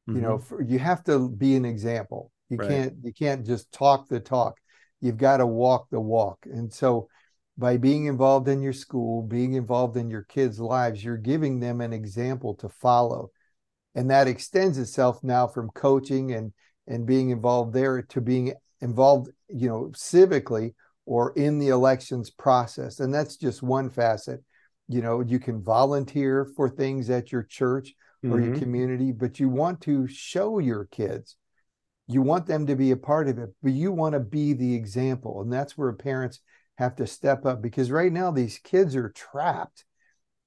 Mm-hmm. 0.09 0.16
You 0.16 0.22
know, 0.22 0.38
mm-hmm. 0.38 0.44
for, 0.44 0.62
you 0.62 0.78
have 0.80 1.05
to 1.05 1.28
be 1.28 1.55
an 1.55 1.64
example. 1.64 2.32
You 2.53 2.59
right. 2.59 2.68
can't 2.68 2.94
you 3.03 3.14
can't 3.14 3.46
just 3.46 3.72
talk 3.72 4.09
the 4.09 4.20
talk. 4.20 4.59
You've 5.00 5.16
got 5.16 5.38
to 5.38 5.46
walk 5.46 5.88
the 5.90 6.00
walk. 6.00 6.40
And 6.44 6.70
so 6.70 7.09
by 7.57 7.78
being 7.78 8.05
involved 8.05 8.46
in 8.46 8.61
your 8.61 8.74
school, 8.74 9.22
being 9.22 9.55
involved 9.55 9.96
in 9.96 10.11
your 10.11 10.24
kids' 10.24 10.61
lives, 10.61 11.03
you're 11.03 11.16
giving 11.16 11.61
them 11.61 11.80
an 11.80 11.94
example 11.94 12.55
to 12.57 12.68
follow. 12.68 13.30
And 13.94 14.11
that 14.11 14.28
extends 14.28 14.76
itself 14.76 15.24
now 15.24 15.46
from 15.46 15.70
coaching 15.70 16.32
and 16.32 16.53
and 16.86 17.07
being 17.07 17.30
involved 17.30 17.72
there 17.72 18.03
to 18.03 18.20
being 18.20 18.53
involved, 18.82 19.30
you 19.48 19.68
know, 19.70 19.90
civically 19.94 20.74
or 21.07 21.32
in 21.32 21.59
the 21.59 21.68
elections 21.68 22.28
process. 22.28 23.00
And 23.00 23.14
that's 23.14 23.36
just 23.36 23.62
one 23.62 23.88
facet. 23.88 24.44
You 24.88 25.00
know, 25.00 25.22
you 25.22 25.38
can 25.38 25.62
volunteer 25.62 26.44
for 26.55 26.68
things 26.68 27.09
at 27.09 27.32
your 27.32 27.44
church 27.44 27.94
or 28.22 28.28
mm-hmm. 28.28 28.44
your 28.44 28.59
community, 28.59 29.11
but 29.11 29.40
you 29.40 29.48
want 29.48 29.80
to 29.82 30.07
show 30.07 30.59
your 30.59 30.84
kids. 30.84 31.36
You 32.07 32.22
want 32.22 32.46
them 32.46 32.66
to 32.66 32.76
be 32.76 32.90
a 32.90 32.96
part 32.96 33.28
of 33.28 33.38
it, 33.38 33.50
but 33.62 33.72
you 33.72 33.92
want 33.92 34.14
to 34.14 34.20
be 34.20 34.53
the 34.53 34.74
example. 34.74 35.40
And 35.40 35.53
that's 35.53 35.78
where 35.78 35.92
parents 35.92 36.40
have 36.78 36.96
to 36.96 37.07
step 37.07 37.46
up 37.46 37.62
because 37.62 37.90
right 37.90 38.12
now 38.12 38.30
these 38.30 38.59
kids 38.59 38.96
are 38.96 39.11
trapped 39.11 39.84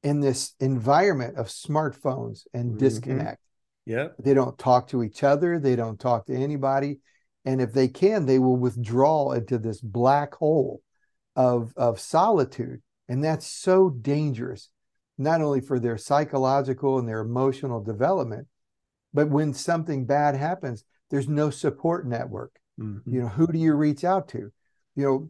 in 0.04 0.20
this 0.20 0.54
environment 0.60 1.38
of 1.38 1.48
smartphones 1.48 2.44
and 2.54 2.72
mm-hmm. 2.72 2.80
disconnect. 2.80 3.40
Yeah. 3.86 4.10
They 4.20 4.34
don't 4.34 4.58
talk 4.58 4.88
to 4.90 5.04
each 5.04 5.24
other, 5.24 5.60
they 5.60 5.76
don't 5.76 6.00
talk 6.00 6.26
to 6.28 6.36
anybody. 6.36 7.00
And 7.46 7.62
if 7.62 7.74
they 7.74 7.88
can, 7.88 8.26
they 8.26 8.40
will 8.40 8.58
withdraw 8.58 9.32
into 9.32 9.60
this 9.60 9.80
black 9.80 10.34
hole 10.34 10.82
of, 11.36 11.74
of 11.78 12.00
solitude. 12.00 12.82
And 13.08 13.24
that's 13.24 13.46
so 13.46 13.90
dangerous, 13.90 14.70
not 15.18 15.42
only 15.42 15.62
for 15.62 15.80
their 15.80 15.98
psychological 15.98 16.98
and 16.98 17.08
their 17.08 17.20
emotional 17.20 17.84
development, 17.84 18.48
but 19.14 19.30
when 19.30 19.54
something 19.54 20.06
bad 20.06 20.36
happens, 20.36 20.84
there's 21.10 21.28
no 21.28 21.50
support 21.50 22.08
network. 22.08 22.56
Mm-hmm. 22.80 23.14
You 23.14 23.22
know, 23.22 23.28
who 23.28 23.48
do 23.48 23.58
you 23.58 23.74
reach 23.74 24.04
out 24.04 24.28
to? 24.30 24.52
You 24.96 25.04
know, 25.04 25.30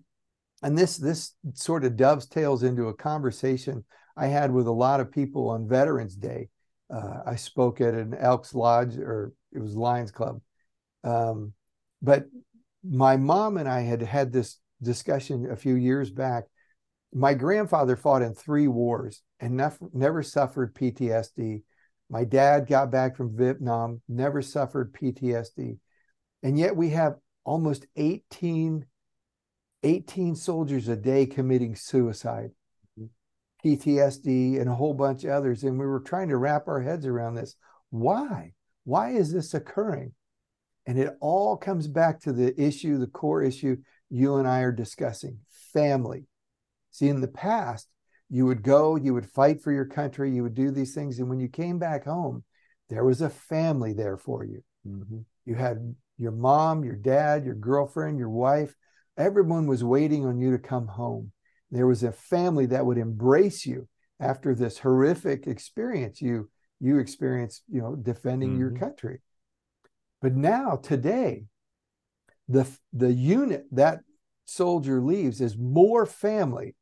and 0.62 0.78
this 0.78 0.98
this 0.98 1.34
sort 1.54 1.84
of 1.84 1.96
dovetails 1.96 2.64
into 2.64 2.88
a 2.88 2.94
conversation 2.94 3.86
I 4.18 4.28
had 4.28 4.52
with 4.52 4.68
a 4.68 4.72
lot 4.72 5.00
of 5.00 5.12
people 5.12 5.50
on 5.50 5.68
Veterans 5.68 6.16
Day. 6.16 6.50
Uh, 6.94 7.20
I 7.26 7.36
spoke 7.36 7.82
at 7.82 7.94
an 7.94 8.14
Elks 8.14 8.54
Lodge, 8.54 8.98
or 8.98 9.34
it 9.52 9.60
was 9.60 9.76
Lions 9.76 10.12
Club, 10.12 10.40
um, 11.04 11.54
but 12.02 12.26
my 12.84 13.18
mom 13.18 13.58
and 13.58 13.68
I 13.68 13.82
had 13.82 14.02
had 14.02 14.32
this 14.32 14.60
discussion 14.82 15.50
a 15.52 15.56
few 15.56 15.76
years 15.76 16.10
back. 16.12 16.46
My 17.14 17.34
grandfather 17.34 17.96
fought 17.96 18.22
in 18.22 18.34
three 18.34 18.68
wars 18.68 19.22
and 19.40 19.58
never, 19.58 19.78
never 19.94 20.22
suffered 20.22 20.76
PTSD. 20.76 21.64
My 22.10 22.24
dad 22.24 22.68
got 22.68 22.92
back 22.92 23.16
from 23.16 23.36
Vietnam, 23.36 24.02
never 24.08 24.42
suffered 24.42 24.94
PTSD. 24.94 25.80
And 26.44 26.60
yet 26.60 26.76
we 26.76 26.92
have 26.92 27.16
almost 27.44 27.88
18 27.96 28.86
18 29.86 30.36
soldiers 30.36 30.88
a 30.88 30.96
day 30.96 31.28
committing 31.28 31.76
suicide, 31.76 32.50
PTSD, 33.64 34.60
and 34.60 34.68
a 34.68 34.74
whole 34.74 34.96
bunch 34.96 35.24
of 35.24 35.30
others. 35.30 35.64
And 35.64 35.78
we 35.78 35.86
were 35.86 36.00
trying 36.00 36.30
to 36.30 36.38
wrap 36.38 36.68
our 36.68 36.82
heads 36.82 37.06
around 37.06 37.36
this. 37.36 37.56
Why? 37.92 38.54
Why 38.84 39.12
is 39.12 39.32
this 39.32 39.54
occurring? 39.54 40.14
And 40.88 40.98
it 40.98 41.16
all 41.22 41.56
comes 41.56 41.88
back 41.88 42.20
to 42.22 42.34
the 42.34 42.60
issue, 42.60 42.98
the 42.98 43.08
core 43.08 43.44
issue 43.44 43.78
you 44.10 44.38
and 44.38 44.48
I 44.48 44.62
are 44.62 44.72
discussing 44.72 45.40
family. 45.74 46.26
See, 46.90 47.08
in 47.08 47.22
the 47.22 47.28
past, 47.28 47.88
you 48.30 48.46
would 48.46 48.64
go, 48.64 48.96
you 48.96 49.14
would 49.14 49.30
fight 49.30 49.62
for 49.62 49.72
your 49.72 49.86
country, 49.86 50.32
you 50.32 50.44
would 50.44 50.56
do 50.56 50.72
these 50.72 50.94
things. 50.94 51.20
And 51.20 51.30
when 51.30 51.40
you 51.40 51.48
came 51.48 51.80
back 51.80 52.06
home, 52.06 52.44
there 52.90 53.04
was 53.04 53.22
a 53.22 53.30
family 53.30 53.94
there 53.94 54.18
for 54.18 54.44
you. 54.44 54.64
Mm-hmm. 54.88 55.20
You 55.46 55.56
had 55.56 55.96
your 56.18 56.32
mom, 56.32 56.84
your 56.84 56.96
dad, 56.96 57.46
your 57.46 57.56
girlfriend, 57.56 58.18
your 58.18 58.30
wife, 58.30 58.76
Everyone 59.18 59.66
was 59.68 59.84
waiting 59.84 60.26
on 60.26 60.40
you 60.40 60.52
to 60.52 60.60
come 60.60 60.88
home. 60.88 61.32
There 61.72 61.88
was 61.88 62.04
a 62.04 62.12
family 62.12 62.66
that 62.68 62.86
would 62.86 62.98
embrace 62.98 63.66
you 63.66 63.88
after 64.20 64.54
this 64.54 64.80
horrific 64.80 65.48
experience 65.48 66.22
you 66.22 66.50
you 66.82 67.00
experienced, 67.00 67.64
you 67.70 67.82
know, 67.82 67.96
defending 67.96 68.52
mm-hmm. 68.52 68.60
your 68.60 68.72
country. 68.72 69.22
But 70.22 70.36
now 70.36 70.76
today, 70.76 71.46
the 72.50 72.68
the 72.92 73.14
unit 73.14 73.66
that 73.72 74.02
soldier 74.44 75.02
leaves 75.02 75.40
is 75.40 75.58
more 75.58 76.06
family 76.06 76.76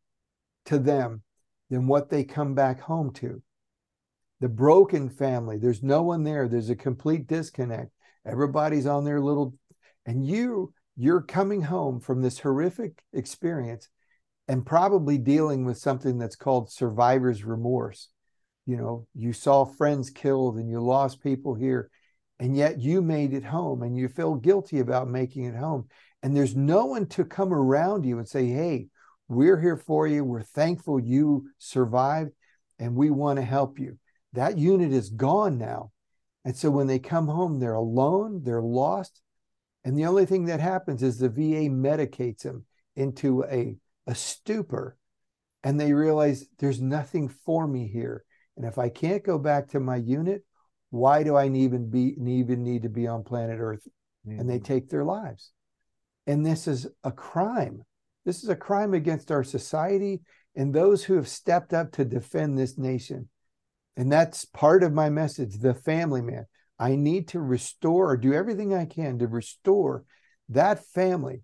to 0.66 0.80
them 0.80 1.22
than 1.74 1.88
what 1.88 2.08
they 2.08 2.24
come 2.24 2.54
back 2.54 2.80
home 2.82 3.12
to. 3.12 3.42
The 4.42 4.48
broken 4.48 5.10
family, 5.10 5.58
there's 5.58 5.82
no 5.82 6.04
one 6.04 6.24
there. 6.24 6.48
There's 6.48 6.70
a 6.70 6.76
complete 6.76 7.26
disconnect. 7.26 7.90
Everybody's 8.28 8.86
on 8.86 9.06
their 9.06 9.20
little, 9.20 9.56
and 10.06 10.24
you 10.24 10.72
you're 10.96 11.24
coming 11.24 11.64
home 11.64 12.00
from 12.00 12.22
this 12.22 12.38
horrific 12.38 13.02
experience 13.12 13.90
and 14.48 14.64
probably 14.64 15.18
dealing 15.18 15.66
with 15.66 15.80
something 15.80 16.20
that's 16.20 16.36
called 16.36 16.72
survivor's 16.72 17.44
remorse. 17.44 18.10
You 18.68 18.78
know, 18.78 19.08
you 19.16 19.34
saw 19.34 19.66
friends 19.66 20.12
killed 20.12 20.58
and 20.58 20.70
you 20.70 20.80
lost 20.80 21.24
people 21.24 21.56
here, 21.56 21.90
and 22.40 22.56
yet 22.56 22.80
you 22.80 23.02
made 23.02 23.34
it 23.34 23.46
home 23.46 23.82
and 23.82 23.98
you 23.98 24.10
feel 24.10 24.36
guilty 24.36 24.78
about 24.78 25.10
making 25.10 25.46
it 25.46 25.56
home. 25.56 25.88
And 26.22 26.38
there's 26.38 26.56
no 26.56 26.86
one 26.86 27.08
to 27.08 27.26
come 27.26 27.52
around 27.52 28.06
you 28.06 28.20
and 28.20 28.28
say, 28.28 28.46
Hey, 28.46 28.90
we're 29.36 29.60
here 29.60 29.78
for 29.78 30.08
you. 30.08 30.24
We're 30.24 30.44
thankful 30.44 31.00
you 31.00 31.50
survived 31.58 32.32
and 32.80 32.96
we 32.96 33.10
want 33.10 33.38
to 33.38 33.46
help 33.46 33.80
you. 33.80 33.98
That 34.34 34.58
unit 34.58 34.92
is 34.92 35.10
gone 35.10 35.58
now. 35.58 35.92
And 36.46 36.56
so 36.56 36.70
when 36.70 36.88
they 36.88 37.00
come 37.00 37.28
home, 37.28 37.60
they're 37.60 37.74
alone, 37.74 38.42
they're 38.44 38.62
lost, 38.62 39.22
and 39.84 39.98
the 39.98 40.06
only 40.06 40.26
thing 40.26 40.46
that 40.46 40.60
happens 40.60 41.04
is 41.04 41.18
the 41.18 41.30
VA 41.30 41.70
medicates 41.70 42.44
them 42.44 42.66
into 42.96 43.44
a, 43.44 43.76
a 44.08 44.16
stupor. 44.16 44.98
And 45.64 45.80
they 45.80 45.94
realize 45.94 46.46
there's 46.60 46.82
nothing 46.82 47.30
for 47.30 47.68
me 47.68 47.88
here. 47.88 48.24
And 48.56 48.66
if 48.66 48.78
I 48.78 48.90
can't 48.90 49.24
go 49.24 49.38
back 49.38 49.70
to 49.70 49.80
my 49.80 49.96
unit, 49.96 50.44
why 50.90 51.24
do 51.24 51.36
I 51.36 51.48
even 51.48 51.90
be 51.90 52.16
even 52.26 52.64
need 52.64 52.84
to 52.84 52.90
be 52.90 53.08
on 53.08 53.24
planet 53.24 53.58
Earth? 53.60 53.88
Mm-hmm. 54.28 54.40
And 54.40 54.50
they 54.50 54.56
mm-hmm. 54.58 54.64
take 54.64 54.90
their 54.90 55.04
lives. 55.04 55.52
And 56.28 56.46
this 56.46 56.68
is 56.68 56.88
a 57.04 57.12
crime. 57.12 57.84
This 58.26 58.44
is 58.44 58.50
a 58.50 58.56
crime 58.56 58.94
against 58.94 59.32
our 59.32 59.44
society 59.44 60.22
and 60.56 60.74
those 60.74 61.04
who 61.04 61.16
have 61.16 61.28
stepped 61.28 61.74
up 61.74 61.92
to 61.94 62.06
defend 62.06 62.58
this 62.58 62.78
nation. 62.78 63.30
And 63.96 64.12
that's 64.12 64.46
part 64.46 64.84
of 64.84 64.94
my 64.94 65.10
message, 65.10 65.60
the 65.60 65.74
family 65.74 66.22
man. 66.22 66.46
I 66.80 66.96
need 66.96 67.28
to 67.30 67.40
restore 67.40 68.12
or 68.12 68.18
do 68.18 68.34
everything 68.34 68.74
I 68.74 68.86
can 68.86 69.20
to 69.20 69.28
restore 69.28 70.06
that 70.50 70.84
family 70.84 71.44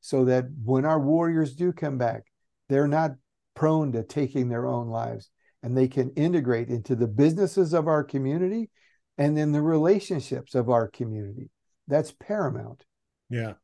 so 0.00 0.24
that 0.24 0.46
when 0.64 0.84
our 0.84 1.00
warriors 1.00 1.54
do 1.54 1.72
come 1.72 1.98
back, 1.98 2.24
they're 2.68 2.88
not 2.88 3.12
prone 3.54 3.92
to 3.92 4.02
taking 4.02 4.48
their 4.48 4.66
own 4.66 4.88
lives 4.88 5.30
and 5.62 5.76
they 5.76 5.88
can 5.88 6.10
integrate 6.10 6.68
into 6.68 6.96
the 6.96 7.06
businesses 7.06 7.72
of 7.72 7.86
our 7.86 8.02
community 8.02 8.70
and 9.18 9.36
then 9.36 9.52
the 9.52 9.62
relationships 9.62 10.54
of 10.54 10.70
our 10.70 10.88
community. 10.88 11.50
That's 11.86 12.12
paramount. 12.12 12.84
Yeah. 13.28 13.54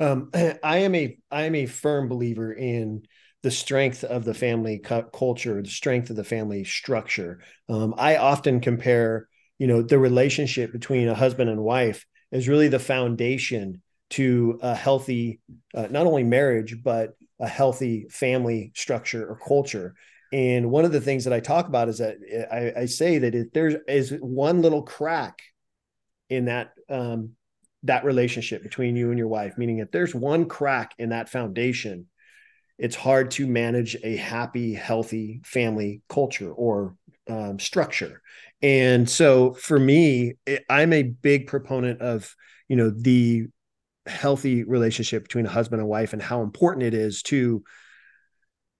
Um, 0.00 0.30
I 0.64 0.78
am 0.78 0.94
a 0.94 1.16
I 1.30 1.42
am 1.42 1.54
a 1.54 1.66
firm 1.66 2.08
believer 2.08 2.52
in 2.52 3.02
the 3.42 3.50
strength 3.50 4.04
of 4.04 4.24
the 4.24 4.34
family 4.34 4.82
culture, 5.12 5.62
the 5.62 5.68
strength 5.68 6.10
of 6.10 6.16
the 6.16 6.24
family 6.24 6.64
structure. 6.64 7.40
Um, 7.68 7.94
I 7.96 8.16
often 8.16 8.60
compare, 8.60 9.28
you 9.58 9.66
know, 9.66 9.80
the 9.82 9.98
relationship 9.98 10.72
between 10.72 11.08
a 11.08 11.14
husband 11.14 11.48
and 11.48 11.62
wife 11.62 12.04
is 12.32 12.48
really 12.48 12.68
the 12.68 12.78
foundation 12.78 13.80
to 14.10 14.58
a 14.60 14.74
healthy, 14.74 15.40
uh, 15.74 15.86
not 15.90 16.06
only 16.06 16.24
marriage 16.24 16.82
but 16.82 17.14
a 17.38 17.48
healthy 17.48 18.06
family 18.10 18.72
structure 18.74 19.26
or 19.26 19.38
culture. 19.38 19.94
And 20.32 20.70
one 20.70 20.84
of 20.84 20.92
the 20.92 21.00
things 21.00 21.24
that 21.24 21.32
I 21.32 21.40
talk 21.40 21.66
about 21.66 21.88
is 21.88 21.98
that 21.98 22.16
I, 22.52 22.82
I 22.82 22.86
say 22.86 23.18
that 23.18 23.34
if 23.34 23.52
there 23.52 23.82
is 23.88 24.14
one 24.20 24.60
little 24.60 24.82
crack 24.82 25.40
in 26.28 26.44
that 26.44 26.72
um, 26.88 27.32
that 27.84 28.04
relationship 28.04 28.62
between 28.62 28.96
you 28.96 29.10
and 29.10 29.18
your 29.18 29.28
wife, 29.28 29.54
meaning 29.56 29.78
if 29.78 29.90
there's 29.90 30.14
one 30.14 30.46
crack 30.46 30.92
in 30.98 31.10
that 31.10 31.28
foundation, 31.28 32.06
it's 32.78 32.96
hard 32.96 33.30
to 33.32 33.46
manage 33.46 33.96
a 34.02 34.16
happy, 34.16 34.74
healthy 34.74 35.40
family 35.44 36.02
culture 36.08 36.50
or 36.50 36.96
um, 37.28 37.58
structure. 37.58 38.22
And 38.62 39.08
so 39.08 39.54
for 39.54 39.78
me, 39.78 40.34
it, 40.46 40.64
I'm 40.68 40.92
a 40.92 41.02
big 41.02 41.46
proponent 41.46 42.00
of, 42.00 42.34
you 42.68 42.76
know, 42.76 42.90
the 42.90 43.46
healthy 44.06 44.64
relationship 44.64 45.22
between 45.22 45.46
a 45.46 45.50
husband 45.50 45.80
and 45.80 45.88
wife 45.88 46.12
and 46.12 46.22
how 46.22 46.42
important 46.42 46.84
it 46.84 46.94
is 46.94 47.22
to 47.24 47.62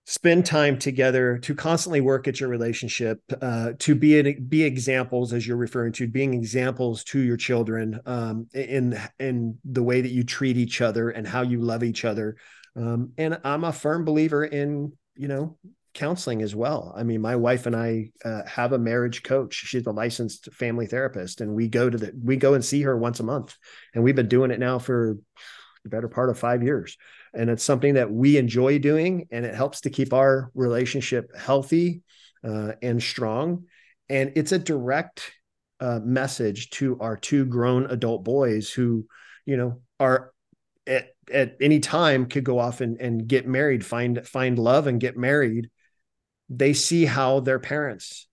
spend 0.07 0.44
time 0.44 0.78
together 0.78 1.38
to 1.38 1.55
constantly 1.55 2.01
work 2.01 2.26
at 2.26 2.40
your 2.40 2.48
relationship 2.48 3.20
uh, 3.40 3.72
to 3.78 3.94
be 3.94 4.32
be 4.32 4.62
examples 4.62 5.32
as 5.32 5.46
you're 5.46 5.57
referring 5.57 5.92
to 5.92 6.09
being 6.09 6.34
examples 6.34 7.05
to 7.05 7.20
your 7.20 7.36
children 7.36 8.01
um, 8.07 8.46
in 8.53 8.98
in 9.18 9.59
the 9.64 9.82
way 9.82 10.01
that 10.01 10.11
you 10.11 10.24
treat 10.24 10.57
each 10.57 10.80
other 10.80 11.11
and 11.11 11.26
how 11.26 11.42
you 11.42 11.61
love 11.61 11.84
each 11.84 12.05
other. 12.05 12.36
Um, 12.76 13.12
and 13.18 13.38
i'm 13.44 13.64
a 13.64 13.72
firm 13.72 14.05
believer 14.05 14.44
in 14.44 14.92
you 15.16 15.28
know 15.28 15.59
counseling 15.92 16.40
as 16.40 16.55
well. 16.55 16.94
I 16.96 17.03
mean 17.03 17.20
my 17.20 17.36
wife 17.36 17.66
and 17.66 17.76
i 17.76 18.11
uh, 18.24 18.42
have 18.46 18.72
a 18.72 18.78
marriage 18.78 19.22
coach. 19.22 19.55
She's 19.55 19.86
a 19.86 19.92
licensed 19.92 20.53
family 20.53 20.86
therapist 20.86 21.40
and 21.40 21.55
we 21.55 21.68
go 21.68 21.90
to 21.90 21.98
the 21.98 22.12
we 22.22 22.36
go 22.36 22.55
and 22.55 22.64
see 22.64 22.82
her 22.82 22.96
once 22.96 23.20
a 23.20 23.24
month 23.24 23.57
and 23.94 24.03
we've 24.03 24.16
been 24.16 24.28
doing 24.28 24.51
it 24.51 24.61
now 24.61 24.78
for 24.78 25.18
the 25.82 25.90
better 25.90 26.09
part 26.09 26.30
of 26.30 26.38
five 26.38 26.62
years 26.62 26.96
and 27.35 27.51
it's 27.51 27.64
something 27.64 27.95
that 27.95 28.11
we 28.11 28.37
enjoy 28.37 28.78
doing 28.78 29.28
and 29.31 29.45
it 29.45 29.55
helps 29.55 29.83
to 29.83 29.91
keep 29.91 30.12
our 30.12 30.51
relationship 30.55 31.37
healthy 31.37 32.03
uh, 32.45 32.72
and 32.83 33.03
strong. 33.03 33.64
And 34.09 34.33
it's 34.37 34.53
a 34.53 34.59
direct 34.59 35.33
uh, 35.81 36.01
message 36.03 36.70
to 36.70 36.99
our 37.01 37.16
two 37.16 37.47
grown 37.47 37.87
adult 37.87 38.24
boys 38.24 38.70
who 38.70 39.07
you 39.47 39.57
know 39.57 39.81
are 39.99 40.33
at, 40.87 41.09
at 41.33 41.57
any 41.61 41.81
time 41.81 42.26
could 42.26 42.45
go 42.45 42.59
off 42.59 42.81
and, 42.81 43.01
and 43.01 43.26
get 43.26 43.47
married 43.47 43.85
find 43.85 44.26
find 44.26 44.59
love 44.59 44.87
and 44.87 45.01
get 45.01 45.16
married. 45.16 45.70
They 46.49 46.74
see 46.74 47.05
how 47.05 47.41
their 47.41 47.61
parents 47.61 48.28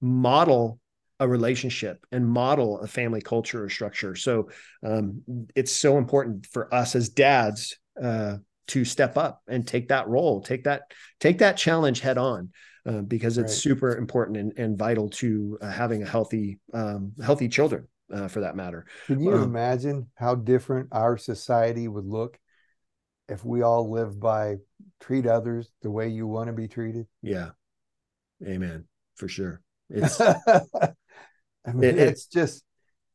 model 0.00 0.80
a 1.20 1.28
relationship 1.28 2.04
and 2.12 2.26
model 2.26 2.80
a 2.80 2.86
family 2.86 3.20
culture 3.20 3.64
or 3.64 3.68
structure. 3.68 4.14
So 4.14 4.50
um, 4.84 5.22
it's 5.54 5.72
so 5.72 5.98
important 5.98 6.46
for 6.46 6.72
us 6.72 6.94
as 6.94 7.08
dads 7.08 7.76
uh, 8.02 8.36
to 8.68 8.84
step 8.84 9.16
up 9.16 9.42
and 9.48 9.66
take 9.66 9.88
that 9.88 10.08
role, 10.08 10.40
take 10.40 10.64
that 10.64 10.82
take 11.20 11.38
that 11.38 11.56
challenge 11.56 12.00
head 12.00 12.18
on, 12.18 12.50
uh, 12.86 13.02
because 13.02 13.38
it's 13.38 13.52
right. 13.52 13.62
super 13.62 13.96
important 13.96 14.36
and, 14.36 14.52
and 14.56 14.78
vital 14.78 15.08
to 15.10 15.58
uh, 15.60 15.70
having 15.70 16.02
a 16.02 16.06
healthy 16.06 16.58
um, 16.74 17.12
healthy 17.22 17.48
children 17.48 17.88
uh, 18.12 18.28
for 18.28 18.40
that 18.40 18.56
matter. 18.56 18.86
Can 19.06 19.20
you 19.20 19.34
um, 19.34 19.42
imagine 19.42 20.08
how 20.14 20.34
different 20.34 20.88
our 20.92 21.16
society 21.16 21.88
would 21.88 22.06
look 22.06 22.38
if 23.28 23.44
we 23.44 23.62
all 23.62 23.90
lived 23.90 24.20
by 24.20 24.56
treat 25.00 25.26
others 25.26 25.70
the 25.82 25.90
way 25.90 26.08
you 26.08 26.26
want 26.26 26.48
to 26.48 26.52
be 26.52 26.68
treated? 26.68 27.06
Yeah, 27.22 27.50
amen 28.46 28.84
for 29.16 29.28
sure. 29.28 29.60
It's 29.90 30.20
I 30.20 31.72
mean, 31.72 31.90
it, 31.90 31.98
it's 31.98 32.26
just 32.26 32.64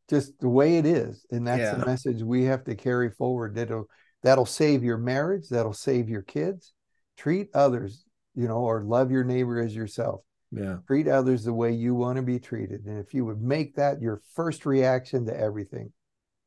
just 0.09 0.37
the 0.39 0.49
way 0.49 0.77
it 0.77 0.85
is 0.85 1.25
and 1.31 1.47
that's 1.47 1.61
yeah. 1.61 1.75
the 1.75 1.85
message 1.85 2.21
we 2.21 2.43
have 2.43 2.65
to 2.65 2.75
carry 2.75 3.09
forward 3.09 3.55
that'll 3.55 3.87
That'll 4.23 4.45
save 4.45 4.83
your 4.83 4.97
marriage. 4.97 5.49
That'll 5.49 5.73
save 5.73 6.09
your 6.09 6.21
kids. 6.21 6.73
Treat 7.17 7.49
others, 7.53 8.05
you 8.35 8.47
know, 8.47 8.59
or 8.59 8.81
love 8.81 9.11
your 9.11 9.23
neighbor 9.23 9.59
as 9.59 9.75
yourself. 9.75 10.21
Yeah. 10.51 10.77
Treat 10.87 11.07
others 11.07 11.43
the 11.43 11.53
way 11.53 11.71
you 11.71 11.95
want 11.95 12.17
to 12.17 12.21
be 12.21 12.39
treated. 12.39 12.85
And 12.85 12.99
if 12.99 13.13
you 13.13 13.25
would 13.25 13.41
make 13.41 13.75
that 13.75 14.01
your 14.01 14.21
first 14.33 14.65
reaction 14.65 15.25
to 15.25 15.37
everything, 15.37 15.91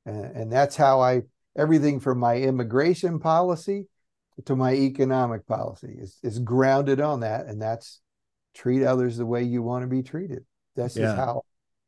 and, 0.05 0.25
and 0.25 0.53
that's 0.53 0.77
how 0.77 1.01
I, 1.01 1.23
everything 1.57 2.01
from 2.01 2.19
my 2.19 2.37
immigration 2.37 3.19
policy 3.19 3.89
to 4.45 4.57
my 4.57 4.75
economic 4.75 5.47
policy 5.47 5.97
is, 5.99 6.19
is 6.23 6.39
grounded 6.39 7.01
on 7.01 7.21
that. 7.21 7.47
And 7.47 7.61
that's 7.61 8.01
treat 8.55 8.85
others 8.85 9.17
the 9.17 9.27
way 9.27 9.43
you 9.43 9.63
want 9.63 9.83
to 9.83 9.89
be 9.89 10.03
treated. 10.03 10.45
That's 10.77 10.97
yeah. 10.97 11.07
just 11.07 11.17
how 11.17 11.43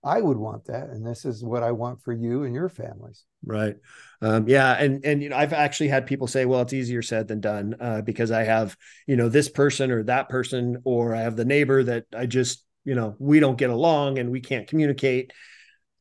I 0.09 0.22
would 0.22 0.38
want 0.38 0.64
that, 0.66 0.88
and 0.88 1.06
this 1.06 1.26
is 1.26 1.44
what 1.44 1.62
I 1.62 1.72
want 1.72 2.02
for 2.02 2.12
you 2.14 2.44
and 2.44 2.54
your 2.54 2.70
families. 2.70 3.24
Right. 3.44 3.76
Um, 4.22 4.48
yeah, 4.48 4.72
and 4.72 5.04
and 5.04 5.22
you 5.22 5.28
know, 5.28 5.36
I've 5.36 5.52
actually 5.52 5.88
had 5.88 6.06
people 6.06 6.26
say, 6.26 6.46
"Well, 6.46 6.62
it's 6.62 6.72
easier 6.72 7.02
said 7.02 7.28
than 7.28 7.40
done," 7.40 7.76
uh, 7.78 8.00
because 8.00 8.30
I 8.30 8.44
have 8.44 8.74
you 9.06 9.16
know 9.16 9.28
this 9.28 9.50
person 9.50 9.90
or 9.90 10.02
that 10.04 10.30
person, 10.30 10.78
or 10.84 11.14
I 11.14 11.20
have 11.20 11.36
the 11.36 11.44
neighbor 11.44 11.82
that 11.84 12.06
I 12.16 12.24
just 12.24 12.64
you 12.84 12.94
know 12.94 13.16
we 13.18 13.38
don't 13.38 13.59
get 13.59 13.70
along 13.70 14.18
and 14.18 14.30
we 14.30 14.40
can't 14.40 14.66
communicate. 14.66 15.32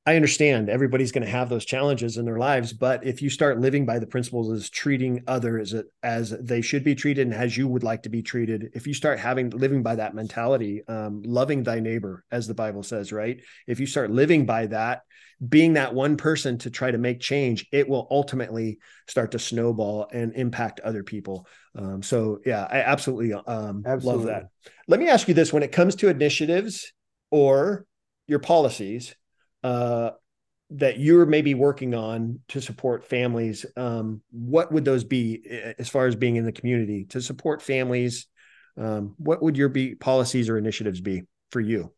I 0.07 0.15
understand 0.15 0.69
everybody's 0.69 1.11
going 1.11 1.25
to 1.25 1.29
have 1.29 1.49
those 1.49 1.65
challenges 1.65 2.15
in 2.15 2.23
their 2.23 2.37
lives, 2.37 2.71
but 2.71 3.05
if 3.05 3.21
you 3.21 3.29
start 3.29 3.59
living 3.59 3.85
by 3.85 3.99
the 3.99 4.07
principles 4.07 4.49
as 4.49 4.69
treating 4.69 5.21
others 5.27 5.75
as, 6.01 6.29
they 6.29 6.61
should 6.61 6.85
be 6.85 6.95
treated 6.95 7.27
and 7.27 7.35
as 7.35 7.57
you 7.57 7.67
would 7.67 7.83
like 7.83 8.03
to 8.03 8.09
be 8.09 8.21
treated, 8.21 8.69
if 8.73 8.87
you 8.87 8.93
start 8.93 9.19
having 9.19 9.49
living 9.49 9.83
by 9.83 9.95
that 9.97 10.15
mentality, 10.15 10.81
um, 10.87 11.23
loving 11.23 11.61
thy 11.61 11.81
neighbor, 11.81 12.23
as 12.31 12.47
the 12.47 12.53
Bible 12.53 12.83
says, 12.83 13.11
right? 13.11 13.41
If 13.67 13.81
you 13.81 13.85
start 13.85 14.09
living 14.09 14.45
by 14.45 14.67
that, 14.67 15.01
being 15.45 15.73
that 15.73 15.93
one 15.93 16.15
person 16.15 16.57
to 16.59 16.69
try 16.69 16.89
to 16.89 16.97
make 16.97 17.19
change, 17.19 17.67
it 17.73 17.89
will 17.89 18.07
ultimately 18.09 18.79
start 19.09 19.31
to 19.31 19.39
snowball 19.39 20.07
and 20.13 20.33
impact 20.35 20.79
other 20.79 21.03
people. 21.03 21.45
Um, 21.75 22.01
so, 22.01 22.39
yeah, 22.45 22.65
I 22.71 22.79
absolutely, 22.79 23.33
um, 23.33 23.83
absolutely 23.85 24.23
love 24.23 24.25
that. 24.25 24.71
Let 24.87 25.01
me 25.01 25.09
ask 25.09 25.27
you 25.27 25.33
this: 25.33 25.51
when 25.51 25.63
it 25.63 25.73
comes 25.73 25.95
to 25.95 26.07
initiatives 26.07 26.93
or 27.29 27.85
your 28.25 28.39
policies 28.39 29.13
uh, 29.67 30.11
that 30.69 30.97
you're 30.97 31.25
maybe 31.25 31.53
working 31.53 31.93
on 31.93 32.39
to 32.47 32.61
support 32.61 33.05
families, 33.05 33.65
um, 33.75 34.21
what 34.31 34.71
would 34.71 34.85
those 34.85 35.03
be 35.03 35.41
as 35.77 35.89
far 35.89 36.07
as 36.07 36.15
being 36.15 36.37
in 36.37 36.45
the 36.45 36.53
community 36.53 37.03
to 37.05 37.21
support 37.21 37.61
families? 37.61 38.27
Um, 38.77 39.15
what 39.17 39.41
would 39.41 39.57
your 39.57 39.67
be 39.67 39.95
policies 39.95 40.47
or 40.47 40.57
initiatives 40.57 41.01
be 41.01 41.23
for 41.51 41.59
you? 41.59 41.91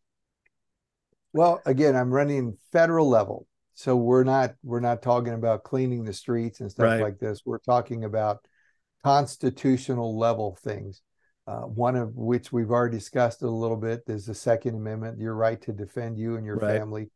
Well, 1.32 1.61
again, 1.67 1.95
I'm 1.95 2.09
running 2.09 2.57
federal 2.72 3.07
level, 3.07 3.45
so 3.76 3.95
we're 3.95 4.24
not 4.24 4.55
we're 4.63 4.80
not 4.80 5.03
talking 5.03 5.34
about 5.34 5.63
cleaning 5.63 6.05
the 6.05 6.13
streets 6.13 6.59
and 6.59 6.72
stuff 6.72 6.86
right. 6.86 7.01
like 7.01 7.20
this. 7.20 7.43
We're 7.45 7.59
talking 7.59 8.03
about 8.03 8.39
constitutional 9.03 10.17
level 10.17 10.57
things. 10.63 11.03
Uh, 11.45 11.61
one 11.61 11.95
of 11.95 12.15
which 12.15 12.51
we've 12.51 12.72
already 12.72 12.97
discussed 12.97 13.43
a 13.43 13.49
little 13.49 13.78
bit 13.78 14.01
is 14.07 14.26
the 14.26 14.34
Second 14.34 14.76
Amendment, 14.76 15.20
your 15.20 15.36
right 15.36 15.61
to 15.61 15.72
defend 15.72 16.17
you 16.17 16.36
and 16.36 16.45
your 16.45 16.57
right. 16.57 16.80
family 16.80 17.09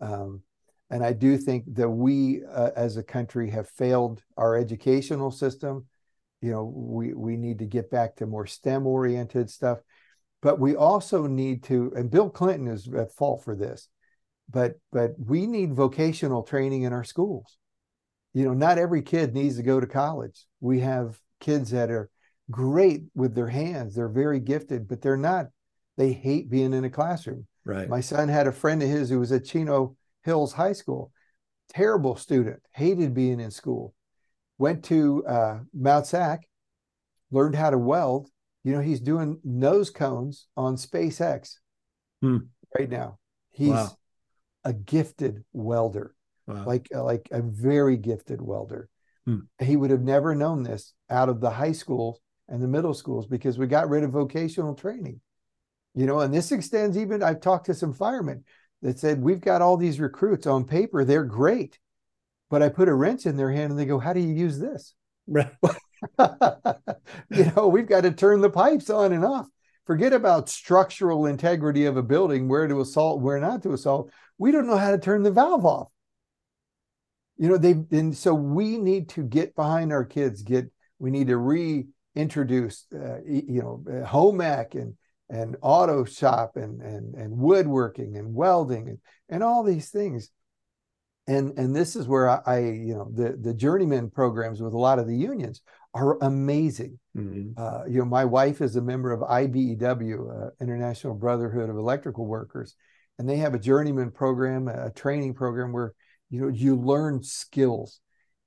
um, 0.00 0.42
and 0.90 1.04
I 1.04 1.12
do 1.12 1.36
think 1.36 1.64
that 1.74 1.88
we 1.88 2.42
uh, 2.44 2.70
as 2.74 2.96
a 2.96 3.02
country 3.02 3.50
have 3.50 3.68
failed 3.68 4.22
our 4.36 4.56
educational 4.56 5.30
system. 5.30 5.86
You 6.40 6.52
know, 6.52 6.64
we, 6.64 7.14
we 7.14 7.36
need 7.36 7.58
to 7.58 7.66
get 7.66 7.90
back 7.90 8.16
to 8.16 8.26
more 8.26 8.46
STEM 8.46 8.86
oriented 8.86 9.50
stuff. 9.50 9.78
But 10.40 10.60
we 10.60 10.76
also 10.76 11.26
need 11.26 11.64
to, 11.64 11.92
and 11.96 12.10
Bill 12.10 12.30
Clinton 12.30 12.68
is 12.68 12.88
at 12.94 13.12
fault 13.12 13.42
for 13.42 13.56
this, 13.56 13.88
but 14.48 14.78
but 14.92 15.14
we 15.18 15.46
need 15.46 15.74
vocational 15.74 16.44
training 16.44 16.82
in 16.82 16.92
our 16.92 17.04
schools. 17.04 17.58
You 18.34 18.44
know, 18.44 18.54
not 18.54 18.78
every 18.78 19.02
kid 19.02 19.34
needs 19.34 19.56
to 19.56 19.62
go 19.62 19.80
to 19.80 19.86
college. 19.86 20.46
We 20.60 20.80
have 20.80 21.18
kids 21.40 21.70
that 21.72 21.90
are 21.90 22.08
great 22.50 23.02
with 23.14 23.34
their 23.34 23.48
hands, 23.48 23.94
they're 23.94 24.08
very 24.08 24.40
gifted, 24.40 24.88
but 24.88 25.02
they're 25.02 25.16
not, 25.16 25.46
they 25.96 26.12
hate 26.12 26.48
being 26.48 26.72
in 26.72 26.84
a 26.84 26.90
classroom 26.90 27.46
Right. 27.64 27.88
My 27.88 28.00
son 28.00 28.28
had 28.28 28.46
a 28.46 28.52
friend 28.52 28.82
of 28.82 28.88
his 28.88 29.10
who 29.10 29.18
was 29.18 29.32
at 29.32 29.44
Chino 29.44 29.96
Hills 30.22 30.52
High 30.52 30.72
School. 30.72 31.12
Terrible 31.68 32.16
student, 32.16 32.62
hated 32.72 33.12
being 33.12 33.40
in 33.40 33.50
school. 33.50 33.94
Went 34.56 34.84
to 34.84 35.24
uh, 35.26 35.58
Mount 35.74 36.06
SAC, 36.06 36.48
learned 37.30 37.54
how 37.54 37.70
to 37.70 37.78
weld. 37.78 38.28
You 38.64 38.72
know, 38.72 38.80
he's 38.80 39.00
doing 39.00 39.38
nose 39.44 39.90
cones 39.90 40.46
on 40.56 40.76
SpaceX 40.76 41.56
hmm. 42.22 42.38
right 42.76 42.88
now. 42.88 43.18
He's 43.50 43.68
wow. 43.68 43.96
a 44.64 44.72
gifted 44.72 45.44
welder, 45.52 46.14
wow. 46.46 46.64
like 46.64 46.88
like 46.92 47.28
a 47.30 47.42
very 47.42 47.96
gifted 47.96 48.40
welder. 48.40 48.88
Hmm. 49.26 49.40
He 49.62 49.76
would 49.76 49.90
have 49.90 50.02
never 50.02 50.34
known 50.34 50.62
this 50.62 50.94
out 51.10 51.28
of 51.28 51.40
the 51.40 51.50
high 51.50 51.72
schools 51.72 52.18
and 52.48 52.62
the 52.62 52.68
middle 52.68 52.94
schools 52.94 53.26
because 53.26 53.58
we 53.58 53.66
got 53.66 53.90
rid 53.90 54.04
of 54.04 54.10
vocational 54.10 54.74
training 54.74 55.20
you 55.98 56.06
know 56.06 56.20
and 56.20 56.32
this 56.32 56.52
extends 56.52 56.96
even 56.96 57.22
i've 57.22 57.40
talked 57.40 57.66
to 57.66 57.74
some 57.74 57.92
firemen 57.92 58.44
that 58.82 58.98
said, 58.98 59.22
We've 59.22 59.40
got 59.40 59.62
all 59.62 59.76
these 59.76 60.00
recruits 60.00 60.46
on 60.46 60.64
paper, 60.64 61.04
they're 61.04 61.24
great. 61.24 61.78
But 62.50 62.62
I 62.62 62.70
put 62.70 62.88
a 62.88 62.94
wrench 62.94 63.26
in 63.26 63.36
their 63.36 63.52
hand 63.52 63.70
and 63.70 63.78
they 63.78 63.84
go, 63.84 63.98
How 63.98 64.12
do 64.12 64.20
you 64.20 64.32
use 64.32 64.58
this? 64.58 64.94
Right. 65.26 65.50
you 67.30 67.52
know, 67.56 67.68
we've 67.68 67.88
got 67.88 68.02
to 68.02 68.12
turn 68.12 68.40
the 68.40 68.50
pipes 68.50 68.88
on 68.88 69.12
and 69.12 69.24
off. 69.24 69.46
Forget 69.86 70.12
about 70.12 70.48
structural 70.48 71.26
integrity 71.26 71.86
of 71.86 71.96
a 71.96 72.02
building, 72.02 72.48
where 72.48 72.68
to 72.68 72.80
assault, 72.80 73.20
where 73.20 73.40
not 73.40 73.62
to 73.62 73.72
assault. 73.72 74.10
We 74.36 74.52
don't 74.52 74.66
know 74.66 74.76
how 74.76 74.90
to 74.90 74.98
turn 74.98 75.22
the 75.22 75.30
valve 75.30 75.64
off. 75.64 75.88
You 77.36 77.48
know, 77.48 77.56
they 77.56 77.72
and 77.96 78.16
so 78.16 78.34
we 78.34 78.78
need 78.78 79.10
to 79.10 79.22
get 79.22 79.54
behind 79.54 79.92
our 79.92 80.04
kids. 80.04 80.42
Get 80.42 80.70
we 80.98 81.10
need 81.10 81.28
to 81.28 81.36
reintroduce, 81.36 82.86
uh, 82.92 83.20
you 83.24 83.62
know, 83.62 83.84
uh, 83.90 84.04
home 84.06 84.40
ec 84.40 84.74
and 84.74 84.94
and 85.30 85.56
auto 85.60 86.04
shop 86.04 86.56
and 86.56 86.80
and 86.80 87.14
and 87.14 87.36
woodworking 87.36 88.16
and 88.16 88.34
welding 88.34 88.88
and 88.88 88.98
and 89.28 89.42
all 89.42 89.62
these 89.62 89.90
things 89.90 90.30
and 91.28 91.58
and 91.58 91.76
this 91.76 91.94
is 91.94 92.08
where 92.08 92.28
I, 92.28 92.40
I, 92.46 92.58
you 92.60 92.94
know 92.94 93.10
the 93.14 93.36
the 93.40 93.54
journeyman 93.54 94.10
programs 94.10 94.60
with 94.62 94.72
a 94.72 94.78
lot 94.78 94.98
of 94.98 95.06
the 95.06 95.16
unions 95.16 95.60
are 95.94 96.18
amazing. 96.22 96.98
Mm-hmm. 97.16 97.60
Uh, 97.60 97.84
you 97.86 97.98
know, 97.98 98.04
my 98.04 98.24
wife 98.24 98.60
is 98.60 98.76
a 98.76 98.82
member 98.82 99.12
of 99.12 99.20
IBEW, 99.20 100.46
uh, 100.46 100.50
International 100.60 101.14
Brotherhood 101.14 101.70
of 101.70 101.76
Electrical 101.76 102.26
Workers, 102.26 102.74
and 103.18 103.28
they 103.28 103.36
have 103.36 103.54
a 103.54 103.58
journeyman 103.58 104.10
program, 104.10 104.68
a 104.68 104.90
training 104.90 105.34
program 105.34 105.72
where 105.72 105.92
you 106.30 106.40
know 106.40 106.48
you 106.48 106.76
learn 106.76 107.22
skills. 107.22 108.00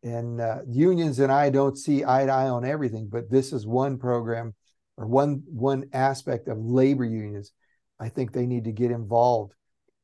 And 0.04 0.42
uh, 0.42 0.62
unions 0.68 1.20
and 1.20 1.32
I 1.32 1.52
don't 1.52 1.78
see 1.78 2.04
eye 2.04 2.26
to 2.26 2.32
eye 2.32 2.50
on 2.50 2.66
everything, 2.66 3.08
but 3.12 3.30
this 3.30 3.54
is 3.54 3.68
one 3.68 4.00
program 4.00 4.56
or 4.98 5.08
one 5.08 5.44
one 5.48 5.86
aspect 5.94 6.48
of 6.48 6.58
labor 6.58 7.06
unions. 7.06 7.52
I 8.00 8.10
think 8.10 8.32
they 8.32 8.46
need 8.46 8.66
to 8.66 8.72
get 8.72 8.92
involved 8.92 9.54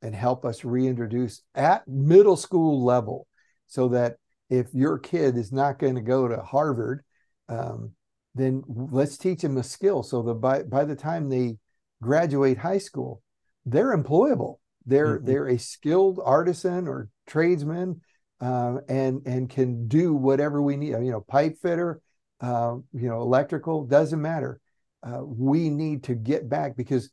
and 0.01 0.13
help 0.13 0.45
us 0.45 0.63
reintroduce 0.63 1.41
at 1.55 1.87
middle 1.87 2.37
school 2.37 2.83
level 2.83 3.27
so 3.65 3.89
that 3.89 4.17
if 4.49 4.67
your 4.73 4.97
kid 4.97 5.37
is 5.37 5.51
not 5.51 5.79
going 5.79 5.95
to 5.95 6.01
go 6.01 6.27
to 6.27 6.37
Harvard, 6.37 7.03
um, 7.49 7.91
then 8.35 8.63
let's 8.67 9.17
teach 9.17 9.41
them 9.41 9.57
a 9.57 9.63
skill 9.63 10.03
so 10.03 10.21
that 10.21 10.35
by, 10.35 10.63
by 10.63 10.85
the 10.85 10.95
time 10.95 11.29
they 11.29 11.57
graduate 12.01 12.57
high 12.57 12.77
school, 12.77 13.21
they're 13.65 13.97
employable. 13.97 14.57
They're 14.85 15.17
mm-hmm. 15.17 15.25
they're 15.25 15.47
a 15.47 15.59
skilled 15.59 16.19
artisan 16.23 16.87
or 16.87 17.09
tradesman 17.25 18.01
uh, 18.39 18.77
and 18.87 19.21
and 19.25 19.49
can 19.49 19.87
do 19.87 20.13
whatever 20.13 20.61
we 20.61 20.77
need. 20.77 20.91
You 20.91 21.11
know, 21.11 21.21
pipe 21.21 21.57
fitter, 21.61 21.99
uh, 22.39 22.75
you 22.93 23.09
know, 23.09 23.21
electrical 23.21 23.83
doesn't 23.85 24.21
matter. 24.21 24.61
Uh, 25.07 25.23
we 25.23 25.69
need 25.69 26.03
to 26.03 26.15
get 26.15 26.49
back 26.49 26.75
because 26.75 27.09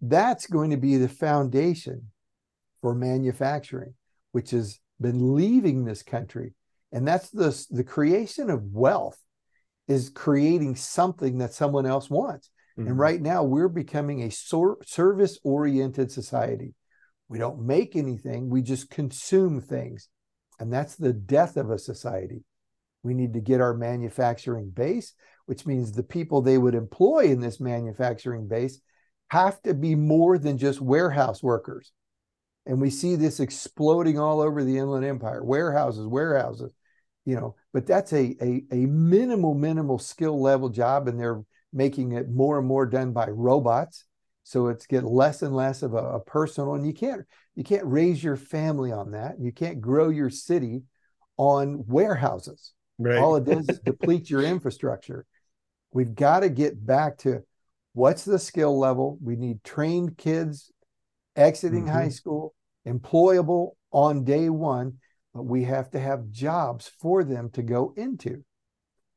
that's 0.00 0.46
going 0.46 0.70
to 0.70 0.76
be 0.76 0.96
the 0.96 1.08
foundation 1.08 2.10
for 2.80 2.94
manufacturing, 2.94 3.94
which 4.32 4.50
has 4.50 4.78
been 5.00 5.34
leaving 5.34 5.84
this 5.84 6.02
country. 6.02 6.54
And 6.92 7.06
that's 7.06 7.30
the, 7.30 7.66
the 7.70 7.84
creation 7.84 8.50
of 8.50 8.72
wealth 8.72 9.18
is 9.88 10.08
creating 10.08 10.76
something 10.76 11.38
that 11.38 11.52
someone 11.52 11.86
else 11.86 12.08
wants. 12.08 12.50
Mm-hmm. 12.78 12.88
And 12.88 12.98
right 12.98 13.20
now 13.20 13.42
we're 13.42 13.68
becoming 13.68 14.22
a 14.22 14.30
sor- 14.30 14.78
service 14.86 15.38
oriented 15.44 16.10
society. 16.10 16.74
We 17.28 17.38
don't 17.38 17.66
make 17.66 17.96
anything, 17.96 18.48
we 18.48 18.62
just 18.62 18.90
consume 18.90 19.60
things. 19.60 20.08
And 20.60 20.72
that's 20.72 20.94
the 20.94 21.12
death 21.12 21.56
of 21.56 21.70
a 21.70 21.78
society. 21.78 22.44
We 23.02 23.12
need 23.12 23.34
to 23.34 23.40
get 23.40 23.60
our 23.60 23.74
manufacturing 23.74 24.70
base, 24.70 25.14
which 25.46 25.66
means 25.66 25.92
the 25.92 26.02
people 26.02 26.40
they 26.40 26.58
would 26.58 26.74
employ 26.74 27.24
in 27.24 27.40
this 27.40 27.60
manufacturing 27.60 28.48
base 28.48 28.80
have 29.28 29.60
to 29.62 29.74
be 29.74 29.94
more 29.94 30.38
than 30.38 30.58
just 30.58 30.80
warehouse 30.80 31.42
workers. 31.42 31.92
And 32.66 32.80
we 32.80 32.90
see 32.90 33.16
this 33.16 33.40
exploding 33.40 34.18
all 34.18 34.40
over 34.40 34.64
the 34.64 34.78
Inland 34.78 35.04
Empire, 35.04 35.44
warehouses, 35.44 36.06
warehouses, 36.06 36.72
you 37.24 37.36
know, 37.36 37.56
but 37.72 37.86
that's 37.86 38.12
a, 38.12 38.36
a, 38.40 38.64
a 38.70 38.86
minimal, 38.86 39.54
minimal 39.54 39.98
skill 39.98 40.40
level 40.40 40.68
job. 40.68 41.08
And 41.08 41.18
they're 41.20 41.42
making 41.74 42.12
it 42.12 42.30
more 42.30 42.58
and 42.58 42.66
more 42.66 42.86
done 42.86 43.12
by 43.12 43.26
robots. 43.26 44.04
So 44.44 44.68
it's 44.68 44.86
get 44.86 45.04
less 45.04 45.42
and 45.42 45.54
less 45.54 45.82
of 45.82 45.94
a, 45.94 45.96
a 45.96 46.20
personal, 46.20 46.74
and 46.74 46.86
you 46.86 46.92
can't 46.92 47.22
you 47.54 47.64
can't 47.64 47.86
raise 47.86 48.22
your 48.22 48.36
family 48.36 48.92
on 48.92 49.12
that. 49.12 49.40
You 49.40 49.52
can't 49.52 49.80
grow 49.80 50.10
your 50.10 50.30
city 50.30 50.82
on 51.36 51.84
warehouses. 51.86 52.72
Right. 52.98 53.18
All 53.18 53.36
it 53.36 53.44
does 53.44 53.68
is 53.70 53.80
deplete 53.80 54.30
your 54.30 54.42
infrastructure. 54.42 55.26
We've 55.94 56.14
got 56.14 56.40
to 56.40 56.50
get 56.50 56.84
back 56.84 57.18
to 57.18 57.44
what's 57.92 58.24
the 58.24 58.38
skill 58.38 58.78
level. 58.78 59.16
We 59.22 59.36
need 59.36 59.62
trained 59.62 60.18
kids 60.18 60.70
exiting 61.36 61.84
mm-hmm. 61.84 61.94
high 61.94 62.08
school, 62.08 62.54
employable 62.86 63.76
on 63.92 64.24
day 64.24 64.50
one, 64.50 64.98
but 65.32 65.44
we 65.44 65.62
have 65.64 65.90
to 65.92 66.00
have 66.00 66.30
jobs 66.30 66.90
for 67.00 67.22
them 67.22 67.48
to 67.50 67.62
go 67.62 67.94
into. 67.96 68.44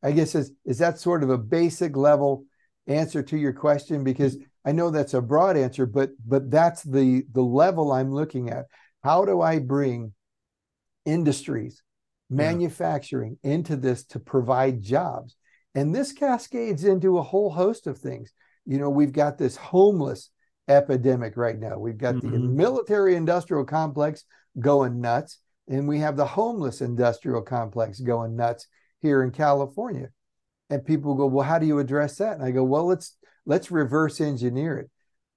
I 0.03 0.11
guess 0.11 0.35
is 0.35 0.51
is 0.65 0.77
that 0.77 0.99
sort 0.99 1.23
of 1.23 1.31
a 1.31 1.37
basic 1.37 1.97
level 1.97 2.45
answer 2.85 3.23
to 3.23 3.37
your 3.37 3.53
question 3.53 4.03
because 4.03 4.37
I 4.63 4.71
know 4.71 4.91
that's 4.91 5.15
a 5.15 5.21
broad 5.21 5.57
answer, 5.57 5.87
but 5.87 6.11
but 6.25 6.51
that's 6.51 6.83
the 6.83 7.23
the 7.31 7.41
level 7.41 7.91
I'm 7.91 8.13
looking 8.13 8.51
at. 8.51 8.65
How 9.03 9.25
do 9.25 9.41
I 9.41 9.57
bring 9.57 10.13
industries, 11.05 11.81
manufacturing 12.29 13.37
into 13.41 13.75
this 13.75 14.05
to 14.07 14.19
provide 14.19 14.83
jobs? 14.83 15.36
And 15.77 15.93
this 15.93 16.11
cascades 16.11 16.85
into 16.85 17.19
a 17.19 17.21
whole 17.21 17.51
host 17.51 17.85
of 17.85 17.99
things. 17.99 18.33
You 18.65 18.79
know, 18.79 18.89
we've 18.89 19.11
got 19.13 19.37
this 19.37 19.55
homeless 19.55 20.31
epidemic 20.67 21.37
right 21.37 21.57
now. 21.57 21.77
We've 21.77 21.99
got 21.99 22.15
mm-hmm. 22.15 22.31
the 22.31 22.39
military 22.39 23.15
industrial 23.15 23.63
complex 23.63 24.23
going 24.59 24.99
nuts, 24.99 25.37
and 25.67 25.87
we 25.87 25.99
have 25.99 26.17
the 26.17 26.25
homeless 26.25 26.81
industrial 26.81 27.43
complex 27.43 27.99
going 27.99 28.35
nuts 28.35 28.65
here 29.01 29.21
in 29.21 29.29
California. 29.29 30.09
And 30.71 30.83
people 30.83 31.13
go, 31.13 31.27
"Well, 31.27 31.45
how 31.45 31.59
do 31.59 31.67
you 31.67 31.77
address 31.77 32.17
that?" 32.17 32.37
And 32.37 32.43
I 32.43 32.49
go, 32.49 32.63
"Well, 32.63 32.87
let's 32.87 33.15
let's 33.45 33.69
reverse 33.69 34.19
engineer 34.19 34.79
it. 34.79 34.89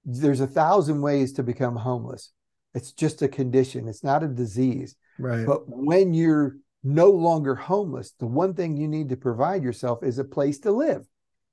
There's 0.05 0.41
a 0.41 0.47
thousand 0.47 1.01
ways 1.01 1.33
to 1.33 1.43
become 1.43 1.75
homeless. 1.75 2.31
It's 2.73 2.93
just 2.93 3.21
a 3.21 3.27
condition. 3.27 3.87
It's 3.87 4.03
not 4.03 4.23
a 4.23 4.27
disease. 4.27 4.95
Right. 5.19 5.45
But 5.45 5.69
when 5.69 6.15
you're 6.15 6.55
no 6.83 7.09
longer 7.09 7.55
homeless, 7.55 8.13
the 8.19 8.27
one 8.27 8.53
thing 8.53 8.75
you 8.75 8.87
need 8.87 9.09
to 9.09 9.17
provide 9.17 9.63
yourself 9.63 10.03
is 10.03 10.17
a 10.17 10.23
place 10.23 10.59
to 10.59 10.71
live. 10.71 11.03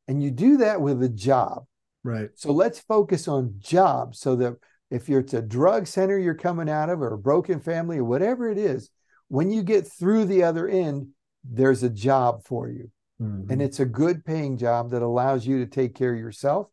And 0.07 0.23
you 0.23 0.31
do 0.31 0.59
that 0.59 0.81
with 0.81 1.03
a 1.03 1.09
job. 1.09 1.65
Right. 2.03 2.31
So 2.35 2.53
let's 2.53 2.79
focus 2.81 3.29
on 3.29 3.57
jobs 3.59 4.21
so 4.21 4.37
that 4.37 4.57
if 4.91 5.09
you're 5.09 5.21
it's 5.21 5.35
a 5.35 5.43
drug 5.43 5.87
center 5.87 6.19
you're 6.19 6.35
coming 6.35 6.71
out 6.71 6.89
of 6.89 7.03
or 7.03 7.13
a 7.13 7.19
broken 7.19 7.61
family 7.61 7.99
or 7.99 8.05
whatever 8.05 8.51
it 8.51 8.57
is, 8.57 8.91
when 9.29 9.51
you 9.51 9.63
get 9.63 9.87
through 9.87 10.25
the 10.25 10.43
other 10.43 10.67
end, 10.67 11.09
there's 11.45 11.83
a 11.83 11.91
job 11.91 12.45
for 12.45 12.69
you. 12.69 12.91
Mm-hmm. 13.21 13.53
And 13.53 13.61
it's 13.61 13.81
a 13.81 13.85
good 13.85 14.25
paying 14.25 14.57
job 14.57 14.91
that 14.91 15.03
allows 15.03 15.47
you 15.47 15.59
to 15.59 15.71
take 15.71 15.95
care 15.95 16.15
of 16.15 16.19
yourself. 16.19 16.69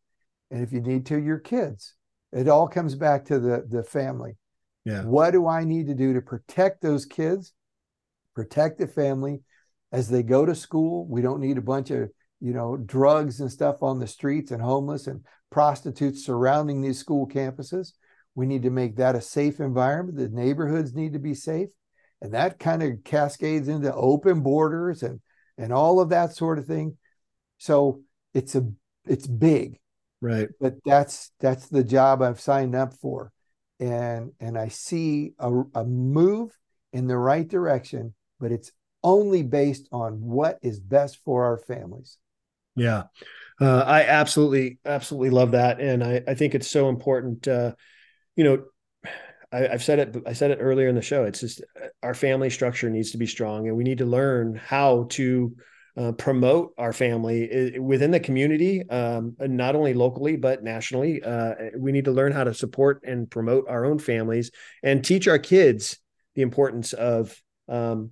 And 0.51 0.63
if 0.63 0.71
you 0.71 0.79
need 0.79 1.05
to, 1.07 1.19
your 1.19 1.39
kids. 1.39 1.95
It 2.31 2.47
all 2.47 2.67
comes 2.67 2.95
back 2.95 3.25
to 3.25 3.39
the, 3.39 3.65
the 3.67 3.83
family. 3.83 4.37
Yeah. 4.85 5.03
What 5.03 5.31
do 5.31 5.47
I 5.47 5.63
need 5.63 5.87
to 5.87 5.95
do 5.95 6.13
to 6.13 6.21
protect 6.21 6.81
those 6.81 7.05
kids, 7.05 7.53
protect 8.35 8.77
the 8.77 8.87
family 8.87 9.41
as 9.91 10.09
they 10.09 10.23
go 10.23 10.45
to 10.45 10.53
school? 10.53 11.07
We 11.07 11.21
don't 11.21 11.41
need 11.41 11.57
a 11.57 11.61
bunch 11.61 11.89
of 11.89 12.09
you 12.39 12.53
know, 12.53 12.77
drugs 12.77 13.39
and 13.39 13.51
stuff 13.51 13.81
on 13.81 13.99
the 13.99 14.07
streets 14.07 14.51
and 14.51 14.61
homeless 14.61 15.07
and 15.07 15.25
prostitutes 15.49 16.25
surrounding 16.25 16.81
these 16.81 16.99
school 16.99 17.27
campuses. 17.27 17.93
We 18.35 18.45
need 18.45 18.63
to 18.63 18.69
make 18.69 18.97
that 18.97 19.15
a 19.15 19.21
safe 19.21 19.59
environment. 19.59 20.17
The 20.17 20.29
neighborhoods 20.29 20.93
need 20.93 21.13
to 21.13 21.19
be 21.19 21.33
safe. 21.33 21.69
And 22.21 22.33
that 22.33 22.59
kind 22.59 22.83
of 22.83 23.03
cascades 23.03 23.67
into 23.67 23.93
open 23.93 24.41
borders 24.41 25.03
and 25.03 25.21
and 25.57 25.71
all 25.71 26.01
of 26.01 26.09
that 26.09 26.35
sort 26.35 26.59
of 26.59 26.65
thing. 26.65 26.97
So 27.57 28.01
it's 28.33 28.55
a 28.55 28.69
it's 29.05 29.27
big. 29.27 29.79
Right. 30.21 30.49
But 30.59 30.75
that's 30.85 31.31
that's 31.39 31.69
the 31.69 31.83
job 31.83 32.21
I've 32.21 32.41
signed 32.41 32.75
up 32.75 32.93
for. 32.93 33.31
And 33.79 34.31
and 34.39 34.57
I 34.57 34.67
see 34.69 35.33
a, 35.39 35.51
a 35.73 35.85
move 35.85 36.51
in 36.91 37.07
the 37.07 37.17
right 37.17 37.47
direction, 37.47 38.13
but 38.39 38.51
it's 38.51 38.71
only 39.03 39.43
based 39.43 39.87
on 39.91 40.21
what 40.21 40.57
is 40.61 40.79
best 40.79 41.19
for 41.23 41.45
our 41.45 41.57
families. 41.57 42.17
Yeah. 42.75 43.03
Uh, 43.61 43.83
I 43.85 44.03
absolutely, 44.03 44.79
absolutely 44.85 45.29
love 45.29 45.51
that. 45.51 45.79
And 45.79 46.03
I, 46.03 46.21
I 46.27 46.33
think 46.33 46.55
it's 46.55 46.69
so 46.69 46.89
important. 46.89 47.47
Uh, 47.47 47.75
you 48.35 48.43
know, 48.43 48.63
I, 49.51 49.59
have 49.59 49.83
said 49.83 49.99
it, 49.99 50.23
I 50.25 50.33
said 50.33 50.51
it 50.51 50.57
earlier 50.59 50.89
in 50.89 50.95
the 50.95 51.01
show. 51.01 51.23
It's 51.23 51.39
just 51.39 51.61
uh, 51.61 51.87
our 52.03 52.13
family 52.13 52.49
structure 52.49 52.89
needs 52.89 53.11
to 53.11 53.17
be 53.17 53.27
strong 53.27 53.67
and 53.67 53.77
we 53.77 53.83
need 53.83 53.99
to 53.99 54.05
learn 54.05 54.55
how 54.55 55.07
to 55.11 55.55
uh, 55.97 56.11
promote 56.13 56.73
our 56.77 56.91
family 56.91 57.79
within 57.79 58.11
the 58.11 58.19
community, 58.19 58.87
um, 58.89 59.35
not 59.39 59.75
only 59.75 59.93
locally, 59.93 60.35
but 60.35 60.61
nationally. 60.61 61.23
Uh, 61.23 61.53
we 61.77 61.93
need 61.93 62.05
to 62.05 62.11
learn 62.11 62.33
how 62.33 62.43
to 62.43 62.53
support 62.53 63.01
and 63.05 63.31
promote 63.31 63.69
our 63.69 63.85
own 63.85 63.97
families 63.97 64.51
and 64.83 65.05
teach 65.05 65.29
our 65.29 65.39
kids 65.39 65.97
the 66.35 66.41
importance 66.41 66.91
of 66.91 67.41
um, 67.69 68.11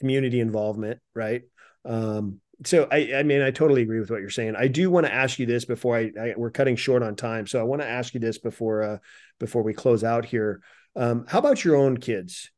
community 0.00 0.40
involvement, 0.40 1.00
right? 1.14 1.42
Um, 1.84 2.40
so 2.64 2.86
I, 2.90 3.12
I 3.16 3.22
mean, 3.22 3.40
I 3.40 3.50
totally 3.50 3.82
agree 3.82 4.00
with 4.00 4.10
what 4.10 4.20
you're 4.20 4.30
saying. 4.30 4.54
I 4.56 4.68
do 4.68 4.90
want 4.90 5.06
to 5.06 5.14
ask 5.14 5.38
you 5.38 5.46
this 5.46 5.64
before 5.64 5.96
I, 5.96 6.10
I 6.20 6.34
we're 6.36 6.50
cutting 6.50 6.76
short 6.76 7.02
on 7.02 7.16
time, 7.16 7.46
so 7.46 7.58
I 7.58 7.62
want 7.62 7.82
to 7.82 7.88
ask 7.88 8.12
you 8.12 8.20
this 8.20 8.38
before 8.38 8.82
uh, 8.82 8.98
before 9.38 9.62
we 9.62 9.72
close 9.72 10.04
out 10.04 10.24
here. 10.24 10.60
Um, 10.96 11.24
how 11.26 11.38
about 11.38 11.64
your 11.64 11.76
own 11.76 11.96
kids? 11.96 12.50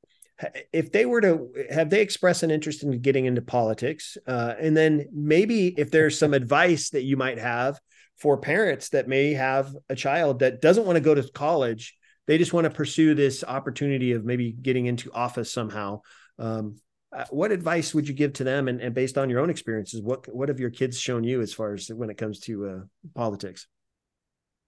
If 0.72 0.90
they 0.90 1.06
were 1.06 1.20
to 1.20 1.50
have 1.70 1.88
they 1.88 2.00
expressed 2.00 2.42
an 2.42 2.50
interest 2.50 2.82
in 2.82 3.00
getting 3.00 3.26
into 3.26 3.42
politics, 3.42 4.16
uh, 4.26 4.54
and 4.58 4.76
then 4.76 5.06
maybe 5.12 5.68
if 5.68 5.92
there's 5.92 6.18
some 6.18 6.34
advice 6.34 6.90
that 6.90 7.02
you 7.02 7.16
might 7.16 7.38
have 7.38 7.78
for 8.16 8.38
parents 8.38 8.88
that 8.90 9.08
may 9.08 9.34
have 9.34 9.72
a 9.88 9.94
child 9.94 10.40
that 10.40 10.60
doesn't 10.60 10.86
want 10.86 10.96
to 10.96 11.00
go 11.00 11.14
to 11.14 11.22
college, 11.32 11.96
they 12.26 12.38
just 12.38 12.52
want 12.52 12.64
to 12.64 12.70
pursue 12.70 13.14
this 13.14 13.44
opportunity 13.44 14.12
of 14.12 14.24
maybe 14.24 14.50
getting 14.52 14.86
into 14.86 15.12
office 15.12 15.52
somehow. 15.52 16.00
Um, 16.40 16.76
uh, 17.12 17.24
what 17.30 17.52
advice 17.52 17.94
would 17.94 18.08
you 18.08 18.14
give 18.14 18.32
to 18.34 18.44
them? 18.44 18.68
And, 18.68 18.80
and, 18.80 18.94
based 18.94 19.18
on 19.18 19.28
your 19.28 19.40
own 19.40 19.50
experiences, 19.50 20.00
what 20.00 20.26
what 20.34 20.48
have 20.48 20.60
your 20.60 20.70
kids 20.70 20.98
shown 20.98 21.24
you 21.24 21.40
as 21.40 21.52
far 21.52 21.74
as 21.74 21.88
when 21.88 22.10
it 22.10 22.16
comes 22.16 22.40
to 22.40 22.66
uh, 22.68 22.80
politics? 23.14 23.66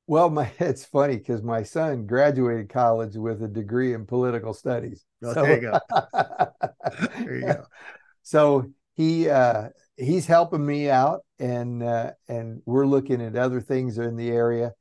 Well, 0.06 0.30
my 0.30 0.50
it's 0.58 0.84
funny 0.84 1.16
because 1.16 1.42
my 1.42 1.62
son 1.62 2.06
graduated 2.06 2.68
college 2.68 3.16
with 3.16 3.42
a 3.42 3.48
degree 3.48 3.94
in 3.94 4.06
political 4.06 4.52
studies. 4.52 5.04
Oh, 5.22 5.32
so, 5.32 5.42
there 5.42 5.54
you 5.54 5.70
go. 5.70 5.78
there 7.18 7.34
you 7.34 7.46
go. 7.46 7.64
So 8.22 8.70
he 8.94 9.28
uh, 9.28 9.68
he's 9.96 10.26
helping 10.26 10.64
me 10.64 10.90
out, 10.90 11.20
and 11.38 11.82
uh, 11.82 12.12
and 12.28 12.62
we're 12.66 12.86
looking 12.86 13.22
at 13.22 13.36
other 13.36 13.60
things 13.60 13.98
in 13.98 14.16
the 14.16 14.30
area 14.30 14.72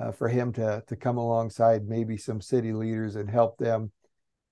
uh, 0.00 0.12
for 0.12 0.28
him 0.28 0.52
to 0.54 0.82
to 0.86 0.96
come 0.96 1.18
alongside 1.18 1.86
maybe 1.86 2.16
some 2.16 2.40
city 2.40 2.72
leaders 2.72 3.16
and 3.16 3.30
help 3.30 3.58
them 3.58 3.92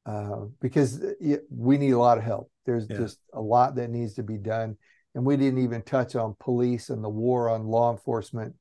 uh, 0.07 0.45
because 0.61 1.03
we 1.51 1.79
need 1.79 1.93
a 1.93 1.99
lot 1.99 2.19
of 2.19 2.25
help. 2.25 2.51
There's 2.67 2.87
yeah. 2.89 2.99
just 2.99 3.19
a 3.33 3.41
lot 3.41 3.75
that 3.77 3.91
needs 3.91 4.15
to 4.15 4.23
be 4.23 4.39
done. 4.39 4.77
And 5.15 5.25
we 5.25 5.37
didn't 5.37 5.63
even 5.63 5.83
touch 5.83 6.15
on 6.15 6.37
police 6.39 6.91
and 6.91 7.03
the 7.03 7.09
war 7.09 7.49
on 7.49 7.67
law 7.67 7.91
enforcement 7.91 8.55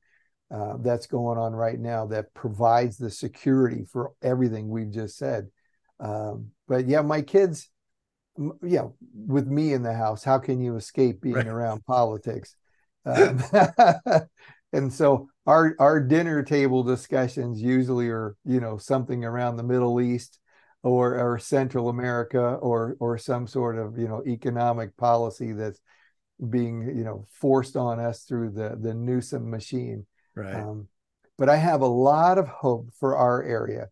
uh, 0.50 0.76
that's 0.80 1.06
going 1.06 1.38
on 1.38 1.52
right 1.52 1.78
now 1.78 2.06
that 2.06 2.34
provides 2.34 2.96
the 2.96 3.10
security 3.10 3.84
for 3.84 4.12
everything 4.20 4.68
we've 4.68 4.90
just 4.90 5.16
said. 5.16 5.48
Um, 6.00 6.48
but 6.66 6.88
yeah, 6.88 7.02
my 7.02 7.22
kids, 7.22 7.68
yeah, 8.62 8.88
with 9.14 9.46
me 9.46 9.72
in 9.74 9.82
the 9.82 9.94
house, 9.94 10.24
how 10.24 10.38
can 10.38 10.60
you 10.60 10.74
escape 10.74 11.20
being 11.20 11.36
right. 11.36 11.46
around 11.46 11.84
politics? 11.84 12.56
Um, 13.04 13.40
and 14.72 14.92
so 14.92 15.28
our 15.46 15.76
our 15.78 16.00
dinner 16.00 16.42
table 16.42 16.82
discussions 16.82 17.62
usually 17.62 18.08
are 18.08 18.34
you 18.44 18.60
know 18.60 18.76
something 18.76 19.24
around 19.24 19.56
the 19.56 19.62
Middle 19.62 20.00
East 20.00 20.39
or 20.82 21.18
or 21.18 21.38
Central 21.38 21.88
America 21.88 22.54
or 22.54 22.96
or 23.00 23.18
some 23.18 23.46
sort 23.46 23.78
of 23.78 23.98
you 23.98 24.08
know 24.08 24.22
economic 24.26 24.96
policy 24.96 25.52
that's 25.52 25.80
being 26.48 26.82
you 26.96 27.04
know 27.04 27.26
forced 27.30 27.76
on 27.76 28.00
us 28.00 28.22
through 28.22 28.50
the 28.50 28.76
the 28.80 28.94
Newsom 28.94 29.50
machine. 29.50 30.06
Right. 30.34 30.54
Um, 30.54 30.88
but 31.36 31.48
I 31.48 31.56
have 31.56 31.80
a 31.80 31.86
lot 31.86 32.38
of 32.38 32.48
hope 32.48 32.90
for 32.98 33.16
our 33.16 33.42
area. 33.42 33.88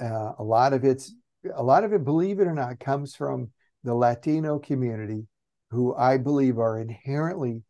Uh, 0.00 0.32
a 0.38 0.42
lot 0.42 0.72
of 0.72 0.84
it's 0.84 1.14
a 1.54 1.62
lot 1.62 1.84
of 1.84 1.92
it, 1.92 2.04
believe 2.04 2.40
it 2.40 2.46
or 2.46 2.54
not, 2.54 2.80
comes 2.80 3.14
from 3.14 3.50
the 3.84 3.94
Latino 3.94 4.58
community, 4.58 5.26
who 5.70 5.94
I 5.94 6.18
believe 6.18 6.58
are 6.58 6.78
inherently, 6.78 7.62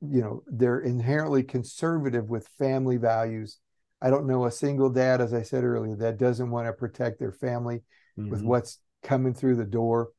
you 0.00 0.20
know, 0.20 0.42
they're 0.46 0.80
inherently 0.80 1.42
conservative 1.42 2.28
with 2.28 2.46
family 2.58 2.96
values 2.96 3.58
I 4.02 4.10
don't 4.10 4.26
know 4.26 4.46
a 4.46 4.50
single 4.50 4.90
dad, 4.90 5.20
as 5.20 5.32
I 5.32 5.42
said 5.42 5.62
earlier, 5.62 5.94
that 5.96 6.18
doesn't 6.18 6.50
want 6.50 6.66
to 6.66 6.72
protect 6.72 7.20
their 7.20 7.32
family 7.32 7.82
mm-hmm. 8.18 8.30
with 8.30 8.42
what's 8.42 8.78
coming 9.02 9.32
through 9.32 9.56
the 9.56 9.64
door. 9.64 10.10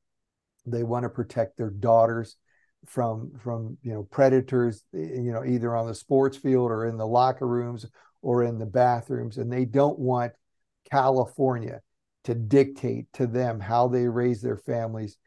They 0.66 0.84
want 0.84 1.04
to 1.04 1.10
protect 1.10 1.58
their 1.58 1.70
daughters 1.70 2.38
from 2.86 3.32
from 3.40 3.78
you 3.82 3.94
know 3.94 4.04
predators, 4.04 4.84
you 4.94 5.32
know, 5.32 5.44
either 5.44 5.76
on 5.76 5.88
the 5.88 5.96
sports 5.96 6.38
field 6.38 6.72
or 6.72 6.88
in 6.88 6.98
the 6.98 7.08
locker 7.08 7.48
rooms 7.48 7.86
or 8.22 8.44
in 8.44 8.58
the 8.58 8.66
bathrooms, 8.66 9.38
and 9.38 9.52
they 9.52 9.66
don't 9.66 10.00
want 10.00 10.32
California 10.90 11.82
to 12.24 12.34
dictate 12.34 13.12
to 13.14 13.28
them 13.28 13.60
how 13.60 13.90
they 13.90 14.08
raise 14.08 14.42
their 14.42 14.58
families 14.58 15.18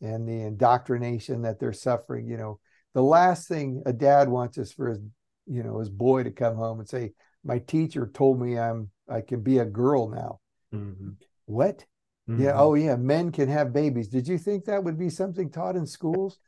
and 0.00 0.26
the 0.26 0.40
indoctrination 0.40 1.42
that 1.42 1.60
they're 1.60 1.72
suffering. 1.72 2.26
You 2.26 2.38
know, 2.38 2.60
the 2.94 3.02
last 3.02 3.46
thing 3.46 3.82
a 3.84 3.92
dad 3.92 4.28
wants 4.28 4.56
is 4.56 4.72
for 4.72 4.88
his 4.88 5.00
you 5.46 5.62
know 5.62 5.78
his 5.78 5.90
boy 5.90 6.22
to 6.22 6.30
come 6.30 6.56
home 6.56 6.80
and 6.80 6.88
say 6.88 7.12
my 7.46 7.58
teacher 7.60 8.10
told 8.12 8.40
me 8.40 8.58
I'm 8.58 8.90
I 9.08 9.20
can 9.20 9.40
be 9.40 9.58
a 9.58 9.64
girl 9.64 10.08
now. 10.08 10.40
Mm-hmm. 10.74 11.10
What? 11.46 11.84
Mm-hmm. 12.28 12.42
Yeah. 12.42 12.52
Oh, 12.56 12.74
yeah. 12.74 12.96
Men 12.96 13.30
can 13.30 13.48
have 13.48 13.72
babies. 13.72 14.08
Did 14.08 14.26
you 14.26 14.36
think 14.36 14.64
that 14.64 14.82
would 14.82 14.98
be 14.98 15.10
something 15.10 15.50
taught 15.50 15.76
in 15.76 15.86
schools 15.86 16.38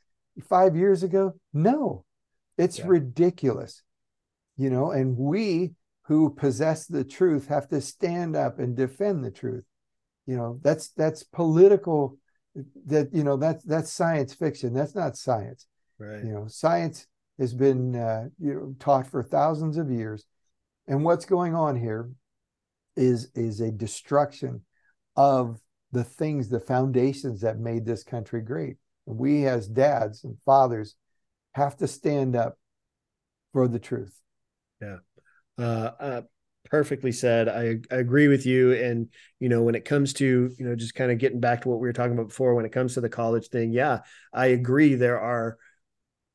five 0.48 0.76
years 0.76 1.02
ago? 1.02 1.34
No, 1.52 2.04
it's 2.56 2.80
yeah. 2.80 2.86
ridiculous. 2.88 3.82
You 4.56 4.70
know, 4.70 4.90
and 4.90 5.16
we 5.16 5.74
who 6.02 6.30
possess 6.30 6.86
the 6.86 7.04
truth 7.04 7.46
have 7.46 7.68
to 7.68 7.80
stand 7.80 8.34
up 8.34 8.58
and 8.58 8.76
defend 8.76 9.24
the 9.24 9.30
truth. 9.30 9.64
You 10.26 10.36
know, 10.36 10.58
that's 10.62 10.88
that's 10.88 11.22
political. 11.22 12.18
That 12.86 13.14
you 13.14 13.22
know 13.22 13.36
that's 13.36 13.62
that's 13.64 13.92
science 13.92 14.34
fiction. 14.34 14.74
That's 14.74 14.96
not 14.96 15.16
science. 15.16 15.66
Right. 15.96 16.24
You 16.24 16.32
know, 16.32 16.46
science 16.48 17.06
has 17.38 17.54
been 17.54 17.94
uh, 17.94 18.28
you 18.40 18.54
know 18.54 18.74
taught 18.80 19.06
for 19.06 19.22
thousands 19.22 19.76
of 19.76 19.92
years 19.92 20.26
and 20.88 21.04
what's 21.04 21.26
going 21.26 21.54
on 21.54 21.76
here 21.76 22.10
is 22.96 23.30
is 23.34 23.60
a 23.60 23.70
destruction 23.70 24.62
of 25.16 25.60
the 25.92 26.04
things, 26.04 26.48
the 26.48 26.60
foundations 26.60 27.42
that 27.42 27.58
made 27.58 27.86
this 27.86 28.02
country 28.02 28.40
great. 28.40 28.76
We 29.06 29.46
as 29.46 29.68
dads 29.68 30.24
and 30.24 30.36
fathers 30.44 30.96
have 31.52 31.76
to 31.78 31.86
stand 31.86 32.36
up 32.36 32.58
for 33.52 33.68
the 33.68 33.78
truth. 33.78 34.18
Yeah. 34.82 34.98
Uh, 35.58 35.90
uh, 36.00 36.22
perfectly 36.70 37.12
said. 37.12 37.48
I, 37.48 37.76
I 37.90 37.98
agree 37.98 38.28
with 38.28 38.44
you. 38.44 38.74
And, 38.74 39.08
you 39.40 39.48
know, 39.48 39.62
when 39.62 39.74
it 39.74 39.84
comes 39.84 40.12
to, 40.14 40.50
you 40.56 40.64
know, 40.64 40.76
just 40.76 40.94
kind 40.94 41.10
of 41.10 41.18
getting 41.18 41.40
back 41.40 41.62
to 41.62 41.68
what 41.68 41.80
we 41.80 41.88
were 41.88 41.92
talking 41.94 42.12
about 42.12 42.28
before, 42.28 42.54
when 42.54 42.66
it 42.66 42.72
comes 42.72 42.94
to 42.94 43.00
the 43.00 43.08
college 43.08 43.48
thing, 43.48 43.72
yeah, 43.72 44.00
I 44.32 44.46
agree. 44.48 44.94
There 44.94 45.18
are 45.18 45.56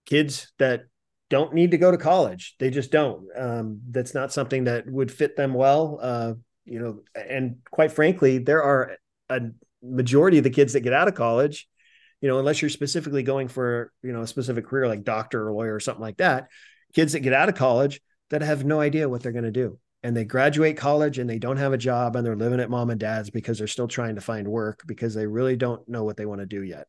kids 0.06 0.52
that 0.58 0.86
don't 1.34 1.56
need 1.56 1.72
to 1.72 1.80
go 1.80 1.90
to 1.90 1.98
college. 1.98 2.54
They 2.60 2.70
just 2.70 2.92
don't. 2.92 3.26
Um, 3.36 3.82
that's 3.90 4.14
not 4.14 4.32
something 4.32 4.66
that 4.66 4.88
would 4.88 5.12
fit 5.12 5.36
them 5.36 5.56
well. 5.56 5.98
Uh, 6.00 6.34
you 6.64 6.80
know, 6.80 7.00
and 7.16 7.56
quite 7.72 7.92
frankly, 7.92 8.38
there 8.38 8.62
are 8.62 8.98
a 9.30 9.42
majority 9.82 10.38
of 10.38 10.44
the 10.44 10.52
kids 10.52 10.74
that 10.74 10.82
get 10.82 10.94
out 10.94 11.08
of 11.08 11.16
college, 11.16 11.68
you 12.22 12.30
know, 12.30 12.38
unless 12.38 12.62
you're 12.62 12.70
specifically 12.70 13.24
going 13.24 13.48
for, 13.48 13.92
you 14.04 14.14
know, 14.14 14.22
a 14.22 14.28
specific 14.28 14.68
career 14.68 14.88
like 14.88 15.04
doctor 15.04 15.48
or 15.48 15.54
lawyer 15.54 15.74
or 15.74 15.80
something 15.80 16.04
like 16.04 16.18
that, 16.18 16.50
kids 16.94 17.14
that 17.14 17.22
get 17.22 17.34
out 17.34 17.50
of 17.50 17.56
college 17.56 18.00
that 18.30 18.44
have 18.44 18.64
no 18.64 18.80
idea 18.80 19.10
what 19.10 19.24
they're 19.24 19.32
going 19.32 19.44
to 19.44 19.50
do. 19.50 19.80
And 20.04 20.16
they 20.16 20.26
graduate 20.26 20.78
college 20.78 21.18
and 21.18 21.28
they 21.28 21.40
don't 21.40 21.58
have 21.58 21.74
a 21.74 21.80
job 21.80 22.16
and 22.16 22.24
they're 22.24 22.36
living 22.36 22.60
at 22.60 22.70
mom 22.70 22.92
and 22.92 23.00
dad's 23.00 23.32
because 23.32 23.58
they're 23.58 23.66
still 23.66 23.88
trying 23.88 24.16
to 24.16 24.22
find 24.22 24.48
work 24.48 24.84
because 24.86 25.16
they 25.16 25.26
really 25.26 25.56
don't 25.56 25.90
know 25.90 26.04
what 26.04 26.16
they 26.16 26.28
want 26.28 26.42
to 26.42 26.46
do 26.46 26.62
yet. 26.62 26.86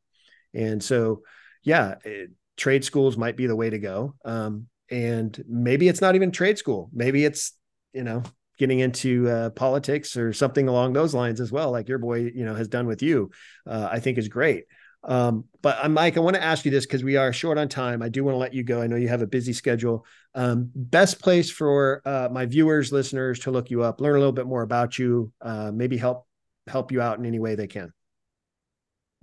And 0.52 0.84
so, 0.84 1.22
yeah, 1.62 1.94
it, 2.04 2.30
trade 2.56 2.84
schools 2.84 3.16
might 3.16 3.36
be 3.36 3.46
the 3.46 3.56
way 3.56 3.70
to 3.70 3.78
go. 3.78 4.14
Um, 4.24 4.66
and 4.90 5.42
maybe 5.48 5.88
it's 5.88 6.00
not 6.00 6.14
even 6.14 6.30
trade 6.30 6.58
school. 6.58 6.90
Maybe 6.92 7.24
it's, 7.24 7.52
you 7.92 8.04
know, 8.04 8.22
getting 8.58 8.80
into 8.80 9.28
uh, 9.28 9.50
politics 9.50 10.16
or 10.16 10.32
something 10.32 10.68
along 10.68 10.92
those 10.92 11.14
lines 11.14 11.40
as 11.40 11.50
well, 11.50 11.70
like 11.70 11.88
your 11.88 11.98
boy, 11.98 12.30
you 12.34 12.44
know, 12.44 12.54
has 12.54 12.68
done 12.68 12.86
with 12.86 13.02
you, 13.02 13.30
uh, 13.66 13.88
I 13.90 13.98
think 14.00 14.18
is 14.18 14.28
great. 14.28 14.64
Um, 15.02 15.44
but 15.60 15.84
uh, 15.84 15.88
Mike, 15.88 16.16
I 16.16 16.20
want 16.20 16.36
to 16.36 16.42
ask 16.42 16.64
you 16.64 16.70
this 16.70 16.86
because 16.86 17.04
we 17.04 17.16
are 17.16 17.32
short 17.32 17.58
on 17.58 17.68
time. 17.68 18.02
I 18.02 18.08
do 18.08 18.24
want 18.24 18.34
to 18.34 18.38
let 18.38 18.54
you 18.54 18.62
go. 18.62 18.80
I 18.80 18.86
know 18.86 18.96
you 18.96 19.08
have 19.08 19.22
a 19.22 19.26
busy 19.26 19.52
schedule. 19.52 20.06
Um, 20.34 20.70
best 20.74 21.20
place 21.20 21.50
for 21.50 22.00
uh, 22.04 22.28
my 22.30 22.46
viewers, 22.46 22.92
listeners 22.92 23.40
to 23.40 23.50
look 23.50 23.70
you 23.70 23.82
up, 23.82 24.00
learn 24.00 24.14
a 24.14 24.18
little 24.18 24.32
bit 24.32 24.46
more 24.46 24.62
about 24.62 24.98
you, 24.98 25.32
uh, 25.42 25.70
maybe 25.74 25.96
help 25.96 26.26
help 26.66 26.90
you 26.90 27.02
out 27.02 27.18
in 27.18 27.26
any 27.26 27.38
way 27.38 27.54
they 27.54 27.66
can. 27.66 27.92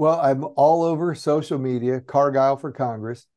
Well, 0.01 0.19
I'm 0.19 0.43
all 0.55 0.81
over 0.81 1.13
social 1.13 1.59
media, 1.59 2.01
Cargile 2.01 2.59
for 2.59 2.71
Congress. 2.71 3.27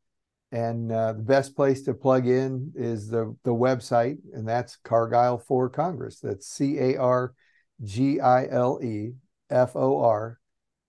And 0.51 0.91
uh, 0.91 1.13
the 1.13 1.23
best 1.23 1.55
place 1.55 1.83
to 1.83 1.93
plug 1.93 2.27
in 2.27 2.73
is 2.75 3.09
the, 3.09 3.37
the 3.45 3.51
website, 3.51 4.17
and 4.33 4.49
that's 4.49 4.79
Cargile 4.83 5.45
for 5.45 5.69
Congress. 5.69 6.21
That's 6.21 6.47
C 6.47 6.79
A 6.79 6.97
R 6.97 7.35
G 7.83 8.19
I 8.19 8.47
L 8.47 8.81
E 8.83 9.13
F 9.51 9.77
O 9.77 10.01
R. 10.01 10.41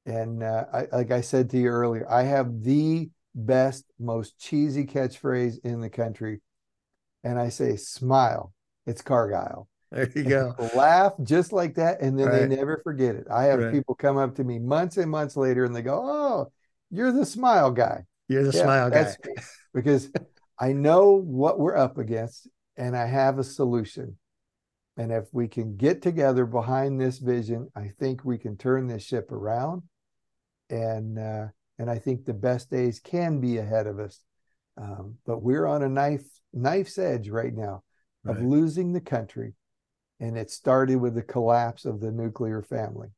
And 0.05 0.43
uh, 0.43 0.63
I, 0.71 0.87
like 0.93 1.11
I 1.11 1.19
said 1.19 1.49
to 1.49 1.57
you 1.57 1.67
earlier, 1.67 2.09
I 2.09 2.23
have 2.23 2.63
the 2.63 3.09
best, 3.35 3.83
most 3.99 4.39
cheesy 4.39 4.85
catchphrase 4.85 5.57
in 5.65 5.81
the 5.81 5.89
country. 5.89 6.39
And 7.21 7.37
I 7.37 7.49
say, 7.49 7.75
smile, 7.75 8.53
it's 8.85 9.01
Cargile. 9.01 9.67
There 9.95 10.11
you 10.13 10.23
go. 10.23 10.55
laugh 10.75 11.13
just 11.23 11.53
like 11.53 11.75
that, 11.75 12.01
and 12.01 12.19
then 12.19 12.27
right. 12.27 12.49
they 12.49 12.55
never 12.55 12.81
forget 12.83 13.15
it. 13.15 13.27
I 13.31 13.45
have 13.45 13.59
right. 13.59 13.71
people 13.71 13.95
come 13.95 14.17
up 14.17 14.35
to 14.35 14.43
me 14.43 14.59
months 14.59 14.97
and 14.97 15.09
months 15.09 15.37
later, 15.37 15.63
and 15.63 15.75
they 15.75 15.81
go, 15.81 16.01
"Oh, 16.03 16.51
you're 16.91 17.11
the 17.11 17.25
smile 17.25 17.71
guy." 17.71 18.05
You're 18.27 18.43
the 18.43 18.57
yeah, 18.57 18.63
smile 18.63 18.89
guy. 18.89 19.15
because 19.73 20.11
I 20.59 20.73
know 20.73 21.11
what 21.11 21.59
we're 21.59 21.77
up 21.77 21.97
against, 21.97 22.47
and 22.77 22.95
I 22.95 23.05
have 23.05 23.39
a 23.39 23.43
solution. 23.43 24.17
And 24.97 25.11
if 25.11 25.25
we 25.33 25.47
can 25.47 25.75
get 25.75 26.01
together 26.01 26.45
behind 26.45 26.99
this 26.99 27.19
vision, 27.19 27.69
I 27.75 27.91
think 27.99 28.23
we 28.23 28.37
can 28.37 28.57
turn 28.57 28.87
this 28.87 29.03
ship 29.03 29.31
around. 29.31 29.83
And 30.69 31.19
uh, 31.19 31.47
and 31.77 31.89
I 31.89 31.99
think 31.99 32.25
the 32.25 32.33
best 32.33 32.71
days 32.71 32.99
can 32.99 33.39
be 33.39 33.57
ahead 33.57 33.87
of 33.87 33.99
us. 33.99 34.21
Um, 34.77 35.15
but 35.25 35.41
we're 35.41 35.65
on 35.65 35.83
a 35.83 35.89
knife 35.89 36.25
knife's 36.53 36.97
edge 36.97 37.29
right 37.29 37.53
now 37.53 37.83
of 38.25 38.37
right. 38.37 38.45
losing 38.45 38.93
the 38.93 39.01
country, 39.01 39.53
and 40.19 40.37
it 40.37 40.51
started 40.51 40.97
with 40.97 41.15
the 41.15 41.21
collapse 41.21 41.85
of 41.85 41.99
the 41.99 42.11
nuclear 42.11 42.61
family. 42.61 43.09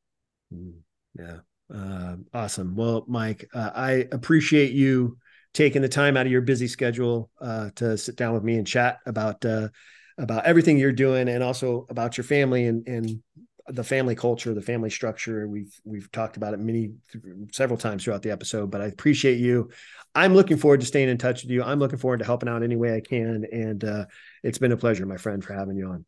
Mm, 0.54 0.74
yeah, 1.18 1.38
uh, 1.74 2.16
awesome. 2.34 2.74
Well, 2.74 3.04
Mike, 3.08 3.48
uh, 3.54 3.70
I 3.74 4.08
appreciate 4.12 4.72
you 4.72 5.18
taking 5.54 5.82
the 5.82 5.88
time 5.88 6.16
out 6.16 6.26
of 6.26 6.32
your 6.32 6.42
busy 6.42 6.68
schedule 6.68 7.30
uh, 7.40 7.70
to 7.76 7.96
sit 7.96 8.16
down 8.16 8.34
with 8.34 8.44
me 8.44 8.56
and 8.56 8.66
chat 8.66 8.98
about 9.06 9.44
uh, 9.44 9.68
about 10.18 10.44
everything 10.44 10.78
you're 10.78 10.92
doing 10.92 11.28
and 11.28 11.42
also 11.42 11.86
about 11.88 12.16
your 12.16 12.24
family 12.24 12.66
and 12.66 12.86
and 12.86 13.22
the 13.68 13.84
family 13.84 14.14
culture, 14.14 14.54
the 14.54 14.62
family 14.62 14.90
structure. 14.90 15.46
We've 15.46 15.72
we've 15.84 16.10
talked 16.10 16.36
about 16.36 16.54
it 16.54 16.60
many 16.60 16.92
several 17.52 17.78
times 17.78 18.04
throughout 18.04 18.22
the 18.22 18.30
episode, 18.30 18.70
but 18.70 18.80
I 18.80 18.86
appreciate 18.86 19.38
you. 19.38 19.70
I'm 20.14 20.34
looking 20.34 20.56
forward 20.56 20.80
to 20.80 20.86
staying 20.86 21.08
in 21.08 21.18
touch 21.18 21.42
with 21.42 21.50
you. 21.50 21.62
I'm 21.62 21.78
looking 21.78 21.98
forward 21.98 22.18
to 22.18 22.24
helping 22.24 22.48
out 22.48 22.62
any 22.62 22.76
way 22.76 22.96
I 22.96 23.00
can, 23.00 23.44
and 23.52 23.84
uh, 23.84 24.06
it's 24.42 24.58
been 24.58 24.72
a 24.72 24.76
pleasure, 24.76 25.06
my 25.06 25.18
friend, 25.18 25.44
for 25.44 25.52
having 25.52 25.76
you 25.76 25.90
on. 25.90 26.04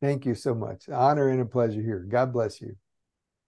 Thank 0.00 0.26
you 0.26 0.34
so 0.34 0.54
much. 0.54 0.88
Honor 0.88 1.28
and 1.28 1.40
a 1.40 1.46
pleasure 1.46 1.80
here. 1.80 2.06
God 2.08 2.32
bless 2.32 2.60
you. 2.60 2.76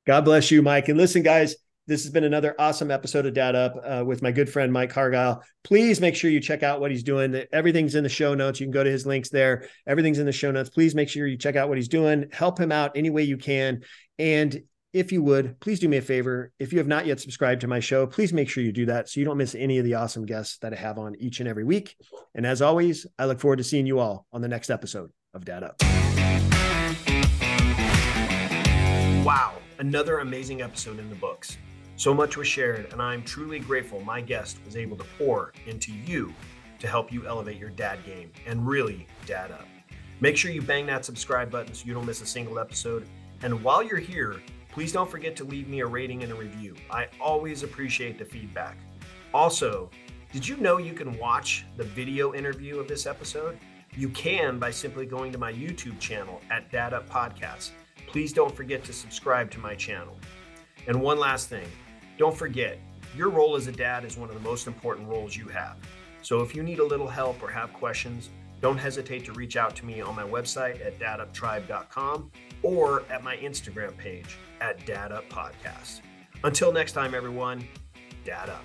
God 0.07 0.25
bless 0.25 0.51
you, 0.51 0.63
Mike. 0.63 0.89
And 0.89 0.97
listen, 0.97 1.23
guys, 1.23 1.57
this 1.87 2.03
has 2.03 2.13
been 2.13 2.25
another 2.25 2.55
awesome 2.59 2.91
episode 2.91 3.27
of 3.27 3.35
Dad 3.35 3.55
Up 3.55 3.75
uh, 3.85 4.05
with 4.05 4.21
my 4.23 4.33
good 4.33 4.51
friend 4.51 4.73
Mike 4.73 4.93
Cargile. 4.93 5.43
Please 5.63 6.01
make 6.01 6.17
sure 6.17 6.31
you 6.31 6.41
check 6.41 6.63
out 6.63 6.81
what 6.81 6.91
he's 6.91 7.05
doing. 7.05 7.45
Everything's 7.53 7.95
in 7.95 8.03
the 8.03 8.09
show 8.09 8.35
notes. 8.35 8.59
You 8.59 8.67
can 8.67 8.73
go 8.73 8.83
to 8.83 8.91
his 8.91 9.07
links 9.07 9.29
there. 9.29 9.69
Everything's 9.87 10.19
in 10.19 10.27
the 10.27 10.33
show 10.33 10.51
notes. 10.51 10.71
Please 10.71 10.95
make 10.95 11.09
sure 11.09 11.27
you 11.27 11.37
check 11.37 11.55
out 11.55 11.69
what 11.69 11.79
he's 11.79 11.89
doing. 11.89 12.27
Help 12.33 12.59
him 12.59 12.73
out 12.73 12.93
any 12.97 13.11
way 13.11 13.23
you 13.23 13.37
can. 13.37 13.83
And 14.19 14.63
if 14.93 15.13
you 15.13 15.23
would, 15.23 15.61
please 15.61 15.79
do 15.79 15.89
me 15.89 15.99
a 15.99 16.03
favor. 16.03 16.53
If 16.59 16.73
you 16.73 16.79
have 16.79 16.89
not 16.89 17.07
yet 17.07 17.21
subscribed 17.21 17.61
to 17.61 17.69
my 17.69 17.81
show, 17.81 18.07
please 18.07 18.33
make 18.33 18.49
sure 18.49 18.65
you 18.65 18.73
do 18.73 18.87
that 18.87 19.09
so 19.09 19.21
you 19.21 19.27
don't 19.27 19.37
miss 19.37 19.55
any 19.55 19.79
of 19.79 19.85
the 19.85 19.95
awesome 19.95 20.25
guests 20.25 20.59
that 20.59 20.73
I 20.73 20.77
have 20.77 20.99
on 20.99 21.15
each 21.21 21.39
and 21.41 21.49
every 21.49 21.65
week. 21.65 21.97
And 22.35 22.47
as 22.47 22.63
always, 22.63 23.07
I 23.19 23.27
look 23.27 23.39
forward 23.39 23.59
to 23.59 23.65
seeing 23.65 23.87
you 23.87 23.99
all 23.99 24.27
on 24.33 24.41
the 24.41 24.49
next 24.49 24.71
episode 24.71 25.11
of 25.35 25.45
Dad 25.45 25.63
Up. 25.63 25.96
Wow, 29.27 29.55
another 29.81 30.19
amazing 30.19 30.63
episode 30.63 31.01
in 31.01 31.09
the 31.09 31.17
books. 31.17 31.59
So 31.97 32.15
much 32.15 32.37
was 32.37 32.47
shared, 32.47 32.93
and 32.93 33.03
I'm 33.03 33.25
truly 33.25 33.59
grateful 33.59 34.01
my 34.03 34.21
guest 34.21 34.61
was 34.65 34.77
able 34.77 34.97
to 34.99 35.05
pour 35.19 35.53
into 35.67 35.91
you 35.91 36.33
to 36.79 36.87
help 36.87 37.13
you 37.13 37.27
elevate 37.27 37.57
your 37.57 37.71
dad 37.71 38.05
game 38.07 38.31
and 38.47 38.65
really 38.65 39.09
dad 39.27 39.51
up. 39.51 39.67
Make 40.21 40.37
sure 40.37 40.53
you 40.53 40.63
bang 40.63 40.87
that 40.87 41.05
subscribe 41.05 41.51
button 41.51 41.75
so 41.75 41.87
you 41.87 41.93
don't 41.93 42.07
miss 42.07 42.23
a 42.23 42.27
single 42.27 42.61
episode. 42.61 43.09
And 43.43 43.65
while 43.65 43.83
you're 43.83 43.99
here, 43.99 44.37
please 44.71 44.93
don't 44.93 45.11
forget 45.11 45.35
to 45.39 45.45
leave 45.45 45.67
me 45.67 45.81
a 45.81 45.87
rating 45.87 46.23
and 46.23 46.31
a 46.31 46.37
review. 46.37 46.77
I 46.89 47.09
always 47.21 47.65
appreciate 47.65 48.21
the 48.21 48.25
feedback. 48.25 48.79
Also, 49.35 49.91
did 50.33 50.47
you 50.47 50.57
know 50.59 50.77
you 50.79 50.93
can 50.93 51.19
watch 51.19 51.67
the 51.77 51.83
video 51.83 52.33
interview 52.33 52.79
of 52.79 52.87
this 52.87 53.07
episode? 53.07 53.59
You 53.97 54.09
can 54.11 54.61
by 54.61 54.71
simply 54.71 55.05
going 55.05 55.33
to 55.33 55.39
my 55.39 55.53
YouTube 55.53 55.99
channel 55.99 56.41
at 56.49 56.71
Dad 56.71 56.95
Up 56.95 57.11
Podcast. 57.11 57.73
Please 58.07 58.33
don't 58.33 58.55
forget 58.55 58.85
to 58.85 58.93
subscribe 58.93 59.51
to 59.53 59.59
my 59.59 59.75
channel. 59.75 60.17
And 60.87 61.01
one 61.01 61.19
last 61.19 61.49
thing 61.49 61.67
don't 62.19 62.37
forget, 62.37 62.79
your 63.15 63.29
role 63.29 63.57
as 63.57 63.67
a 63.67 63.73
dad 63.73 64.05
is 64.05 64.17
one 64.17 64.29
of 64.29 64.35
the 64.35 64.41
most 64.41 64.67
important 64.67 65.09
roles 65.09 65.37
you 65.37 65.49
have. 65.49 65.77
So 66.23 66.41
if 66.41 66.55
you 66.55 66.63
need 66.63 66.79
a 66.79 66.85
little 66.85 67.07
help 67.07 67.43
or 67.43 67.51
have 67.51 67.73
questions, 67.73 68.31
don't 68.61 68.79
hesitate 68.79 69.25
to 69.27 69.33
reach 69.33 69.57
out 69.57 69.77
to 69.77 69.87
me 69.87 70.01
on 70.01 70.17
my 70.17 70.23
website 70.25 70.85
at 70.85 70.99
daduptribe.com 70.99 72.31
or 72.63 73.03
at 73.11 73.23
my 73.23 73.37
Instagram 73.37 73.97
page 73.97 74.39
at 74.61 74.85
Dad 74.87 75.13
Up 75.13 75.29
Podcast. 75.29 76.01
Until 76.43 76.73
next 76.73 76.93
time, 76.93 77.15
everyone, 77.15 77.67
Dad 78.25 78.49
Up. 78.49 78.65